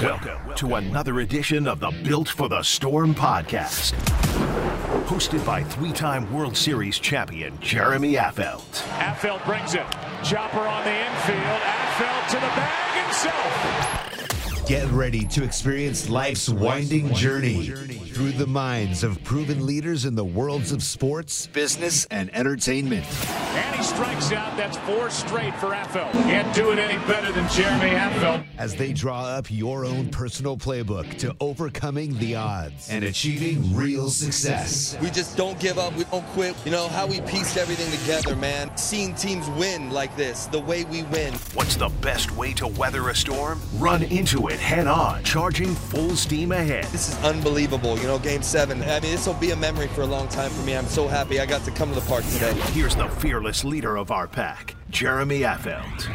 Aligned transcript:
Welcome 0.00 0.54
to 0.56 0.76
another 0.76 1.20
edition 1.20 1.68
of 1.68 1.78
the 1.78 1.90
Built 2.02 2.26
for 2.26 2.48
the 2.48 2.62
Storm 2.62 3.14
podcast. 3.14 3.92
Hosted 5.04 5.44
by 5.44 5.62
three 5.62 5.92
time 5.92 6.32
World 6.32 6.56
Series 6.56 6.98
champion 6.98 7.60
Jeremy 7.60 8.14
Affeldt. 8.14 8.84
Affeldt 8.98 9.44
brings 9.44 9.74
it. 9.74 9.84
Chopper 10.24 10.60
on 10.60 10.82
the 10.84 10.90
infield. 10.90 11.60
Affeldt 11.60 12.26
to 12.28 12.36
the 12.36 12.40
bag 12.40 13.04
himself. 13.04 14.66
Get 14.66 14.88
ready 14.92 15.26
to 15.26 15.44
experience 15.44 16.08
life's 16.08 16.48
winding 16.48 17.12
journey 17.12 17.74
through 18.22 18.30
the 18.30 18.46
minds 18.46 19.02
of 19.02 19.20
proven 19.24 19.66
leaders 19.66 20.04
in 20.04 20.14
the 20.14 20.24
worlds 20.24 20.70
of 20.70 20.80
sports, 20.80 21.48
business, 21.48 22.04
and 22.12 22.32
entertainment. 22.32 23.04
And 23.26 23.74
he 23.74 23.82
strikes 23.82 24.30
out. 24.30 24.56
That's 24.56 24.76
four 24.78 25.10
straight 25.10 25.52
for 25.56 25.70
Affeldt. 25.70 26.12
Can't 26.12 26.54
do 26.54 26.70
it 26.70 26.78
any 26.78 27.04
better 27.08 27.32
than 27.32 27.48
Jeremy 27.50 27.90
Affeldt. 27.90 28.44
As 28.58 28.76
they 28.76 28.92
draw 28.92 29.24
up 29.24 29.50
your 29.50 29.84
own 29.84 30.08
personal 30.10 30.56
playbook 30.56 31.18
to 31.18 31.34
overcoming 31.40 32.16
the 32.18 32.36
odds 32.36 32.88
and 32.90 33.04
achieving 33.04 33.74
real 33.74 34.08
success. 34.08 34.96
We 35.02 35.10
just 35.10 35.36
don't 35.36 35.58
give 35.58 35.76
up. 35.76 35.92
We 35.96 36.04
don't 36.04 36.24
quit. 36.26 36.54
You 36.64 36.70
know 36.70 36.86
how 36.86 37.08
we 37.08 37.20
pieced 37.22 37.56
everything 37.56 37.90
together, 37.98 38.36
man. 38.36 38.70
Seeing 38.76 39.16
teams 39.16 39.48
win 39.58 39.90
like 39.90 40.16
this, 40.16 40.46
the 40.46 40.60
way 40.60 40.84
we 40.84 41.02
win. 41.04 41.34
What's 41.54 41.74
the 41.74 41.88
best 41.88 42.30
way 42.36 42.52
to 42.54 42.68
weather 42.68 43.08
a 43.08 43.16
storm? 43.16 43.60
Run 43.78 44.04
into 44.04 44.46
it 44.46 44.60
head 44.60 44.86
on, 44.86 45.24
charging 45.24 45.74
full 45.74 46.14
steam 46.14 46.52
ahead. 46.52 46.84
This 46.84 47.08
is 47.08 47.24
unbelievable. 47.24 47.98
You 47.98 48.06
know, 48.06 48.11
game 48.18 48.42
seven. 48.42 48.82
I 48.82 49.00
mean, 49.00 49.12
this 49.12 49.26
will 49.26 49.34
be 49.34 49.50
a 49.50 49.56
memory 49.56 49.88
for 49.88 50.02
a 50.02 50.06
long 50.06 50.28
time 50.28 50.50
for 50.50 50.62
me. 50.62 50.76
I'm 50.76 50.86
so 50.86 51.08
happy 51.08 51.40
I 51.40 51.46
got 51.46 51.64
to 51.64 51.70
come 51.70 51.88
to 51.90 51.94
the 51.94 52.06
park 52.06 52.24
today. 52.26 52.52
Here's 52.72 52.96
the 52.96 53.08
fearless 53.08 53.64
leader 53.64 53.96
of 53.96 54.10
our 54.10 54.26
pack, 54.26 54.74
Jeremy 54.90 55.40
Affeldt. 55.40 56.08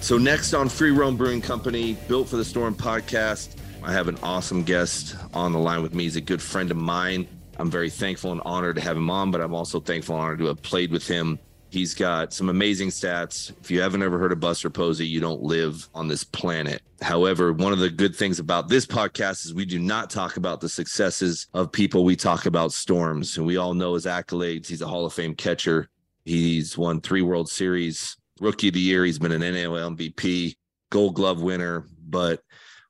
So, 0.00 0.18
next 0.18 0.52
on 0.52 0.68
Free 0.68 0.90
Roam 0.90 1.16
Brewing 1.16 1.40
Company, 1.40 1.96
Built 2.08 2.28
for 2.28 2.36
the 2.36 2.44
Storm 2.44 2.74
podcast, 2.74 3.56
I 3.84 3.92
have 3.92 4.08
an 4.08 4.18
awesome 4.22 4.64
guest 4.64 5.16
on 5.32 5.52
the 5.52 5.58
line 5.58 5.82
with 5.82 5.94
me. 5.94 6.04
He's 6.04 6.16
a 6.16 6.20
good 6.20 6.42
friend 6.42 6.70
of 6.70 6.76
mine. 6.76 7.28
I'm 7.58 7.70
very 7.70 7.90
thankful 7.90 8.32
and 8.32 8.40
honored 8.44 8.76
to 8.76 8.82
have 8.82 8.96
him 8.96 9.10
on, 9.10 9.30
but 9.30 9.40
I'm 9.40 9.54
also 9.54 9.78
thankful 9.78 10.16
and 10.16 10.24
honored 10.24 10.38
to 10.40 10.46
have 10.46 10.62
played 10.62 10.90
with 10.90 11.06
him 11.06 11.38
He's 11.72 11.94
got 11.94 12.34
some 12.34 12.50
amazing 12.50 12.90
stats. 12.90 13.50
If 13.62 13.70
you 13.70 13.80
haven't 13.80 14.02
ever 14.02 14.18
heard 14.18 14.30
of 14.30 14.40
Buster 14.40 14.68
Posey, 14.68 15.06
you 15.06 15.20
don't 15.20 15.40
live 15.40 15.88
on 15.94 16.06
this 16.06 16.22
planet. 16.22 16.82
However, 17.00 17.54
one 17.54 17.72
of 17.72 17.78
the 17.78 17.88
good 17.88 18.14
things 18.14 18.38
about 18.38 18.68
this 18.68 18.84
podcast 18.84 19.46
is 19.46 19.54
we 19.54 19.64
do 19.64 19.78
not 19.78 20.10
talk 20.10 20.36
about 20.36 20.60
the 20.60 20.68
successes 20.68 21.46
of 21.54 21.72
people. 21.72 22.04
We 22.04 22.14
talk 22.14 22.44
about 22.44 22.74
storms. 22.74 23.38
And 23.38 23.46
we 23.46 23.56
all 23.56 23.72
know 23.72 23.94
his 23.94 24.04
accolades. 24.04 24.66
He's 24.66 24.82
a 24.82 24.86
Hall 24.86 25.06
of 25.06 25.14
Fame 25.14 25.34
catcher. 25.34 25.88
He's 26.26 26.76
won 26.76 27.00
three 27.00 27.22
World 27.22 27.48
Series, 27.48 28.18
Rookie 28.38 28.68
of 28.68 28.74
the 28.74 28.80
Year. 28.80 29.06
He's 29.06 29.18
been 29.18 29.32
an 29.32 29.40
NL 29.40 29.96
MVP, 29.96 30.54
Gold 30.90 31.14
Glove 31.14 31.40
winner. 31.40 31.86
But 32.06 32.42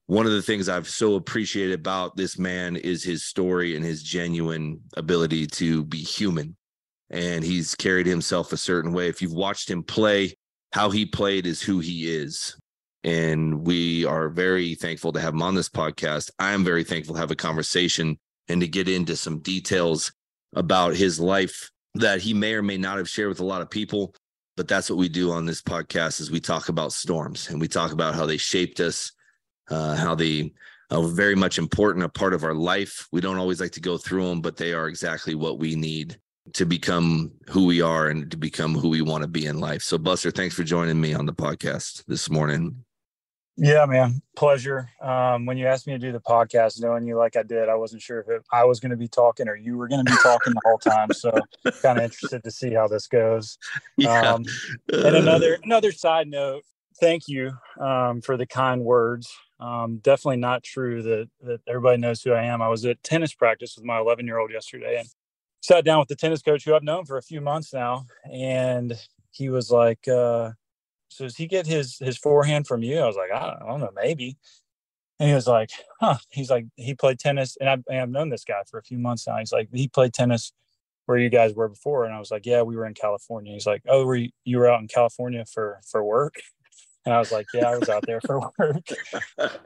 one 0.06 0.26
of 0.26 0.32
the 0.32 0.42
things 0.42 0.68
I've 0.68 0.88
so 0.88 1.14
appreciated 1.14 1.78
about 1.78 2.16
this 2.16 2.36
man 2.36 2.74
is 2.74 3.04
his 3.04 3.26
story 3.26 3.76
and 3.76 3.84
his 3.84 4.02
genuine 4.02 4.80
ability 4.96 5.46
to 5.46 5.84
be 5.84 5.98
human 5.98 6.56
and 7.12 7.44
he's 7.44 7.74
carried 7.74 8.06
himself 8.06 8.52
a 8.52 8.56
certain 8.56 8.92
way. 8.92 9.08
If 9.08 9.20
you've 9.20 9.34
watched 9.34 9.70
him 9.70 9.82
play, 9.82 10.34
how 10.72 10.90
he 10.90 11.04
played 11.04 11.46
is 11.46 11.60
who 11.60 11.78
he 11.78 12.10
is. 12.10 12.56
And 13.04 13.66
we 13.66 14.06
are 14.06 14.30
very 14.30 14.74
thankful 14.74 15.12
to 15.12 15.20
have 15.20 15.34
him 15.34 15.42
on 15.42 15.54
this 15.54 15.68
podcast. 15.68 16.30
I 16.38 16.52
am 16.52 16.64
very 16.64 16.84
thankful 16.84 17.14
to 17.14 17.20
have 17.20 17.30
a 17.30 17.36
conversation 17.36 18.18
and 18.48 18.60
to 18.60 18.68
get 18.68 18.88
into 18.88 19.16
some 19.16 19.40
details 19.40 20.12
about 20.54 20.96
his 20.96 21.20
life 21.20 21.70
that 21.94 22.22
he 22.22 22.32
may 22.32 22.54
or 22.54 22.62
may 22.62 22.78
not 22.78 22.96
have 22.96 23.08
shared 23.08 23.28
with 23.28 23.40
a 23.40 23.44
lot 23.44 23.60
of 23.60 23.70
people. 23.70 24.14
But 24.56 24.68
that's 24.68 24.88
what 24.88 24.98
we 24.98 25.08
do 25.08 25.32
on 25.32 25.44
this 25.44 25.60
podcast 25.60 26.20
is 26.20 26.30
we 26.30 26.40
talk 26.40 26.68
about 26.68 26.92
storms 26.92 27.48
and 27.50 27.60
we 27.60 27.68
talk 27.68 27.92
about 27.92 28.14
how 28.14 28.24
they 28.24 28.36
shaped 28.36 28.80
us, 28.80 29.12
uh, 29.70 29.96
how 29.96 30.14
they 30.14 30.52
are 30.90 31.02
very 31.08 31.34
much 31.34 31.58
important, 31.58 32.04
a 32.04 32.08
part 32.08 32.34
of 32.34 32.44
our 32.44 32.54
life. 32.54 33.08
We 33.12 33.20
don't 33.20 33.38
always 33.38 33.60
like 33.60 33.72
to 33.72 33.80
go 33.80 33.98
through 33.98 34.28
them, 34.28 34.40
but 34.40 34.56
they 34.56 34.72
are 34.72 34.88
exactly 34.88 35.34
what 35.34 35.58
we 35.58 35.74
need 35.74 36.18
to 36.54 36.64
become 36.64 37.32
who 37.48 37.66
we 37.66 37.80
are 37.80 38.08
and 38.08 38.30
to 38.30 38.36
become 38.36 38.74
who 38.74 38.88
we 38.88 39.02
want 39.02 39.22
to 39.22 39.28
be 39.28 39.46
in 39.46 39.60
life. 39.60 39.82
So, 39.82 39.98
Buster, 39.98 40.30
thanks 40.30 40.54
for 40.54 40.64
joining 40.64 41.00
me 41.00 41.14
on 41.14 41.26
the 41.26 41.32
podcast 41.32 42.04
this 42.06 42.28
morning. 42.28 42.84
Yeah, 43.56 43.84
man, 43.84 44.22
pleasure. 44.34 44.88
Um, 45.00 45.44
when 45.44 45.58
you 45.58 45.66
asked 45.66 45.86
me 45.86 45.92
to 45.92 45.98
do 45.98 46.10
the 46.10 46.20
podcast, 46.20 46.80
knowing 46.80 47.06
you 47.06 47.16
like 47.16 47.36
I 47.36 47.42
did, 47.42 47.68
I 47.68 47.74
wasn't 47.74 48.00
sure 48.00 48.20
if 48.20 48.28
it, 48.28 48.42
I 48.50 48.64
was 48.64 48.80
going 48.80 48.90
to 48.90 48.96
be 48.96 49.08
talking 49.08 49.46
or 49.46 49.56
you 49.56 49.76
were 49.76 49.88
going 49.88 50.04
to 50.04 50.10
be 50.10 50.18
talking 50.22 50.54
the 50.54 50.60
whole 50.64 50.78
time. 50.78 51.12
So, 51.12 51.30
kind 51.82 51.98
of 51.98 52.04
interested 52.10 52.42
to 52.44 52.50
see 52.50 52.72
how 52.72 52.88
this 52.88 53.06
goes. 53.06 53.58
Yeah. 53.98 54.32
Um, 54.32 54.44
and 54.90 55.16
another 55.16 55.58
another 55.62 55.92
side 55.92 56.28
note, 56.28 56.64
thank 56.98 57.28
you 57.28 57.52
um, 57.78 58.22
for 58.22 58.38
the 58.38 58.46
kind 58.46 58.82
words. 58.82 59.30
Um, 59.60 59.98
definitely 59.98 60.38
not 60.38 60.62
true 60.62 61.02
that 61.02 61.28
that 61.42 61.60
everybody 61.68 61.98
knows 61.98 62.22
who 62.22 62.32
I 62.32 62.44
am. 62.44 62.62
I 62.62 62.68
was 62.68 62.86
at 62.86 63.02
tennis 63.02 63.34
practice 63.34 63.76
with 63.76 63.84
my 63.84 63.98
11 63.98 64.26
year 64.26 64.38
old 64.38 64.50
yesterday, 64.50 64.98
and 64.98 65.08
sat 65.62 65.84
down 65.84 66.00
with 66.00 66.08
the 66.08 66.16
tennis 66.16 66.42
coach 66.42 66.64
who 66.64 66.74
I've 66.74 66.82
known 66.82 67.06
for 67.06 67.16
a 67.16 67.22
few 67.22 67.40
months 67.40 67.72
now, 67.72 68.06
and 68.30 68.98
he 69.30 69.48
was 69.48 69.70
like, 69.70 70.06
uh, 70.08 70.50
"So 71.08 71.24
does 71.24 71.36
he 71.36 71.46
get 71.46 71.66
his 71.66 71.98
his 71.98 72.18
forehand 72.18 72.66
from 72.66 72.82
you?" 72.82 72.98
I 72.98 73.06
was 73.06 73.16
like, 73.16 73.30
"I 73.32 73.40
don't, 73.40 73.62
I 73.62 73.66
don't 73.66 73.80
know, 73.80 73.90
maybe." 73.94 74.36
And 75.20 75.28
he 75.28 75.34
was 75.34 75.46
like, 75.46 75.70
"Huh?" 76.00 76.18
He's 76.30 76.50
like, 76.50 76.66
"He 76.76 76.94
played 76.94 77.18
tennis, 77.18 77.56
and 77.60 77.70
I've, 77.70 77.84
and 77.88 78.00
I've 78.00 78.10
known 78.10 78.28
this 78.28 78.44
guy 78.44 78.62
for 78.70 78.78
a 78.78 78.82
few 78.82 78.98
months 78.98 79.26
now." 79.26 79.38
He's 79.38 79.52
like, 79.52 79.68
"He 79.72 79.88
played 79.88 80.12
tennis 80.12 80.52
where 81.06 81.18
you 81.18 81.30
guys 81.30 81.54
were 81.54 81.68
before," 81.68 82.04
and 82.04 82.14
I 82.14 82.18
was 82.18 82.30
like, 82.30 82.44
"Yeah, 82.44 82.62
we 82.62 82.76
were 82.76 82.86
in 82.86 82.94
California." 82.94 83.52
He's 83.52 83.66
like, 83.66 83.82
"Oh, 83.88 84.04
were 84.04 84.16
you, 84.16 84.30
you 84.44 84.58
were 84.58 84.68
out 84.68 84.80
in 84.80 84.88
California 84.88 85.44
for 85.46 85.80
for 85.86 86.04
work?" 86.04 86.36
And 87.04 87.12
I 87.12 87.18
was 87.18 87.32
like, 87.32 87.46
yeah, 87.52 87.68
I 87.68 87.76
was 87.76 87.88
out 87.88 88.04
there 88.06 88.20
for 88.20 88.38
work. 88.58 88.86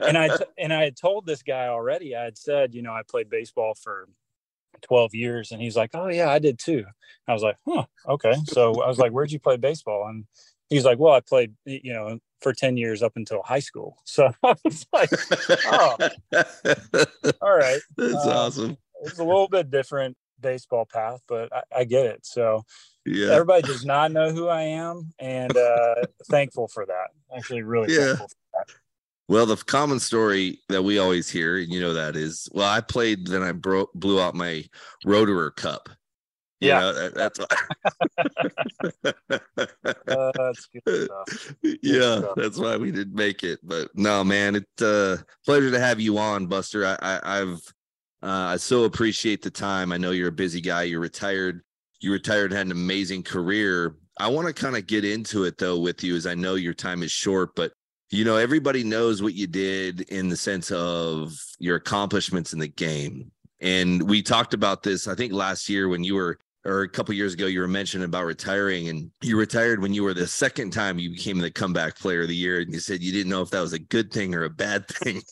and 0.01 0.17
I 0.17 0.31
and 0.59 0.73
I 0.73 0.85
had 0.85 0.97
told 0.97 1.27
this 1.27 1.43
guy 1.43 1.67
already. 1.69 2.17
I 2.17 2.25
had 2.25 2.39
said, 2.39 2.75
you 2.75 2.81
know, 2.81 2.93
I 2.93 3.03
played 3.07 3.29
baseball 3.29 3.75
for 3.75 4.09
12 4.83 5.15
years. 5.15 5.53
And 5.53 5.61
he's 5.61 5.77
like, 5.77 5.91
Oh, 5.95 6.09
yeah, 6.09 6.31
I 6.31 6.39
did 6.39 6.59
too. 6.59 6.85
I 7.29 7.33
was 7.33 7.43
like, 7.43 7.57
Huh, 7.67 7.85
okay. 8.09 8.35
So 8.47 8.83
I 8.83 8.89
was 8.89 8.99
like, 8.99 9.13
Where'd 9.13 9.33
you 9.33 9.41
play 9.41 9.57
baseball? 9.57 10.09
And 10.09 10.27
he's 10.69 10.85
like, 10.85 10.99
Well, 10.99 11.15
I 11.15 11.21
played, 11.21 11.55
you 11.65 11.93
know, 11.93 12.19
for 12.41 12.53
10 12.53 12.77
years 12.77 13.03
up 13.03 13.13
until 13.17 13.43
high 13.43 13.61
school. 13.61 13.99
So 14.05 14.31
I 14.43 14.55
was 14.65 14.87
like, 14.93 15.11
Oh, 15.67 15.97
all 17.43 17.57
right. 17.57 17.81
That's 17.97 18.27
um, 18.27 18.31
awesome. 18.31 18.77
It's 19.03 19.19
a 19.19 19.25
little 19.25 19.49
bit 19.49 19.71
different 19.71 20.17
baseball 20.41 20.87
path, 20.87 21.21
but 21.29 21.53
I, 21.53 21.63
I 21.79 21.85
get 21.85 22.07
it. 22.07 22.25
So 22.25 22.65
yeah. 23.05 23.33
everybody 23.33 23.63
does 23.63 23.85
not 23.85 24.13
know 24.13 24.31
who 24.33 24.49
I 24.49 24.63
am 24.63 25.13
and 25.19 25.57
uh, 25.57 25.95
thankful 26.31 26.69
for 26.69 26.87
that. 26.87 27.09
Actually, 27.37 27.63
really 27.63 27.95
yeah. 27.95 28.07
thankful 28.07 28.29
for 28.29 28.37
that. 28.55 28.75
Well, 29.29 29.47
the 29.47 29.57
common 29.57 29.99
story 29.99 30.61
that 30.69 30.83
we 30.83 30.99
always 30.99 31.29
hear, 31.29 31.59
and 31.59 31.73
you 31.73 31.81
know 31.81 31.95
that 31.95 32.15
is, 32.15 32.49
well, 32.53 32.71
I 32.71 32.81
played, 32.81 33.27
then 33.27 33.43
I 33.43 33.53
broke, 33.53 33.93
blew 33.93 34.21
out 34.21 34.37
my 34.37 34.65
rotator 35.05 35.55
cuff. 35.57 35.83
You 36.61 36.69
yeah, 36.69 36.81
know, 36.81 36.93
that, 36.95 37.15
that's 37.15 37.39
why. 37.39 37.47
uh, 40.09 40.33
that's 40.35 40.69
good 40.87 41.05
stuff. 41.05 41.55
Good 41.63 41.79
yeah, 41.83 42.19
stuff. 42.19 42.35
that's 42.37 42.59
why 42.59 42.79
we 42.79 42.91
didn't 42.91 43.15
make 43.15 43.45
it. 43.45 43.59
But 43.63 43.91
no, 43.95 44.25
man, 44.25 44.57
it's 44.57 44.81
a 44.81 44.87
uh, 44.87 45.17
pleasure 45.45 45.71
to 45.71 45.79
have 45.79 46.01
you 46.01 46.17
on, 46.17 46.47
Buster. 46.47 46.87
I, 46.87 46.97
I 47.03 47.41
I've 47.41 47.61
uh, 48.23 48.53
I 48.53 48.57
so 48.57 48.85
appreciate 48.85 49.43
the 49.43 49.51
time. 49.51 49.93
I 49.93 49.99
know 49.99 50.13
you're 50.13 50.29
a 50.29 50.33
busy 50.33 50.63
guy. 50.63 50.85
You're 50.85 51.01
retired. 51.01 51.61
You 52.01 52.13
retired, 52.13 52.53
had 52.53 52.67
an 52.67 52.73
amazing 52.73 53.25
career. 53.25 53.97
I 54.19 54.29
want 54.29 54.47
to 54.47 54.55
kind 54.55 54.77
of 54.77 54.87
get 54.87 55.05
into 55.05 55.45
it 55.45 55.59
though 55.59 55.79
with 55.79 56.03
you, 56.03 56.17
as 56.17 56.27
I 56.27 56.35
know 56.35 56.55
your 56.55 56.75
time 56.75 57.03
is 57.03 57.13
short, 57.13 57.55
but 57.55 57.73
you 58.11 58.25
know, 58.25 58.37
everybody 58.37 58.85
knows 58.85 59.23
what 59.23 59.35
you 59.35 59.47
did 59.47 60.03
in 60.03 60.29
the 60.29 60.37
sense 60.37 60.71
of 60.71 61.33
your 61.59 61.77
accomplishments 61.77 62.53
in 62.53 62.59
the 62.59 62.69
game. 62.69 63.31
And 63.61 64.09
we 64.09 64.23
talked 64.23 64.55
about 64.55 64.83
this, 64.83 65.09
I 65.09 65.15
think 65.15 65.33
last 65.33 65.69
year 65.69 65.89
when 65.89 66.05
you 66.05 66.15
were, 66.15 66.39
or 66.65 66.83
a 66.83 66.89
couple 66.89 67.15
years 67.15 67.35
ago, 67.35 67.47
you 67.47 67.61
were 67.61 67.69
mentioning 67.69 68.05
about 68.05 68.25
retiring 68.25 68.89
and 68.89 69.11
you 69.23 69.39
retired 69.39 69.81
when 69.81 69.95
you 69.95 70.03
were 70.03 70.15
the 70.15 70.27
second 70.27 70.73
time 70.73 70.99
you 70.99 71.11
became 71.11 71.39
the 71.39 71.51
comeback 71.51 71.97
player 71.97 72.23
of 72.23 72.29
the 72.29 72.37
year. 72.37 72.61
And 72.61 72.73
you 72.73 72.81
said 72.81 73.03
you 73.03 73.13
didn't 73.13 73.31
know 73.31 73.43
if 73.43 73.51
that 73.51 73.61
was 73.61 73.73
a 73.73 73.79
good 73.79 74.13
thing 74.13 74.35
or 74.35 74.45
a 74.45 74.51
bad 74.51 74.87
thing. 74.89 75.23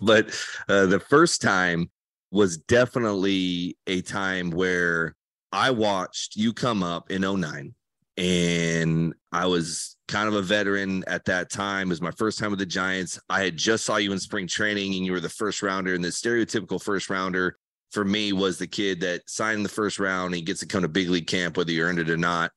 but 0.00 0.28
uh, 0.68 0.86
the 0.86 1.00
first 1.00 1.42
time 1.42 1.90
was 2.30 2.56
definitely 2.56 3.76
a 3.86 4.00
time 4.00 4.50
where 4.50 5.14
I 5.52 5.70
watched 5.70 6.34
you 6.34 6.52
come 6.52 6.82
up 6.82 7.10
in 7.10 7.22
09 7.22 7.74
and 8.16 9.14
I 9.30 9.46
was 9.46 9.93
kind 10.08 10.28
of 10.28 10.34
a 10.34 10.42
veteran 10.42 11.04
at 11.06 11.24
that 11.24 11.50
time. 11.50 11.88
It 11.88 11.90
was 11.90 12.02
my 12.02 12.10
first 12.12 12.38
time 12.38 12.50
with 12.50 12.58
the 12.58 12.66
Giants. 12.66 13.18
I 13.30 13.44
had 13.44 13.56
just 13.56 13.84
saw 13.84 13.96
you 13.96 14.12
in 14.12 14.18
spring 14.18 14.46
training, 14.46 14.94
and 14.94 15.06
you 15.06 15.12
were 15.12 15.20
the 15.20 15.28
first 15.28 15.62
rounder. 15.62 15.94
And 15.94 16.04
the 16.04 16.08
stereotypical 16.08 16.82
first 16.82 17.08
rounder 17.10 17.56
for 17.90 18.04
me 18.04 18.32
was 18.32 18.58
the 18.58 18.66
kid 18.66 19.00
that 19.00 19.22
signed 19.28 19.64
the 19.64 19.70
first 19.70 19.98
round. 19.98 20.26
And 20.26 20.34
he 20.36 20.42
gets 20.42 20.60
to 20.60 20.66
come 20.66 20.82
to 20.82 20.88
big 20.88 21.08
league 21.08 21.26
camp, 21.26 21.56
whether 21.56 21.72
you 21.72 21.82
earned 21.82 22.00
it 22.00 22.10
or 22.10 22.16
not. 22.16 22.50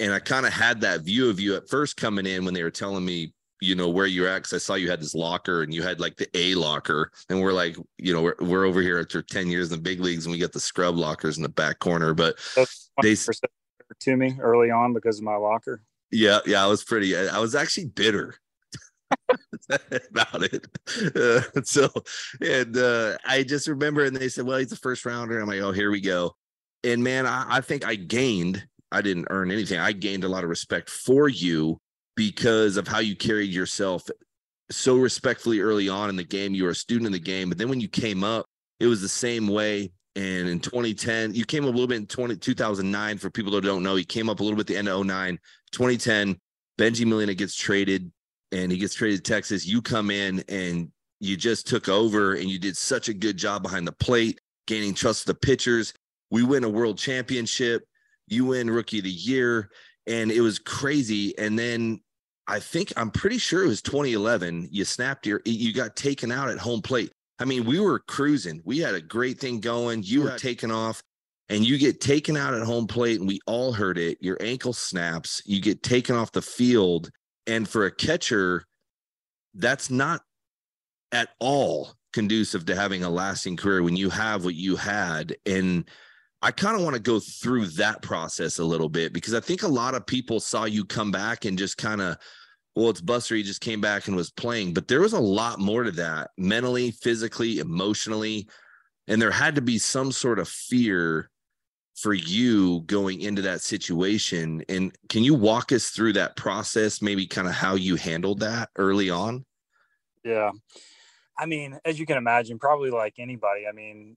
And 0.00 0.12
I 0.12 0.20
kind 0.20 0.46
of 0.46 0.52
had 0.52 0.80
that 0.82 1.02
view 1.02 1.28
of 1.28 1.40
you 1.40 1.56
at 1.56 1.68
first 1.68 1.96
coming 1.96 2.26
in 2.26 2.44
when 2.44 2.54
they 2.54 2.62
were 2.62 2.70
telling 2.70 3.04
me, 3.04 3.34
you 3.60 3.74
know, 3.74 3.88
where 3.88 4.06
you're 4.06 4.28
at. 4.28 4.44
Cause 4.44 4.52
I 4.52 4.58
saw 4.58 4.74
you 4.74 4.88
had 4.88 5.00
this 5.00 5.16
locker 5.16 5.62
and 5.62 5.74
you 5.74 5.82
had 5.82 5.98
like 5.98 6.16
the 6.16 6.28
A 6.34 6.54
locker. 6.54 7.10
And 7.28 7.42
we're 7.42 7.52
like, 7.52 7.76
you 7.98 8.12
know, 8.12 8.22
we're, 8.22 8.36
we're 8.38 8.64
over 8.64 8.80
here 8.80 9.00
after 9.00 9.20
10 9.20 9.48
years 9.48 9.72
in 9.72 9.78
the 9.78 9.82
big 9.82 9.98
leagues 10.00 10.26
and 10.26 10.32
we 10.32 10.38
got 10.38 10.52
the 10.52 10.60
scrub 10.60 10.96
lockers 10.96 11.36
in 11.36 11.42
the 11.42 11.48
back 11.48 11.80
corner. 11.80 12.14
But 12.14 12.38
they 13.02 13.16
to 14.00 14.16
me 14.16 14.36
early 14.40 14.70
on 14.70 14.92
because 14.92 15.18
of 15.18 15.24
my 15.24 15.36
locker. 15.36 15.82
Yeah, 16.10 16.40
yeah, 16.46 16.64
I 16.64 16.66
was 16.66 16.84
pretty. 16.84 17.16
I 17.16 17.38
was 17.38 17.54
actually 17.54 17.86
bitter 17.86 18.34
about 20.10 20.42
it. 20.42 20.66
Uh, 21.16 21.42
so, 21.64 21.88
and 22.40 22.76
uh, 22.76 23.16
I 23.26 23.42
just 23.42 23.68
remember, 23.68 24.04
and 24.04 24.16
they 24.16 24.28
said, 24.28 24.46
"Well, 24.46 24.58
he's 24.58 24.72
a 24.72 24.76
first 24.76 25.04
rounder." 25.04 25.38
I'm 25.38 25.48
like, 25.48 25.60
"Oh, 25.60 25.72
here 25.72 25.90
we 25.90 26.00
go." 26.00 26.34
And 26.84 27.02
man, 27.02 27.26
I, 27.26 27.46
I 27.48 27.60
think 27.60 27.86
I 27.86 27.94
gained. 27.96 28.64
I 28.90 29.02
didn't 29.02 29.26
earn 29.30 29.50
anything. 29.50 29.78
I 29.78 29.92
gained 29.92 30.24
a 30.24 30.28
lot 30.28 30.44
of 30.44 30.50
respect 30.50 30.88
for 30.88 31.28
you 31.28 31.78
because 32.16 32.76
of 32.76 32.88
how 32.88 33.00
you 33.00 33.14
carried 33.16 33.50
yourself 33.50 34.08
so 34.70 34.96
respectfully 34.96 35.60
early 35.60 35.88
on 35.88 36.08
in 36.08 36.16
the 36.16 36.24
game. 36.24 36.54
You 36.54 36.64
were 36.64 36.70
a 36.70 36.74
student 36.74 37.06
in 37.06 37.12
the 37.12 37.18
game, 37.18 37.48
but 37.48 37.58
then 37.58 37.68
when 37.68 37.80
you 37.80 37.88
came 37.88 38.24
up, 38.24 38.46
it 38.80 38.86
was 38.86 39.00
the 39.00 39.08
same 39.08 39.46
way. 39.48 39.92
And 40.18 40.48
in 40.48 40.58
2010, 40.58 41.32
you 41.32 41.44
came 41.44 41.62
up 41.62 41.68
a 41.68 41.70
little 41.70 41.86
bit 41.86 41.98
in 41.98 42.06
20, 42.06 42.38
2009. 42.38 43.18
For 43.18 43.30
people 43.30 43.52
that 43.52 43.62
don't 43.62 43.84
know, 43.84 43.94
he 43.94 44.04
came 44.04 44.28
up 44.28 44.40
a 44.40 44.42
little 44.42 44.56
bit 44.56 44.62
at 44.62 44.66
the 44.66 44.76
end 44.76 44.88
of 44.88 45.06
09. 45.06 45.38
2010, 45.70 46.36
Bengie 46.76 47.06
Molina 47.06 47.34
gets 47.34 47.54
traded 47.54 48.10
and 48.50 48.72
he 48.72 48.78
gets 48.78 48.94
traded 48.94 49.24
to 49.24 49.32
Texas. 49.32 49.64
You 49.64 49.80
come 49.80 50.10
in 50.10 50.42
and 50.48 50.90
you 51.20 51.36
just 51.36 51.68
took 51.68 51.88
over 51.88 52.34
and 52.34 52.50
you 52.50 52.58
did 52.58 52.76
such 52.76 53.08
a 53.08 53.14
good 53.14 53.36
job 53.36 53.62
behind 53.62 53.86
the 53.86 53.92
plate, 53.92 54.40
gaining 54.66 54.92
trust 54.92 55.22
of 55.22 55.26
the 55.36 55.46
pitchers. 55.46 55.94
We 56.32 56.42
win 56.42 56.64
a 56.64 56.68
world 56.68 56.98
championship. 56.98 57.84
You 58.26 58.46
win 58.46 58.68
rookie 58.68 58.98
of 58.98 59.04
the 59.04 59.10
year. 59.10 59.70
And 60.08 60.32
it 60.32 60.40
was 60.40 60.58
crazy. 60.58 61.38
And 61.38 61.56
then 61.56 62.00
I 62.48 62.58
think 62.58 62.92
I'm 62.96 63.12
pretty 63.12 63.38
sure 63.38 63.62
it 63.62 63.68
was 63.68 63.82
2011. 63.82 64.66
You 64.72 64.84
snapped 64.84 65.28
your, 65.28 65.42
you 65.44 65.72
got 65.72 65.94
taken 65.94 66.32
out 66.32 66.48
at 66.48 66.58
home 66.58 66.82
plate. 66.82 67.12
I 67.38 67.44
mean, 67.44 67.64
we 67.64 67.78
were 67.78 68.00
cruising. 68.00 68.60
We 68.64 68.78
had 68.78 68.94
a 68.94 69.00
great 69.00 69.38
thing 69.38 69.60
going. 69.60 70.02
You 70.02 70.22
were 70.22 70.38
taking 70.38 70.70
off 70.72 71.02
and 71.48 71.64
you 71.64 71.78
get 71.78 72.00
taken 72.00 72.36
out 72.36 72.52
at 72.52 72.62
home 72.62 72.86
plate, 72.86 73.20
and 73.20 73.28
we 73.28 73.40
all 73.46 73.72
heard 73.72 73.96
it. 73.96 74.18
Your 74.20 74.36
ankle 74.40 74.72
snaps, 74.72 75.40
you 75.46 75.60
get 75.60 75.82
taken 75.82 76.14
off 76.14 76.32
the 76.32 76.42
field. 76.42 77.10
And 77.46 77.66
for 77.66 77.86
a 77.86 77.90
catcher, 77.90 78.64
that's 79.54 79.88
not 79.88 80.20
at 81.12 81.30
all 81.38 81.94
conducive 82.12 82.66
to 82.66 82.74
having 82.74 83.02
a 83.02 83.10
lasting 83.10 83.56
career 83.56 83.82
when 83.82 83.96
you 83.96 84.10
have 84.10 84.44
what 84.44 84.56
you 84.56 84.76
had. 84.76 85.36
And 85.46 85.88
I 86.42 86.50
kind 86.50 86.76
of 86.76 86.82
want 86.82 86.96
to 86.96 87.02
go 87.02 87.18
through 87.18 87.66
that 87.66 88.02
process 88.02 88.58
a 88.58 88.64
little 88.64 88.88
bit 88.88 89.12
because 89.12 89.34
I 89.34 89.40
think 89.40 89.62
a 89.62 89.68
lot 89.68 89.94
of 89.94 90.06
people 90.06 90.40
saw 90.40 90.64
you 90.64 90.84
come 90.84 91.10
back 91.10 91.44
and 91.44 91.56
just 91.56 91.78
kind 91.78 92.00
of, 92.00 92.16
well, 92.78 92.90
it's 92.90 93.00
Buster. 93.00 93.34
He 93.34 93.42
just 93.42 93.60
came 93.60 93.80
back 93.80 94.06
and 94.06 94.14
was 94.14 94.30
playing, 94.30 94.72
but 94.72 94.86
there 94.86 95.00
was 95.00 95.12
a 95.12 95.18
lot 95.18 95.58
more 95.58 95.82
to 95.82 95.90
that 95.92 96.30
mentally, 96.38 96.92
physically, 96.92 97.58
emotionally. 97.58 98.48
And 99.08 99.20
there 99.20 99.32
had 99.32 99.56
to 99.56 99.60
be 99.60 99.78
some 99.78 100.12
sort 100.12 100.38
of 100.38 100.48
fear 100.48 101.28
for 101.96 102.14
you 102.14 102.82
going 102.82 103.20
into 103.22 103.42
that 103.42 103.62
situation. 103.62 104.62
And 104.68 104.94
can 105.08 105.24
you 105.24 105.34
walk 105.34 105.72
us 105.72 105.88
through 105.88 106.12
that 106.12 106.36
process, 106.36 107.02
maybe 107.02 107.26
kind 107.26 107.48
of 107.48 107.54
how 107.54 107.74
you 107.74 107.96
handled 107.96 108.40
that 108.40 108.68
early 108.76 109.10
on? 109.10 109.44
Yeah. 110.24 110.52
I 111.36 111.46
mean, 111.46 111.80
as 111.84 111.98
you 111.98 112.06
can 112.06 112.16
imagine, 112.16 112.60
probably 112.60 112.90
like 112.90 113.14
anybody, 113.18 113.66
I 113.68 113.72
mean, 113.72 114.16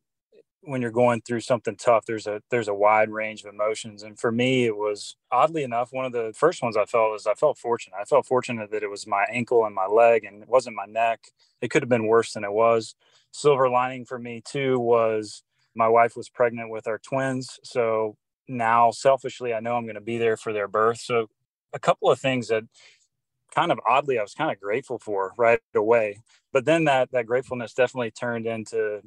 when 0.63 0.81
you're 0.81 0.91
going 0.91 1.21
through 1.21 1.41
something 1.41 1.75
tough, 1.75 2.05
there's 2.05 2.27
a 2.27 2.41
there's 2.51 2.67
a 2.67 2.73
wide 2.73 3.09
range 3.09 3.43
of 3.43 3.53
emotions. 3.53 4.03
And 4.03 4.19
for 4.19 4.31
me, 4.31 4.65
it 4.65 4.75
was 4.77 5.15
oddly 5.31 5.63
enough, 5.63 5.91
one 5.91 6.05
of 6.05 6.11
the 6.11 6.33
first 6.35 6.61
ones 6.61 6.77
I 6.77 6.85
felt 6.85 7.11
was 7.11 7.25
I 7.27 7.33
felt 7.33 7.57
fortunate. 7.57 7.95
I 7.99 8.05
felt 8.05 8.27
fortunate 8.27 8.71
that 8.71 8.83
it 8.83 8.89
was 8.89 9.07
my 9.07 9.25
ankle 9.31 9.65
and 9.65 9.73
my 9.73 9.87
leg 9.87 10.23
and 10.23 10.43
it 10.43 10.49
wasn't 10.49 10.75
my 10.75 10.85
neck. 10.85 11.21
It 11.61 11.69
could 11.71 11.81
have 11.81 11.89
been 11.89 12.07
worse 12.07 12.33
than 12.33 12.43
it 12.43 12.51
was. 12.51 12.95
Silver 13.31 13.69
lining 13.69 14.05
for 14.05 14.19
me 14.19 14.41
too 14.45 14.79
was 14.79 15.43
my 15.75 15.87
wife 15.87 16.15
was 16.15 16.29
pregnant 16.29 16.69
with 16.69 16.87
our 16.87 16.99
twins. 16.99 17.59
So 17.63 18.17
now 18.47 18.91
selfishly, 18.91 19.53
I 19.53 19.61
know 19.61 19.75
I'm 19.77 19.85
going 19.85 19.95
to 19.95 20.01
be 20.01 20.17
there 20.17 20.37
for 20.37 20.53
their 20.53 20.67
birth. 20.67 20.99
So 20.99 21.27
a 21.73 21.79
couple 21.79 22.11
of 22.11 22.19
things 22.19 22.49
that 22.49 22.63
kind 23.53 23.71
of 23.71 23.79
oddly 23.87 24.19
I 24.19 24.21
was 24.21 24.33
kind 24.33 24.51
of 24.51 24.59
grateful 24.59 24.99
for 24.99 25.33
right 25.37 25.59
away. 25.75 26.19
But 26.53 26.65
then 26.65 26.85
that 26.85 27.11
that 27.11 27.25
gratefulness 27.25 27.73
definitely 27.73 28.11
turned 28.11 28.45
into 28.45 29.01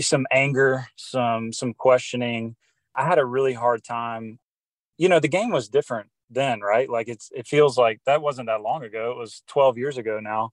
some 0.00 0.26
anger, 0.30 0.86
some 0.96 1.52
some 1.52 1.74
questioning. 1.74 2.56
I 2.94 3.06
had 3.06 3.18
a 3.18 3.24
really 3.24 3.54
hard 3.54 3.84
time. 3.84 4.38
You 4.98 5.08
know, 5.08 5.20
the 5.20 5.28
game 5.28 5.50
was 5.50 5.68
different 5.68 6.08
then, 6.30 6.60
right? 6.60 6.88
Like 6.88 7.08
it's 7.08 7.30
it 7.34 7.46
feels 7.46 7.78
like 7.78 8.00
that 8.06 8.22
wasn't 8.22 8.48
that 8.48 8.62
long 8.62 8.84
ago. 8.84 9.12
It 9.12 9.18
was 9.18 9.42
12 9.48 9.78
years 9.78 9.98
ago 9.98 10.20
now. 10.20 10.50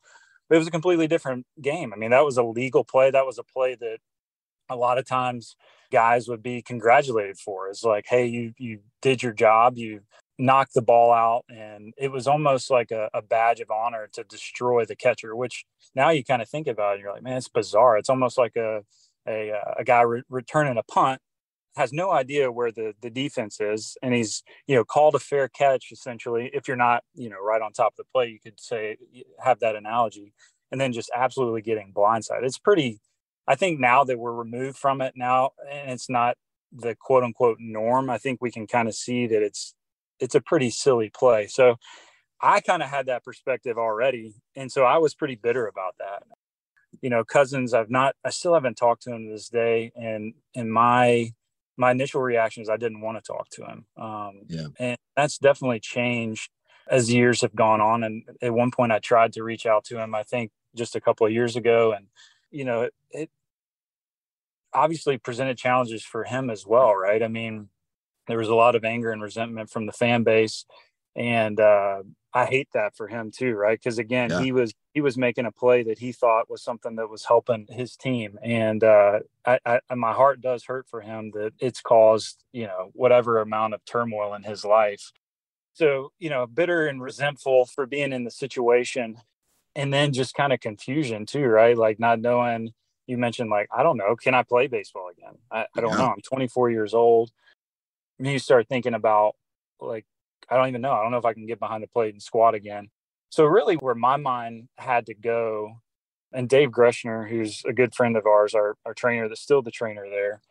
But 0.48 0.56
it 0.56 0.60
was 0.60 0.68
a 0.68 0.72
completely 0.72 1.08
different 1.08 1.46
game. 1.62 1.94
I 1.94 1.98
mean, 1.98 2.10
that 2.12 2.26
was 2.26 2.38
a 2.38 2.44
legal 2.44 2.84
play. 2.84 3.12
That 3.12 3.26
was 3.26 3.38
a 3.38 3.44
play 3.44 3.76
that 3.76 4.00
a 4.70 4.76
lot 4.76 4.98
of 4.98 5.06
times 5.06 5.56
guys 5.92 6.28
would 6.28 6.44
be 6.44 6.62
congratulated 6.62 7.38
for 7.38 7.70
is 7.70 7.84
like 7.84 8.06
hey 8.08 8.26
you 8.26 8.54
you 8.58 8.80
did 9.02 9.24
your 9.24 9.34
job 9.34 9.78
you 9.78 10.02
knocked 10.38 10.74
the 10.74 10.82
ball 10.82 11.12
out 11.12 11.44
and 11.50 11.94
it 11.98 12.10
was 12.12 12.28
almost 12.28 12.70
like 12.70 12.92
a, 12.92 13.10
a 13.14 13.22
badge 13.22 13.60
of 13.60 13.70
honor 13.72 14.08
to 14.14 14.24
destroy 14.24 14.86
the 14.86 14.96
catcher 14.96 15.36
which 15.36 15.66
now 15.96 16.10
you 16.10 16.24
kind 16.24 16.42
of 16.42 16.48
think 16.48 16.68
about 16.68 16.96
it 16.96 17.02
you're 17.02 17.12
like 17.12 17.24
man 17.24 17.38
it's 17.38 17.50
bizarre 17.50 17.98
it's 17.98 18.10
almost 18.10 18.38
like 18.38 18.56
a 18.56 18.82
a, 19.30 19.52
uh, 19.52 19.74
a 19.80 19.84
guy 19.84 20.02
re- 20.02 20.24
returning 20.30 20.78
a 20.78 20.84
punt 20.84 21.22
has 21.78 21.94
no 21.94 22.12
idea 22.12 22.52
where 22.52 22.72
the 22.72 22.94
the 23.02 23.10
defense 23.10 23.62
is 23.62 23.96
and 24.02 24.14
he's 24.14 24.44
you 24.68 24.76
know 24.76 24.84
called 24.84 25.16
a 25.16 25.20
fair 25.20 25.48
catch 25.48 25.92
essentially 25.92 26.50
if 26.54 26.68
you're 26.68 26.76
not 26.76 27.04
you 27.16 27.30
know 27.30 27.38
right 27.42 27.62
on 27.62 27.72
top 27.72 27.94
of 27.94 27.98
the 27.98 28.04
play 28.14 28.28
you 28.28 28.40
could 28.40 28.60
say 28.60 28.98
have 29.44 29.60
that 29.60 29.76
analogy 29.76 30.34
and 30.72 30.82
then 30.82 30.92
just 30.92 31.12
absolutely 31.16 31.62
getting 31.62 31.94
blindsided 31.94 32.44
it's 32.44 32.58
pretty 32.58 33.00
I 33.50 33.56
think 33.56 33.80
now 33.80 34.04
that 34.04 34.20
we're 34.20 34.32
removed 34.32 34.78
from 34.78 35.02
it 35.02 35.14
now, 35.16 35.52
and 35.70 35.92
it's 35.92 36.08
not 36.08 36.38
the 36.72 36.96
quote 36.96 37.24
unquote 37.24 37.58
norm, 37.60 38.10
I 38.10 38.20
think 38.20 38.40
we 38.42 38.52
can 38.52 38.68
kind 38.68 38.88
of 38.88 38.94
see 38.94 39.26
that 39.26 39.42
it's 39.42 39.74
it's 40.20 40.36
a 40.36 40.42
pretty 40.42 40.70
silly 40.70 41.10
play. 41.10 41.48
So 41.48 41.78
I 42.42 42.62
kind 42.62 42.84
of 42.84 42.90
had 42.90 43.08
that 43.08 43.24
perspective 43.26 43.78
already, 43.78 44.36
and 44.56 44.72
so 44.72 44.84
I 44.84 45.00
was 45.00 45.16
pretty 45.16 45.36
bitter 45.36 45.68
about 45.68 45.96
that. 46.00 46.24
You 47.02 47.10
know, 47.10 47.24
Cousins, 47.24 47.74
I've 47.74 47.90
not, 47.90 48.16
I 48.26 48.30
still 48.30 48.54
haven't 48.54 48.76
talked 48.76 49.04
to 49.04 49.14
him 49.14 49.26
to 49.26 49.32
this 49.32 49.50
day, 49.50 49.92
and 49.96 50.34
and 50.56 50.72
my 50.72 51.34
my 51.78 51.92
initial 51.92 52.22
reaction 52.22 52.62
is 52.62 52.70
I 52.70 52.76
didn't 52.76 53.00
want 53.00 53.18
to 53.18 53.22
talk 53.22 53.50
to 53.52 53.66
him. 53.66 53.86
Um, 53.96 54.42
yeah. 54.48 54.68
And 54.80 54.98
that's 55.16 55.38
definitely 55.38 55.80
changed 55.80 56.50
as 56.90 57.12
years 57.12 57.42
have 57.42 57.56
gone 57.56 57.80
on. 57.80 58.04
And 58.04 58.24
at 58.42 58.54
one 58.54 58.70
point, 58.70 58.92
I 58.92 59.00
tried 59.00 59.32
to 59.34 59.44
reach 59.44 59.66
out 59.66 59.86
to 59.86 59.98
him. 59.98 60.14
I 60.14 60.24
think 60.24 60.52
just 60.76 60.98
a 60.98 61.02
couple 61.02 61.26
of 61.26 61.32
years 61.32 61.56
ago, 61.56 61.94
and 61.94 62.08
you 62.52 62.66
know, 62.66 62.82
it, 62.82 62.94
it 63.12 63.30
obviously 64.74 65.18
presented 65.18 65.58
challenges 65.58 66.04
for 66.04 66.26
him 66.26 66.50
as 66.50 66.66
well, 66.68 66.94
right? 66.94 67.24
I 67.24 67.30
mean, 67.30 67.70
there 68.28 68.38
was 68.38 68.50
a 68.50 68.56
lot 68.56 68.76
of 68.76 68.84
anger 68.84 69.12
and 69.12 69.22
resentment 69.22 69.70
from 69.70 69.86
the 69.86 69.94
fan 69.94 70.24
base, 70.24 70.66
and 71.16 71.60
uh, 71.60 72.04
I 72.34 72.46
hate 72.46 72.70
that 72.74 72.96
for 72.96 73.08
him 73.08 73.32
too, 73.32 73.56
right? 73.56 73.80
Because 73.80 73.98
again, 73.98 74.30
yeah. 74.30 74.42
he 74.42 74.52
was 74.52 74.74
he 74.94 75.02
was 75.02 75.18
making 75.18 75.46
a 75.46 75.52
play 75.52 75.84
that 75.84 76.00
he 76.00 76.12
thought 76.12 76.50
was 76.50 76.62
something 76.62 76.96
that 76.98 77.10
was 77.10 77.26
helping 77.26 77.68
his 77.70 77.96
team, 77.96 78.38
and 78.44 78.84
uh, 78.84 79.20
I, 79.46 79.60
I, 79.66 79.96
my 79.96 80.14
heart 80.14 80.42
does 80.42 80.66
hurt 80.66 80.88
for 80.88 81.02
him 81.02 81.32
that 81.34 81.54
it's 81.60 81.82
caused 81.82 82.44
you 82.52 82.68
know 82.68 82.92
whatever 82.94 83.40
amount 83.40 83.74
of 83.74 83.84
turmoil 83.86 84.34
in 84.36 84.44
his 84.44 84.64
life. 84.64 85.12
So 85.74 86.12
you 86.20 86.30
know, 86.30 86.46
bitter 86.46 86.88
and 86.88 87.02
resentful 87.02 87.66
for 87.66 87.88
being 87.88 88.14
in 88.14 88.26
the 88.26 88.32
situation, 88.32 89.18
and 89.76 89.92
then 89.92 90.14
just 90.14 90.36
kind 90.36 90.54
of 90.54 90.60
confusion 90.60 91.26
too, 91.26 91.46
right? 91.46 91.78
Like 91.78 92.00
not 92.00 92.20
knowing 92.20 92.74
you 93.08 93.18
mentioned 93.18 93.50
like 93.50 93.68
i 93.76 93.82
don't 93.82 93.98
know 93.98 94.16
can 94.16 94.36
i 94.36 94.44
play 94.44 94.68
baseball 94.68 95.10
again 95.10 95.34
i, 95.50 95.66
I 95.76 95.82
don't 95.82 95.94
yeah. 95.94 95.98
know 95.98 96.10
i'm 96.12 96.22
24 96.22 96.70
years 96.70 96.94
old 96.94 97.32
and 98.20 98.28
you 98.28 98.38
start 98.38 98.68
thinking 98.68 98.94
about 98.94 99.36
like 99.82 100.06
i 100.50 100.56
don't 100.56 100.68
even 100.68 100.82
know 100.82 100.92
i 100.92 101.02
don't 101.02 101.12
know 101.12 101.18
if 101.18 101.26
i 101.26 101.34
can 101.34 101.46
get 101.46 101.60
behind 101.60 101.84
the 101.84 101.88
plate 101.88 102.14
and 102.14 102.22
squat 102.22 102.54
again 102.54 102.90
so 103.30 103.46
really 103.46 103.76
where 103.76 103.96
my 103.96 104.18
mind 104.18 104.68
had 104.78 105.06
to 105.06 105.14
go 105.14 105.74
and 106.34 106.50
dave 106.50 106.70
groeschner 106.70 107.28
who's 107.30 107.64
a 107.66 107.74
good 107.74 107.94
friend 107.94 108.16
of 108.18 108.26
ours 108.26 108.54
our, 108.54 108.76
our 108.86 108.94
trainer 108.94 109.28
that's 109.28 109.42
still 109.42 109.62
the 109.62 109.72
trainer 109.72 110.06
there 110.10 110.42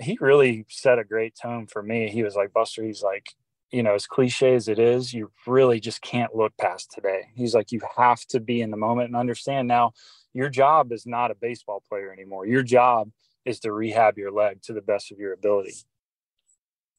he 0.00 0.18
really 0.20 0.66
set 0.68 0.98
a 0.98 1.04
great 1.04 1.34
tone 1.40 1.66
for 1.66 1.82
me 1.82 2.08
he 2.08 2.22
was 2.22 2.36
like 2.36 2.52
buster 2.52 2.82
he's 2.82 3.02
like 3.02 3.30
you 3.70 3.82
know 3.82 3.94
as 3.94 4.06
cliche 4.06 4.54
as 4.54 4.68
it 4.68 4.78
is 4.78 5.12
you 5.12 5.30
really 5.46 5.80
just 5.80 6.00
can't 6.02 6.34
look 6.34 6.52
past 6.58 6.90
today 6.92 7.28
he's 7.34 7.54
like 7.54 7.72
you 7.72 7.80
have 7.96 8.24
to 8.26 8.40
be 8.40 8.60
in 8.60 8.70
the 8.70 8.76
moment 8.76 9.08
and 9.08 9.16
understand 9.16 9.66
now 9.66 9.92
your 10.36 10.50
job 10.50 10.92
is 10.92 11.06
not 11.06 11.30
a 11.30 11.34
baseball 11.34 11.82
player 11.88 12.12
anymore. 12.12 12.46
Your 12.46 12.62
job 12.62 13.10
is 13.46 13.58
to 13.60 13.72
rehab 13.72 14.18
your 14.18 14.30
leg 14.30 14.60
to 14.64 14.74
the 14.74 14.82
best 14.82 15.10
of 15.10 15.18
your 15.18 15.32
ability. 15.32 15.72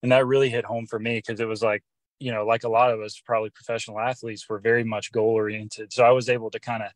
And 0.02 0.12
that 0.12 0.26
really 0.26 0.50
hit 0.50 0.66
home 0.66 0.88
for 0.88 0.98
me 0.98 1.20
because 1.20 1.40
it 1.40 1.48
was 1.48 1.62
like, 1.62 1.84
you 2.20 2.32
know, 2.32 2.46
like 2.46 2.64
a 2.64 2.70
lot 2.70 2.92
of 2.92 3.00
us, 3.02 3.22
probably 3.24 3.50
professional 3.50 4.00
athletes, 4.00 4.48
were 4.50 4.60
very 4.60 4.84
much 4.84 5.12
goal 5.12 5.30
oriented. 5.30 5.94
So 5.94 6.04
I 6.04 6.12
was 6.12 6.30
able 6.30 6.50
to 6.52 6.60
kind 6.60 6.84
of 6.84 6.90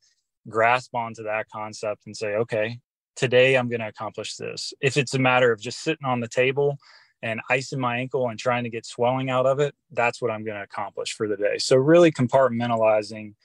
grasp 0.49 0.95
onto 0.95 1.23
that 1.23 1.47
concept 1.53 2.03
and 2.05 2.17
say, 2.17 2.35
okay, 2.35 2.79
today 3.15 3.55
I'm 3.55 3.69
going 3.69 3.81
to 3.81 3.87
accomplish 3.87 4.35
this. 4.35 4.73
If 4.81 4.97
it's 4.97 5.13
a 5.13 5.19
matter 5.19 5.51
of 5.51 5.59
just 5.59 5.81
sitting 5.81 6.05
on 6.05 6.19
the 6.19 6.27
table 6.27 6.77
and 7.21 7.39
icing 7.49 7.79
my 7.79 7.97
ankle 7.97 8.29
and 8.29 8.39
trying 8.39 8.63
to 8.63 8.69
get 8.69 8.85
swelling 8.85 9.29
out 9.29 9.45
of 9.45 9.59
it, 9.59 9.75
that's 9.91 10.21
what 10.21 10.31
I'm 10.31 10.43
going 10.43 10.57
to 10.57 10.63
accomplish 10.63 11.13
for 11.13 11.27
the 11.27 11.37
day. 11.37 11.59
So 11.59 11.75
really 11.75 12.11
compartmentalizing 12.11 13.35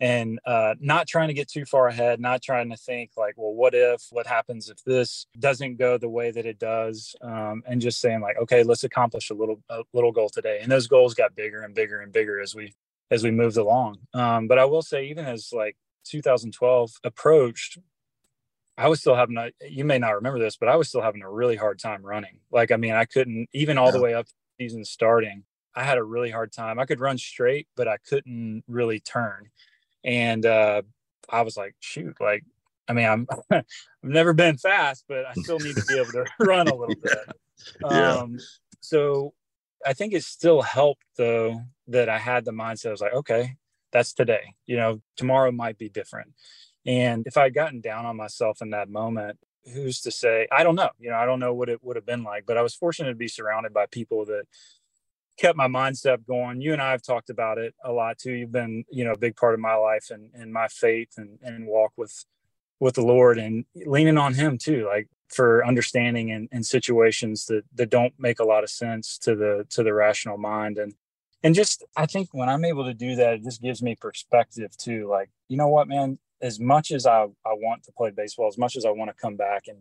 and 0.00 0.38
uh, 0.44 0.74
not 0.78 1.06
trying 1.06 1.28
to 1.28 1.34
get 1.34 1.48
too 1.48 1.64
far 1.64 1.88
ahead, 1.88 2.20
not 2.20 2.42
trying 2.42 2.70
to 2.70 2.76
think 2.76 3.12
like, 3.16 3.34
well, 3.36 3.54
what 3.54 3.74
if, 3.74 4.06
what 4.10 4.26
happens 4.26 4.68
if 4.68 4.82
this 4.84 5.26
doesn't 5.38 5.76
go 5.76 5.96
the 5.96 6.08
way 6.08 6.30
that 6.30 6.44
it 6.44 6.58
does, 6.58 7.16
um, 7.22 7.62
and 7.66 7.80
just 7.80 8.00
saying 8.00 8.20
like, 8.20 8.36
okay, 8.38 8.62
let's 8.62 8.84
accomplish 8.84 9.30
a 9.30 9.34
little 9.34 9.62
a 9.70 9.82
little 9.92 10.12
goal 10.12 10.28
today. 10.28 10.60
And 10.62 10.70
those 10.70 10.86
goals 10.86 11.14
got 11.14 11.34
bigger 11.34 11.62
and 11.62 11.74
bigger 11.74 12.00
and 12.00 12.12
bigger 12.12 12.40
as 12.40 12.54
we 12.54 12.74
as 13.10 13.24
we 13.24 13.30
moved 13.30 13.56
along. 13.56 13.98
Um, 14.12 14.48
but 14.48 14.58
I 14.58 14.64
will 14.66 14.82
say, 14.82 15.06
even 15.06 15.24
as 15.24 15.50
like 15.52 15.76
2012 16.04 17.00
approached, 17.04 17.78
I 18.76 18.88
was 18.88 19.00
still 19.00 19.14
having 19.14 19.38
a. 19.38 19.50
You 19.66 19.84
may 19.84 19.98
not 19.98 20.14
remember 20.14 20.38
this, 20.38 20.56
but 20.56 20.68
I 20.68 20.76
was 20.76 20.88
still 20.88 21.02
having 21.02 21.22
a 21.22 21.30
really 21.30 21.56
hard 21.56 21.78
time 21.78 22.04
running. 22.04 22.40
Like, 22.50 22.70
I 22.70 22.76
mean, 22.76 22.92
I 22.92 23.06
couldn't 23.06 23.48
even 23.54 23.78
all 23.78 23.86
yeah. 23.86 23.92
the 23.92 24.02
way 24.02 24.14
up 24.14 24.26
season 24.60 24.84
starting. 24.84 25.44
I 25.74 25.84
had 25.84 25.98
a 25.98 26.02
really 26.02 26.30
hard 26.30 26.52
time. 26.52 26.78
I 26.78 26.86
could 26.86 27.00
run 27.00 27.18
straight, 27.18 27.68
but 27.76 27.86
I 27.86 27.98
couldn't 27.98 28.64
really 28.66 28.98
turn 28.98 29.50
and 30.06 30.46
uh, 30.46 30.82
I 31.28 31.42
was 31.42 31.56
like, 31.56 31.74
shoot, 31.80 32.16
like, 32.20 32.44
I 32.88 32.92
mean, 32.92 33.06
I'm 33.06 33.26
I've 33.50 33.64
never 34.02 34.32
been 34.32 34.56
fast, 34.56 35.04
but 35.08 35.26
I 35.26 35.34
still 35.34 35.58
need 35.58 35.74
to 35.76 35.84
be 35.86 35.98
able 35.98 36.12
to 36.12 36.24
run 36.40 36.68
a 36.68 36.74
little 36.74 36.94
bit. 36.94 37.18
Yeah. 37.90 38.12
Um, 38.12 38.38
so 38.80 39.32
I 39.84 39.94
think 39.94 40.12
it 40.12 40.22
still 40.22 40.60
helped 40.60 41.02
though 41.16 41.62
that 41.88 42.08
I 42.08 42.18
had 42.18 42.44
the 42.44 42.52
mindset. 42.52 42.88
I 42.88 42.90
was 42.90 43.00
like, 43.00 43.14
okay, 43.14 43.56
that's 43.92 44.12
today. 44.12 44.54
You 44.66 44.76
know, 44.76 45.00
tomorrow 45.16 45.50
might 45.50 45.78
be 45.78 45.88
different. 45.88 46.34
And 46.84 47.26
if 47.26 47.36
I 47.36 47.44
would 47.44 47.54
gotten 47.54 47.80
down 47.80 48.04
on 48.04 48.16
myself 48.16 48.60
in 48.60 48.70
that 48.70 48.90
moment, 48.90 49.38
who's 49.72 50.02
to 50.02 50.10
say? 50.10 50.46
I 50.52 50.62
don't 50.62 50.76
know. 50.76 50.90
You 51.00 51.10
know, 51.10 51.16
I 51.16 51.24
don't 51.24 51.40
know 51.40 51.54
what 51.54 51.70
it 51.70 51.82
would 51.82 51.96
have 51.96 52.06
been 52.06 52.22
like. 52.22 52.44
But 52.46 52.58
I 52.58 52.62
was 52.62 52.74
fortunate 52.74 53.08
to 53.08 53.16
be 53.16 53.26
surrounded 53.26 53.72
by 53.72 53.86
people 53.86 54.26
that 54.26 54.44
kept 55.36 55.56
my 55.56 55.68
mindset 55.68 56.26
going. 56.26 56.60
You 56.60 56.72
and 56.72 56.82
I 56.82 56.90
have 56.90 57.02
talked 57.02 57.30
about 57.30 57.58
it 57.58 57.74
a 57.84 57.92
lot 57.92 58.18
too. 58.18 58.32
You've 58.32 58.52
been, 58.52 58.84
you 58.90 59.04
know, 59.04 59.12
a 59.12 59.18
big 59.18 59.36
part 59.36 59.54
of 59.54 59.60
my 59.60 59.74
life 59.74 60.10
and, 60.10 60.30
and 60.34 60.52
my 60.52 60.68
faith 60.68 61.14
and, 61.16 61.38
and 61.42 61.66
walk 61.66 61.92
with, 61.96 62.24
with 62.80 62.94
the 62.94 63.02
Lord 63.02 63.38
and 63.38 63.64
leaning 63.74 64.18
on 64.18 64.34
him 64.34 64.58
too, 64.58 64.86
like 64.86 65.08
for 65.28 65.66
understanding 65.66 66.30
in, 66.30 66.48
in 66.52 66.62
situations 66.62 67.46
that, 67.46 67.64
that 67.74 67.90
don't 67.90 68.14
make 68.18 68.38
a 68.38 68.44
lot 68.44 68.64
of 68.64 68.70
sense 68.70 69.18
to 69.18 69.34
the, 69.34 69.66
to 69.70 69.82
the 69.82 69.92
rational 69.92 70.38
mind. 70.38 70.78
And, 70.78 70.94
and 71.42 71.54
just, 71.54 71.84
I 71.96 72.06
think 72.06 72.28
when 72.32 72.48
I'm 72.48 72.64
able 72.64 72.84
to 72.84 72.94
do 72.94 73.16
that, 73.16 73.34
it 73.34 73.42
just 73.42 73.60
gives 73.60 73.82
me 73.82 73.94
perspective 73.94 74.76
too. 74.76 75.08
Like, 75.08 75.30
you 75.48 75.56
know 75.56 75.68
what, 75.68 75.88
man, 75.88 76.18
as 76.40 76.60
much 76.60 76.92
as 76.92 77.06
I, 77.06 77.24
I 77.44 77.52
want 77.52 77.82
to 77.84 77.92
play 77.92 78.10
baseball, 78.10 78.48
as 78.48 78.58
much 78.58 78.76
as 78.76 78.84
I 78.84 78.90
want 78.90 79.10
to 79.10 79.20
come 79.20 79.36
back 79.36 79.64
and 79.68 79.78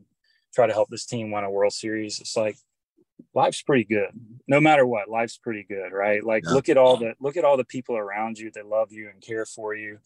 try 0.54 0.68
to 0.68 0.74
help 0.74 0.90
this 0.90 1.06
team 1.06 1.32
win 1.32 1.44
a 1.44 1.50
world 1.50 1.74
series, 1.74 2.20
it's 2.20 2.36
like, 2.38 2.58
life's 3.36 3.62
pretty 3.62 3.84
good 3.84 4.10
no 4.48 4.60
matter 4.60 4.86
what 4.86 5.10
life's 5.10 5.38
pretty 5.38 5.64
good 5.64 5.92
right? 5.92 6.24
Like 6.24 6.44
yeah. 6.46 6.52
look 6.52 6.70
at 6.70 6.78
all 6.78 6.98
the 6.98 7.14
look 7.20 7.38
at 7.38 7.46
all 7.46 7.58
the 7.58 7.66
people 7.66 7.98
around 7.98 8.38
you 8.38 8.52
that 8.56 8.68
love 8.68 8.92
you 8.92 9.10
and 9.10 9.22
care 9.22 9.46
for 9.46 9.76
you. 9.76 10.00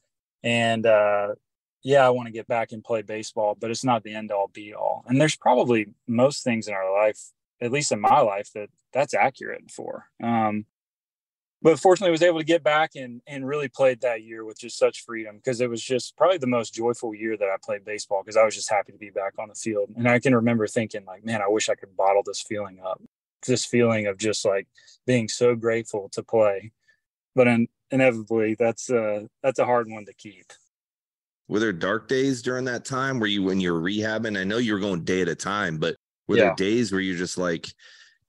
And 0.44 0.86
uh 0.86 1.36
yeah 1.82 2.06
i 2.06 2.10
want 2.10 2.28
to 2.28 2.34
get 2.34 2.46
back 2.46 2.74
and 2.74 2.84
play 2.84 3.02
baseball 3.02 3.56
but 3.58 3.72
it's 3.72 3.86
not 3.86 4.04
the 4.04 4.14
end 4.14 4.32
all 4.32 4.50
be 4.54 4.74
all. 4.74 5.04
And 5.08 5.20
there's 5.20 5.36
probably 5.36 5.88
most 6.08 6.44
things 6.44 6.68
in 6.68 6.74
our 6.74 6.92
life 6.92 7.20
at 7.62 7.72
least 7.72 7.92
in 7.92 8.02
my 8.02 8.20
life 8.22 8.50
that 8.54 8.70
that's 8.94 9.14
accurate 9.14 9.70
for 9.72 10.08
um 10.22 10.66
but 11.62 11.80
fortunately 11.80 12.12
was 12.12 12.22
able 12.22 12.40
to 12.40 12.46
get 12.46 12.64
back 12.64 12.92
and 12.96 13.22
and 13.28 13.48
really 13.48 13.68
played 13.68 14.02
that 14.02 14.24
year 14.24 14.46
with 14.46 14.60
just 14.60 14.78
such 14.78 15.06
freedom 15.06 15.38
because 15.38 15.62
it 15.62 15.70
was 15.70 15.84
just 15.84 16.16
probably 16.18 16.38
the 16.38 16.48
most 16.48 16.74
joyful 16.74 17.14
year 17.14 17.38
that 17.38 17.50
I 17.50 17.56
played 17.64 17.86
baseball 17.86 18.24
because 18.24 18.38
I 18.38 18.46
was 18.46 18.56
just 18.56 18.70
happy 18.70 18.92
to 18.92 18.98
be 18.98 19.10
back 19.10 19.34
on 19.38 19.50
the 19.50 19.56
field. 19.56 19.90
And 19.98 20.08
I 20.08 20.20
can 20.20 20.36
remember 20.36 20.68
thinking 20.68 21.06
like 21.06 21.26
man 21.26 21.42
I 21.42 21.48
wish 21.48 21.70
I 21.70 21.76
could 21.76 21.96
bottle 21.96 22.24
this 22.26 22.42
feeling 22.42 22.80
up 22.84 23.02
this 23.46 23.66
feeling 23.66 24.08
of 24.08 24.18
just 24.18 24.46
like 24.46 24.68
being 25.06 25.28
so 25.28 25.56
grateful 25.56 26.10
to 26.10 26.24
play 26.24 26.72
but 27.36 27.48
in, 27.48 27.68
inevitably 27.92 28.56
that's 28.56 28.90
uh 28.90 29.22
that's 29.44 29.60
a 29.60 29.66
hard 29.66 29.90
one 29.90 30.06
to 30.06 30.14
keep 30.14 30.46
were 31.48 31.60
there 31.60 31.74
dark 31.74 32.08
days 32.08 32.42
during 32.42 32.66
that 32.66 32.86
time 32.86 33.20
where 33.20 33.30
you 33.30 33.44
when 33.44 33.60
you're 33.60 33.82
rehabbing 33.82 34.38
I 34.38 34.44
know 34.44 34.58
you 34.58 34.74
were 34.74 34.80
going 34.80 35.04
day 35.04 35.22
at 35.22 35.28
a 35.28 35.36
time 35.36 35.78
but 35.78 35.96
were 36.28 36.38
yeah. 36.38 36.46
there 36.46 36.56
days 36.56 36.92
where 36.92 37.02
you're 37.02 37.18
just 37.18 37.38
like 37.38 37.68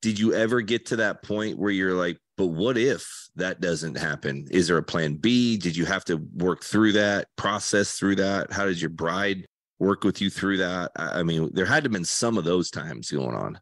did 0.03 0.19
you 0.19 0.33
ever 0.33 0.63
get 0.63 0.87
to 0.87 0.97
that 0.97 1.23
point 1.23 1.59
where 1.59 1.71
you're 1.71 1.95
like 1.95 2.19
but 2.41 2.47
what 2.47 2.79
if 2.79 3.29
that 3.37 3.61
doesn't 3.61 3.99
happen? 3.99 4.47
Is 4.51 4.67
there 4.67 4.79
a 4.79 4.83
plan 4.83 5.17
B? 5.17 5.59
Did 5.59 5.77
you 5.77 5.85
have 5.85 6.07
to 6.07 6.17
work 6.37 6.65
through 6.65 6.93
that, 6.93 7.29
process 7.37 7.99
through 7.99 8.17
that? 8.17 8.51
How 8.51 8.65
did 8.65 8.81
your 8.81 8.89
bride 8.89 9.47
work 9.79 10.05
with 10.05 10.23
you 10.23 10.31
through 10.31 10.57
that? 10.57 10.91
I 10.97 11.23
mean, 11.23 11.51
there 11.53 11.67
had 11.67 11.85
to 11.85 11.89
have 11.89 11.93
been 11.93 12.05
some 12.07 12.39
of 12.39 12.45
those 12.45 12.71
times 12.71 13.11
going 13.11 13.35
on. 13.35 13.61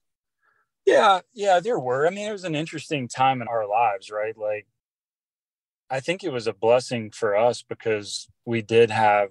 Yeah, 0.88 1.20
yeah, 1.34 1.60
there 1.60 1.78
were. 1.78 2.06
I 2.06 2.10
mean, 2.10 2.26
it 2.26 2.32
was 2.32 2.44
an 2.44 2.54
interesting 2.54 3.08
time 3.08 3.42
in 3.42 3.48
our 3.48 3.68
lives, 3.68 4.10
right? 4.10 4.36
Like, 4.36 4.66
I 5.90 6.00
think 6.00 6.24
it 6.24 6.32
was 6.32 6.46
a 6.46 6.54
blessing 6.54 7.10
for 7.10 7.36
us 7.36 7.62
because 7.62 8.26
we 8.46 8.62
did 8.62 8.90
have 8.90 9.28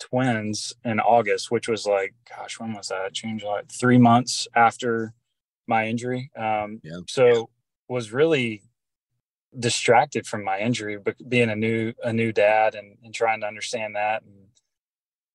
twins 0.00 0.72
in 0.86 1.00
August, 1.00 1.50
which 1.50 1.68
was 1.68 1.84
like, 1.84 2.14
gosh, 2.34 2.58
when 2.58 2.72
was 2.72 2.88
that? 2.88 3.12
June, 3.12 3.38
July, 3.38 3.60
three 3.70 3.98
months 3.98 4.48
after 4.54 5.12
my 5.66 5.86
injury. 5.86 6.30
Um, 6.34 6.80
yeah. 6.82 7.00
So 7.08 7.50
was 7.88 8.10
really 8.10 8.62
distracted 9.58 10.26
from 10.26 10.44
my 10.44 10.60
injury, 10.60 10.96
but 10.98 11.16
being 11.28 11.50
a 11.50 11.56
new 11.56 11.92
a 12.02 12.12
new 12.12 12.32
dad 12.32 12.74
and, 12.74 12.96
and 13.04 13.12
trying 13.14 13.40
to 13.42 13.46
understand 13.46 13.96
that 13.96 14.22
and 14.22 14.46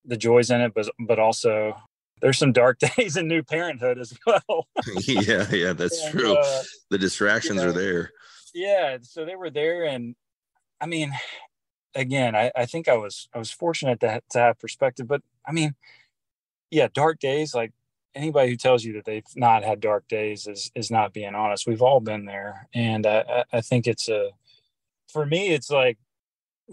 the 0.05 0.17
joys 0.17 0.49
in 0.49 0.61
it, 0.61 0.73
but 0.73 0.89
but 0.99 1.19
also 1.19 1.75
there's 2.23 2.37
some 2.37 2.53
dark 2.53 2.79
days 2.97 3.17
in 3.17 3.27
new 3.27 3.43
parenthood 3.43 3.99
as 3.99 4.17
well. 4.25 4.67
yeah, 5.05 5.45
yeah, 5.51 5.73
that's 5.73 6.01
and, 6.01 6.11
true. 6.11 6.35
Uh, 6.35 6.63
the 6.89 6.97
distractions 6.97 7.57
you 7.57 7.61
know, 7.61 7.69
are 7.69 7.73
there. 7.73 8.11
Yeah, 8.55 8.97
so 9.01 9.25
they 9.25 9.35
were 9.35 9.49
there, 9.49 9.83
and 9.83 10.15
I 10.79 10.85
mean, 10.85 11.13
again, 11.93 12.33
I, 12.35 12.51
I 12.55 12.65
think 12.65 12.87
I 12.87 12.95
was 12.95 13.27
I 13.35 13.39
was 13.39 13.51
fortunate 13.51 13.99
to, 13.99 14.21
to 14.31 14.39
have 14.39 14.59
perspective, 14.59 15.07
but 15.07 15.21
I 15.45 15.51
mean, 15.51 15.75
yeah, 16.71 16.87
dark 16.91 17.19
days 17.19 17.53
like 17.53 17.73
anybody 18.15 18.51
who 18.51 18.57
tells 18.57 18.85
you 18.85 18.93
that 18.93 19.05
they've 19.05 19.23
not 19.35 19.63
had 19.63 19.81
dark 19.81 20.07
days 20.07 20.47
is 20.47 20.71
is 20.75 20.89
not 20.89 21.13
being 21.13 21.35
honest. 21.35 21.67
We've 21.67 21.81
all 21.81 21.99
been 21.99 22.25
there, 22.25 22.69
and 22.73 23.05
I, 23.05 23.43
I 23.51 23.59
think 23.59 23.85
it's 23.85 24.07
a 24.07 24.29
for 25.09 25.25
me, 25.25 25.49
it's 25.49 25.69
like 25.69 25.97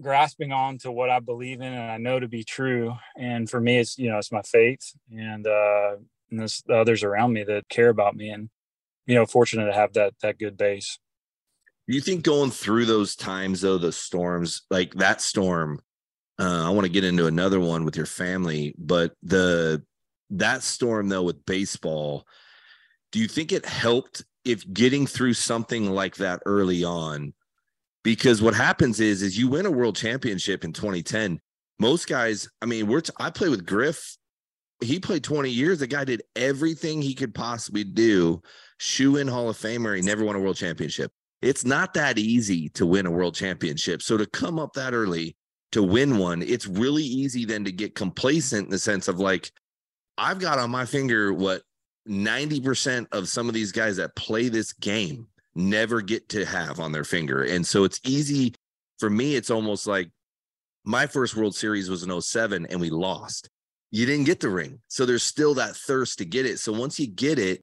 grasping 0.00 0.52
on 0.52 0.78
to 0.78 0.90
what 0.90 1.10
I 1.10 1.20
believe 1.20 1.60
in 1.60 1.72
and 1.72 1.90
I 1.90 1.98
know 1.98 2.20
to 2.20 2.28
be 2.28 2.44
true. 2.44 2.94
And 3.16 3.48
for 3.48 3.60
me, 3.60 3.78
it's 3.78 3.98
you 3.98 4.10
know 4.10 4.18
it's 4.18 4.32
my 4.32 4.42
faith 4.42 4.92
and 5.10 5.46
uh, 5.46 5.96
and 6.30 6.40
this, 6.40 6.62
the 6.62 6.74
others 6.74 7.02
around 7.02 7.32
me 7.32 7.44
that 7.44 7.68
care 7.68 7.88
about 7.88 8.16
me, 8.16 8.30
and 8.30 8.48
you 9.06 9.14
know, 9.14 9.26
fortunate 9.26 9.66
to 9.66 9.72
have 9.72 9.92
that 9.94 10.14
that 10.22 10.38
good 10.38 10.56
base. 10.56 10.98
You 11.86 12.00
think 12.00 12.22
going 12.22 12.50
through 12.50 12.84
those 12.84 13.16
times 13.16 13.60
though, 13.62 13.78
the 13.78 13.92
storms 13.92 14.62
like 14.70 14.94
that 14.94 15.20
storm. 15.20 15.80
Uh, 16.38 16.66
I 16.66 16.70
want 16.70 16.86
to 16.86 16.92
get 16.92 17.04
into 17.04 17.26
another 17.26 17.60
one 17.60 17.84
with 17.84 17.96
your 17.96 18.06
family, 18.06 18.74
but 18.78 19.12
the 19.22 19.82
that 20.30 20.62
storm 20.62 21.08
though 21.08 21.24
with 21.24 21.44
baseball, 21.44 22.26
do 23.12 23.18
you 23.18 23.28
think 23.28 23.52
it 23.52 23.66
helped 23.66 24.24
if 24.44 24.64
getting 24.72 25.06
through 25.06 25.34
something 25.34 25.90
like 25.90 26.16
that 26.16 26.40
early 26.46 26.84
on? 26.84 27.34
Because 28.02 28.40
what 28.40 28.54
happens 28.54 29.00
is, 29.00 29.22
is 29.22 29.38
you 29.38 29.48
win 29.48 29.66
a 29.66 29.70
world 29.70 29.96
championship 29.96 30.64
in 30.64 30.72
2010. 30.72 31.38
Most 31.78 32.08
guys, 32.08 32.48
I 32.62 32.66
mean, 32.66 32.86
we're 32.86 33.00
t- 33.00 33.12
I 33.18 33.30
play 33.30 33.48
with 33.48 33.66
Griff. 33.66 34.16
He 34.82 34.98
played 34.98 35.22
20 35.22 35.50
years. 35.50 35.80
The 35.80 35.86
guy 35.86 36.04
did 36.04 36.22
everything 36.34 37.02
he 37.02 37.14
could 37.14 37.34
possibly 37.34 37.84
do. 37.84 38.40
Shoe 38.78 39.16
in 39.16 39.28
Hall 39.28 39.50
of 39.50 39.56
Famer. 39.56 39.94
He 39.94 40.02
never 40.02 40.24
won 40.24 40.36
a 40.36 40.40
world 40.40 40.56
championship. 40.56 41.12
It's 41.42 41.64
not 41.64 41.94
that 41.94 42.18
easy 42.18 42.68
to 42.70 42.86
win 42.86 43.06
a 43.06 43.10
world 43.10 43.34
championship. 43.34 44.02
So 44.02 44.16
to 44.16 44.26
come 44.26 44.58
up 44.58 44.72
that 44.74 44.94
early 44.94 45.36
to 45.72 45.82
win 45.82 46.18
one, 46.18 46.42
it's 46.42 46.66
really 46.66 47.02
easy 47.02 47.44
then 47.44 47.64
to 47.64 47.72
get 47.72 47.94
complacent 47.94 48.66
in 48.66 48.70
the 48.70 48.78
sense 48.78 49.08
of 49.08 49.18
like, 49.18 49.50
I've 50.18 50.38
got 50.38 50.58
on 50.58 50.70
my 50.70 50.84
finger 50.84 51.32
what 51.32 51.62
90% 52.08 53.06
of 53.12 53.28
some 53.28 53.48
of 53.48 53.54
these 53.54 53.72
guys 53.72 53.96
that 53.96 54.16
play 54.16 54.48
this 54.48 54.72
game 54.72 55.28
never 55.54 56.00
get 56.00 56.28
to 56.30 56.44
have 56.44 56.80
on 56.80 56.92
their 56.92 57.04
finger. 57.04 57.42
And 57.44 57.66
so 57.66 57.84
it's 57.84 58.00
easy 58.04 58.54
for 58.98 59.10
me, 59.10 59.34
it's 59.34 59.50
almost 59.50 59.86
like 59.86 60.10
my 60.84 61.06
first 61.06 61.34
World 61.34 61.54
Series 61.54 61.90
was 61.90 62.02
in 62.02 62.20
07 62.20 62.66
and 62.66 62.80
we 62.80 62.90
lost. 62.90 63.48
You 63.90 64.06
didn't 64.06 64.26
get 64.26 64.40
the 64.40 64.50
ring. 64.50 64.80
So 64.88 65.04
there's 65.04 65.22
still 65.22 65.54
that 65.54 65.74
thirst 65.74 66.18
to 66.18 66.24
get 66.24 66.46
it. 66.46 66.60
So 66.60 66.72
once 66.72 67.00
you 67.00 67.08
get 67.08 67.38
it, 67.38 67.62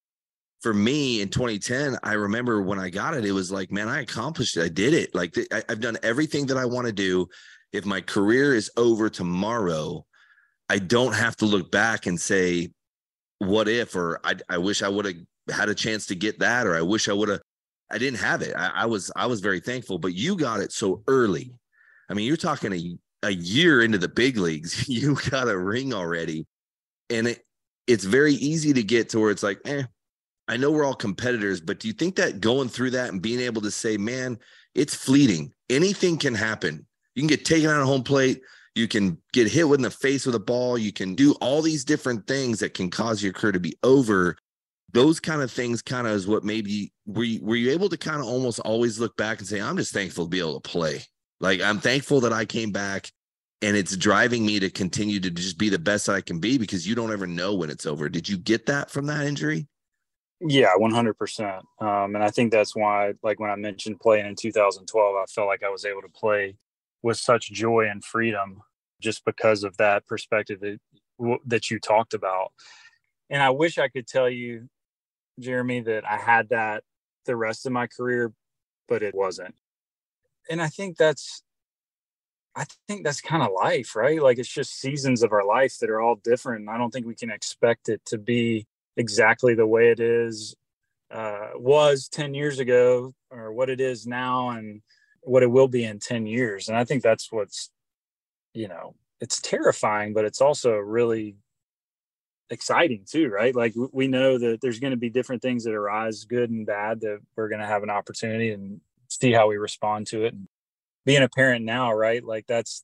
for 0.62 0.74
me 0.74 1.22
in 1.22 1.30
2010, 1.30 1.98
I 2.02 2.14
remember 2.14 2.62
when 2.62 2.80
I 2.80 2.90
got 2.90 3.14
it, 3.14 3.24
it 3.24 3.32
was 3.32 3.52
like, 3.52 3.72
man, 3.72 3.88
I 3.88 4.02
accomplished 4.02 4.58
it. 4.58 4.64
I 4.64 4.70
did 4.70 4.94
it. 4.94 5.14
Like 5.14 5.38
I've 5.70 5.80
done 5.80 5.98
everything 6.02 6.48
that 6.48 6.58
I 6.58 6.66
want 6.66 6.88
to 6.88 6.94
do. 6.94 7.28
If 7.72 7.86
my 7.86 8.02
career 8.02 8.56
is 8.56 8.72
over 8.76 9.10
tomorrow, 9.10 10.04
I 10.70 10.80
don't 10.80 11.14
have 11.14 11.36
to 11.38 11.46
look 11.46 11.72
back 11.72 12.08
and 12.08 12.20
say, 12.20 12.72
what 13.38 13.68
if, 13.68 13.96
or 13.96 14.20
I, 14.24 14.36
I 14.50 14.58
wish 14.58 14.82
I 14.82 14.90
would 14.90 15.06
have 15.06 15.16
had 15.56 15.70
a 15.70 15.76
chance 15.76 16.08
to 16.08 16.16
get 16.16 16.40
that, 16.40 16.66
or 16.66 16.76
I 16.76 16.82
wish 16.82 17.08
I 17.08 17.14
would 17.14 17.30
have, 17.30 17.42
I 17.90 17.98
didn't 17.98 18.20
have 18.20 18.42
it. 18.42 18.54
I, 18.56 18.72
I, 18.76 18.86
was, 18.86 19.12
I 19.16 19.26
was 19.28 19.40
very 19.40 19.60
thankful, 19.60 19.98
but 19.98 20.14
you 20.14 20.36
got 20.36 20.60
it 20.60 20.72
so 20.72 21.04
early. 21.08 21.54
I 22.10 22.14
mean, 22.14 22.26
you're 22.26 22.38
talking 22.38 22.74
a, 22.74 22.98
a 23.28 23.32
year 23.32 23.82
into 23.82 23.98
the 23.98 24.10
big 24.10 24.38
leagues, 24.38 24.88
you 24.90 25.18
got 25.30 25.48
a 25.48 25.58
ring 25.58 25.94
already. 25.94 26.46
And 27.10 27.28
it, 27.28 27.46
it's 27.88 28.04
very 28.04 28.34
easy 28.34 28.74
to 28.74 28.84
get 28.84 29.10
to 29.10 29.20
where 29.20 29.32
it's 29.32 29.44
like, 29.44 29.60
eh, 29.66 29.84
I 30.48 30.58
know 30.58 30.72
we're 30.72 30.86
all 30.86 30.96
competitors, 30.96 31.60
but 31.60 31.80
do 31.80 31.88
you 31.88 31.94
think 31.94 32.16
that 32.16 32.40
going 32.42 32.70
through 32.70 32.92
that 32.92 33.12
and 33.12 33.22
being 33.22 33.40
able 33.40 33.62
to 33.62 33.72
say, 33.72 33.98
man, 33.98 34.38
it's 34.76 34.96
fleeting, 34.96 35.54
anything 35.70 36.18
can 36.18 36.36
happen 36.36 36.86
You 37.16 37.22
can 37.22 37.28
get 37.28 37.46
taken 37.46 37.70
out 37.70 37.82
of 37.82 37.88
home 37.88 38.04
plate. 38.04 38.42
You 38.76 38.88
can 38.88 39.18
get 39.34 39.48
hit 39.48 39.66
in 39.66 39.82
the 39.82 39.90
face 39.90 40.26
with 40.26 40.36
a 40.36 40.40
ball. 40.40 40.78
You 40.78 40.94
can 40.94 41.16
do 41.16 41.34
all 41.42 41.64
these 41.64 41.84
different 41.84 42.28
things 42.28 42.60
that 42.60 42.76
can 42.76 42.92
cause 42.92 43.24
your 43.24 43.34
career 43.34 43.54
to 43.54 43.60
be 43.60 43.76
over. 43.82 44.38
Those 44.94 45.20
kind 45.20 45.42
of 45.42 45.52
things 45.52 45.82
kind 45.82 46.08
of 46.08 46.14
is 46.14 46.28
what 46.28 46.44
maybe 46.44 46.94
were 47.06 47.24
you, 47.24 47.44
were 47.44 47.56
you 47.56 47.72
able 47.72 47.90
to 47.90 47.98
kind 47.98 48.22
of 48.22 48.26
almost 48.26 48.60
always 48.60 49.00
look 49.00 49.18
back 49.18 49.40
and 49.40 49.48
say, 49.48 49.62
I'm 49.62 49.78
just 49.78 49.94
thankful 49.94 50.26
to 50.26 50.30
be 50.30 50.40
able 50.40 50.60
to 50.60 50.70
play. 50.70 51.04
Like 51.40 51.62
I'm 51.62 51.80
thankful 51.80 52.22
that 52.22 52.34
I 52.34 52.46
came 52.46 52.72
back 52.72 53.12
and 53.62 53.76
it's 53.76 53.98
driving 53.98 54.46
me 54.46 54.60
to 54.60 54.70
continue 54.70 55.20
to 55.20 55.30
just 55.32 55.58
be 55.58 55.70
the 55.70 55.80
best 55.80 56.06
that 56.06 56.16
I 56.16 56.22
can 56.22 56.40
be 56.40 56.58
because 56.58 56.88
you 56.88 56.96
don't 56.96 57.12
ever 57.12 57.28
know 57.28 57.56
when 57.56 57.70
it's 57.70 57.86
over. 57.86 58.08
Did 58.08 58.30
you 58.30 58.38
get 58.38 58.68
that 58.68 58.90
from 58.90 59.08
that 59.08 59.26
injury? 59.26 59.68
Yeah, 60.40 60.74
100%. 60.78 61.62
Um, 61.82 62.16
and 62.16 62.24
I 62.24 62.30
think 62.30 62.52
that's 62.52 62.76
why, 62.76 63.14
like 63.24 63.40
when 63.40 63.50
I 63.50 63.56
mentioned 63.56 64.00
playing 64.00 64.28
in 64.28 64.36
2012, 64.36 65.16
I 65.16 65.26
felt 65.26 65.48
like 65.48 65.64
I 65.64 65.70
was 65.70 65.86
able 65.86 66.04
to 66.04 66.10
play 66.10 66.56
with 67.02 67.18
such 67.18 67.52
joy 67.52 67.88
and 67.90 68.04
freedom 68.04 68.62
just 69.02 69.26
because 69.26 69.64
of 69.64 69.78
that 69.78 70.06
perspective 70.06 70.60
that, 70.60 70.80
that 71.46 71.72
you 71.72 71.80
talked 71.80 72.14
about. 72.14 72.52
And 73.30 73.42
I 73.42 73.50
wish 73.50 73.80
I 73.80 73.88
could 73.88 74.08
tell 74.08 74.30
you, 74.30 74.70
Jeremy, 75.40 75.82
that 75.82 76.06
I 76.10 76.18
had 76.18 76.50
that 76.50 76.84
the 77.26 77.36
rest 77.36 77.66
of 77.66 77.72
my 77.72 77.88
career, 77.88 78.34
but 78.88 79.04
it 79.04 79.14
wasn't. 79.14 79.56
And 80.50 80.62
I 80.62 80.68
think 80.68 80.98
that's 80.98 81.44
I 82.56 82.66
think 82.88 83.04
that's 83.04 83.22
kind 83.22 83.44
of 83.44 83.52
life, 83.52 83.96
right? 83.96 84.22
Like 84.22 84.40
it's 84.40 84.52
just 84.52 84.80
seasons 84.80 85.22
of 85.22 85.32
our 85.32 85.46
life 85.46 85.78
that 85.80 85.92
are 85.92 86.02
all 86.02 86.16
different. 86.16 86.68
I 86.70 86.78
don't 86.78 86.90
think 86.90 87.06
we 87.06 87.14
can 87.14 87.30
expect 87.30 87.88
it 87.88 88.02
to 88.06 88.18
be 88.18 88.66
exactly 88.98 89.54
the 89.54 89.68
way 89.68 89.92
it 89.92 90.00
is 90.00 90.56
uh, 91.12 91.50
was 91.54 92.10
10 92.10 92.34
years 92.34 92.58
ago 92.58 93.14
or 93.30 93.54
what 93.54 93.70
it 93.70 93.80
is 93.80 94.08
now 94.08 94.50
and 94.50 94.82
what 95.22 95.44
it 95.44 95.52
will 95.52 95.68
be 95.68 95.84
in 95.84 96.00
10 96.00 96.26
years. 96.26 96.68
And 96.68 96.76
I 96.76 96.84
think 96.84 97.04
that's 97.04 97.32
what's, 97.32 97.70
you 98.56 98.68
know, 98.68 98.96
it's 99.22 99.40
terrifying, 99.40 100.14
but 100.14 100.26
it's 100.26 100.42
also 100.42 100.72
really 100.78 101.36
exciting 102.50 103.04
too, 103.06 103.30
right? 103.30 103.56
Like 103.56 103.74
we 103.92 104.08
know 104.08 104.38
that 104.38 104.62
there's 104.62 104.80
going 104.80 104.92
to 104.92 104.98
be 104.98 105.10
different 105.10 105.42
things 105.42 105.64
that 105.64 105.74
arise, 105.74 106.26
good 106.26 106.50
and 106.50 106.66
bad, 106.66 107.02
that 107.02 107.20
we're 107.36 107.50
going 107.50 107.62
to 107.62 107.68
have 107.68 107.84
an 107.84 107.90
opportunity 107.90 108.52
and 108.52 108.82
see 109.10 109.32
how 109.32 109.48
we 109.48 109.58
respond 109.58 110.08
to 110.08 110.24
it. 110.24 110.34
And 110.34 110.48
being 111.06 111.24
a 111.24 111.30
parent 111.30 111.66
now, 111.66 111.94
right? 111.94 112.24
Like 112.24 112.48
that's 112.48 112.84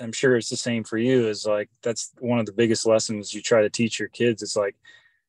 I'm 0.00 0.12
sure 0.12 0.36
it's 0.36 0.50
the 0.50 0.56
same 0.56 0.84
for 0.84 0.98
you 0.98 1.28
is 1.28 1.46
like 1.46 1.70
that's 1.82 2.12
one 2.18 2.38
of 2.38 2.46
the 2.46 2.52
biggest 2.52 2.86
lessons 2.86 3.32
you 3.32 3.40
try 3.40 3.62
to 3.62 3.70
teach 3.70 3.98
your 3.98 4.08
kids. 4.08 4.42
It's 4.42 4.56
like 4.56 4.76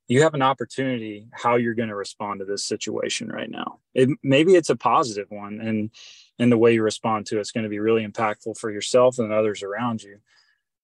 you 0.07 0.22
have 0.22 0.34
an 0.34 0.41
opportunity 0.41 1.27
how 1.31 1.55
you're 1.55 1.74
going 1.74 1.89
to 1.89 1.96
respond 1.96 2.39
to 2.39 2.46
this 2.46 2.65
situation 2.65 3.29
right 3.29 3.50
now. 3.50 3.79
It, 3.93 4.10
maybe 4.24 4.55
it's 4.55 4.69
a 4.69 4.75
positive 4.75 5.27
one 5.29 5.60
and 5.60 5.91
and 6.39 6.51
the 6.51 6.57
way 6.57 6.74
you 6.74 6.84
respond 6.84 7.25
to 7.27 7.39
it's 7.39 7.51
going 7.51 7.63
to 7.63 7.69
be 7.69 7.79
really 7.79 8.05
impactful 8.05 8.57
for 8.57 8.72
yourself 8.72 9.19
and 9.19 9.31
others 9.31 9.63
around 9.63 10.03
you. 10.03 10.19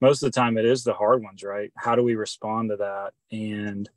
Most 0.04 0.22
of 0.22 0.30
the 0.30 0.38
time 0.38 0.58
it 0.58 0.66
is 0.66 0.84
the 0.84 0.94
hard 0.94 1.24
ones, 1.24 1.44
right? 1.44 1.72
How 1.78 1.96
do 1.96 2.04
we 2.04 2.16
respond 2.16 2.72
to 2.72 2.76
that? 2.76 3.14
And 3.32 3.90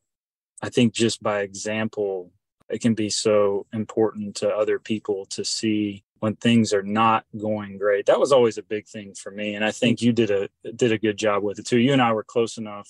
I 0.62 0.68
think 0.68 0.94
just 0.94 1.20
by 1.20 1.40
example 1.40 2.30
it 2.68 2.80
can 2.80 2.94
be 2.94 3.10
so 3.10 3.66
important 3.72 4.36
to 4.36 4.48
other 4.48 4.78
people 4.78 5.26
to 5.26 5.44
see 5.44 6.04
when 6.20 6.36
things 6.36 6.72
are 6.72 6.84
not 6.84 7.24
going 7.36 7.76
great. 7.76 8.06
That 8.06 8.20
was 8.20 8.30
always 8.30 8.56
a 8.56 8.62
big 8.62 8.86
thing 8.86 9.14
for 9.14 9.32
me, 9.32 9.56
and 9.56 9.64
I 9.64 9.72
think 9.72 10.00
you 10.00 10.12
did 10.12 10.30
a 10.30 10.48
did 10.76 10.92
a 10.92 10.98
good 10.98 11.18
job 11.18 11.42
with 11.42 11.58
it 11.58 11.66
too. 11.66 11.80
You 11.80 11.92
and 11.92 12.00
I 12.00 12.12
were 12.12 12.22
close 12.22 12.56
enough 12.56 12.88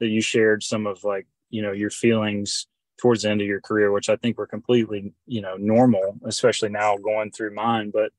that 0.00 0.08
you 0.08 0.20
shared 0.20 0.64
some 0.64 0.88
of 0.88 1.04
like 1.04 1.28
you 1.50 1.62
know 1.62 1.70
your 1.72 1.90
feelings 1.90 2.66
towards 2.98 3.22
the 3.22 3.30
end 3.30 3.40
of 3.40 3.46
your 3.46 3.60
career, 3.60 3.92
which 3.92 4.08
I 4.08 4.16
think 4.16 4.38
were 4.38 4.46
completely 4.48 5.14
you 5.26 5.40
know 5.40 5.54
normal, 5.56 6.18
especially 6.24 6.70
now 6.70 6.96
going 6.96 7.30
through 7.30 7.54
mine. 7.54 7.92
But 7.92 8.10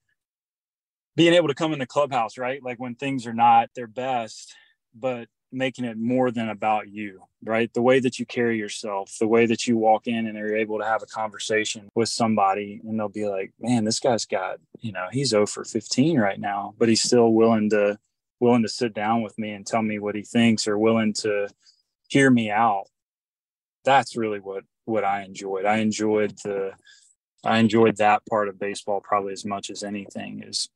being 1.17 1.33
able 1.33 1.47
to 1.47 1.55
come 1.55 1.73
in 1.73 1.79
the 1.79 1.87
clubhouse, 1.87 2.37
right, 2.37 2.61
like 2.63 2.79
when 2.79 2.93
things 2.93 3.25
are 3.25 3.33
not 3.33 3.69
their 3.75 3.87
best, 3.87 4.53
but 4.93 5.27
making 5.51 5.83
it 5.83 5.97
more 5.97 6.29
than 6.29 6.47
about 6.47 6.89
you, 6.89 7.23
right? 7.43 7.73
The 7.73 7.81
way 7.81 7.99
that 7.99 8.19
you 8.19 8.25
carry 8.27 8.59
yourself, 8.59 9.15
the 9.19 9.27
way 9.27 9.47
that 9.47 9.65
you 9.65 9.77
walk 9.77 10.05
in 10.05 10.27
and 10.27 10.37
are 10.37 10.55
able 10.55 10.77
to 10.77 10.85
have 10.85 11.01
a 11.01 11.07
conversation 11.07 11.89
with 11.95 12.09
somebody 12.09 12.81
and 12.83 12.99
they'll 12.99 13.09
be 13.09 13.27
like, 13.27 13.51
man, 13.59 13.83
this 13.83 13.99
guy's 13.99 14.25
got, 14.25 14.59
you 14.79 14.91
know, 14.91 15.07
he's 15.11 15.29
0 15.29 15.47
for 15.47 15.63
15 15.63 16.19
right 16.19 16.39
now, 16.39 16.75
but 16.77 16.87
he's 16.87 17.01
still 17.01 17.33
willing 17.33 17.71
to, 17.71 17.97
willing 18.39 18.61
to 18.61 18.69
sit 18.69 18.93
down 18.93 19.23
with 19.23 19.35
me 19.39 19.53
and 19.53 19.65
tell 19.65 19.81
me 19.81 19.97
what 19.97 20.13
he 20.13 20.21
thinks 20.21 20.67
or 20.67 20.77
willing 20.77 21.13
to 21.13 21.47
hear 22.09 22.29
me 22.29 22.51
out. 22.51 22.85
That's 23.85 24.15
really 24.15 24.39
what, 24.39 24.65
what 24.85 25.03
I 25.03 25.23
enjoyed. 25.23 25.65
I 25.65 25.77
enjoyed 25.77 26.37
the, 26.43 26.73
I 27.43 27.57
enjoyed 27.57 27.97
that 27.97 28.23
part 28.29 28.49
of 28.49 28.59
baseball 28.59 29.01
probably 29.01 29.33
as 29.33 29.45
much 29.45 29.71
as 29.71 29.81
anything 29.81 30.43
is, 30.45 30.69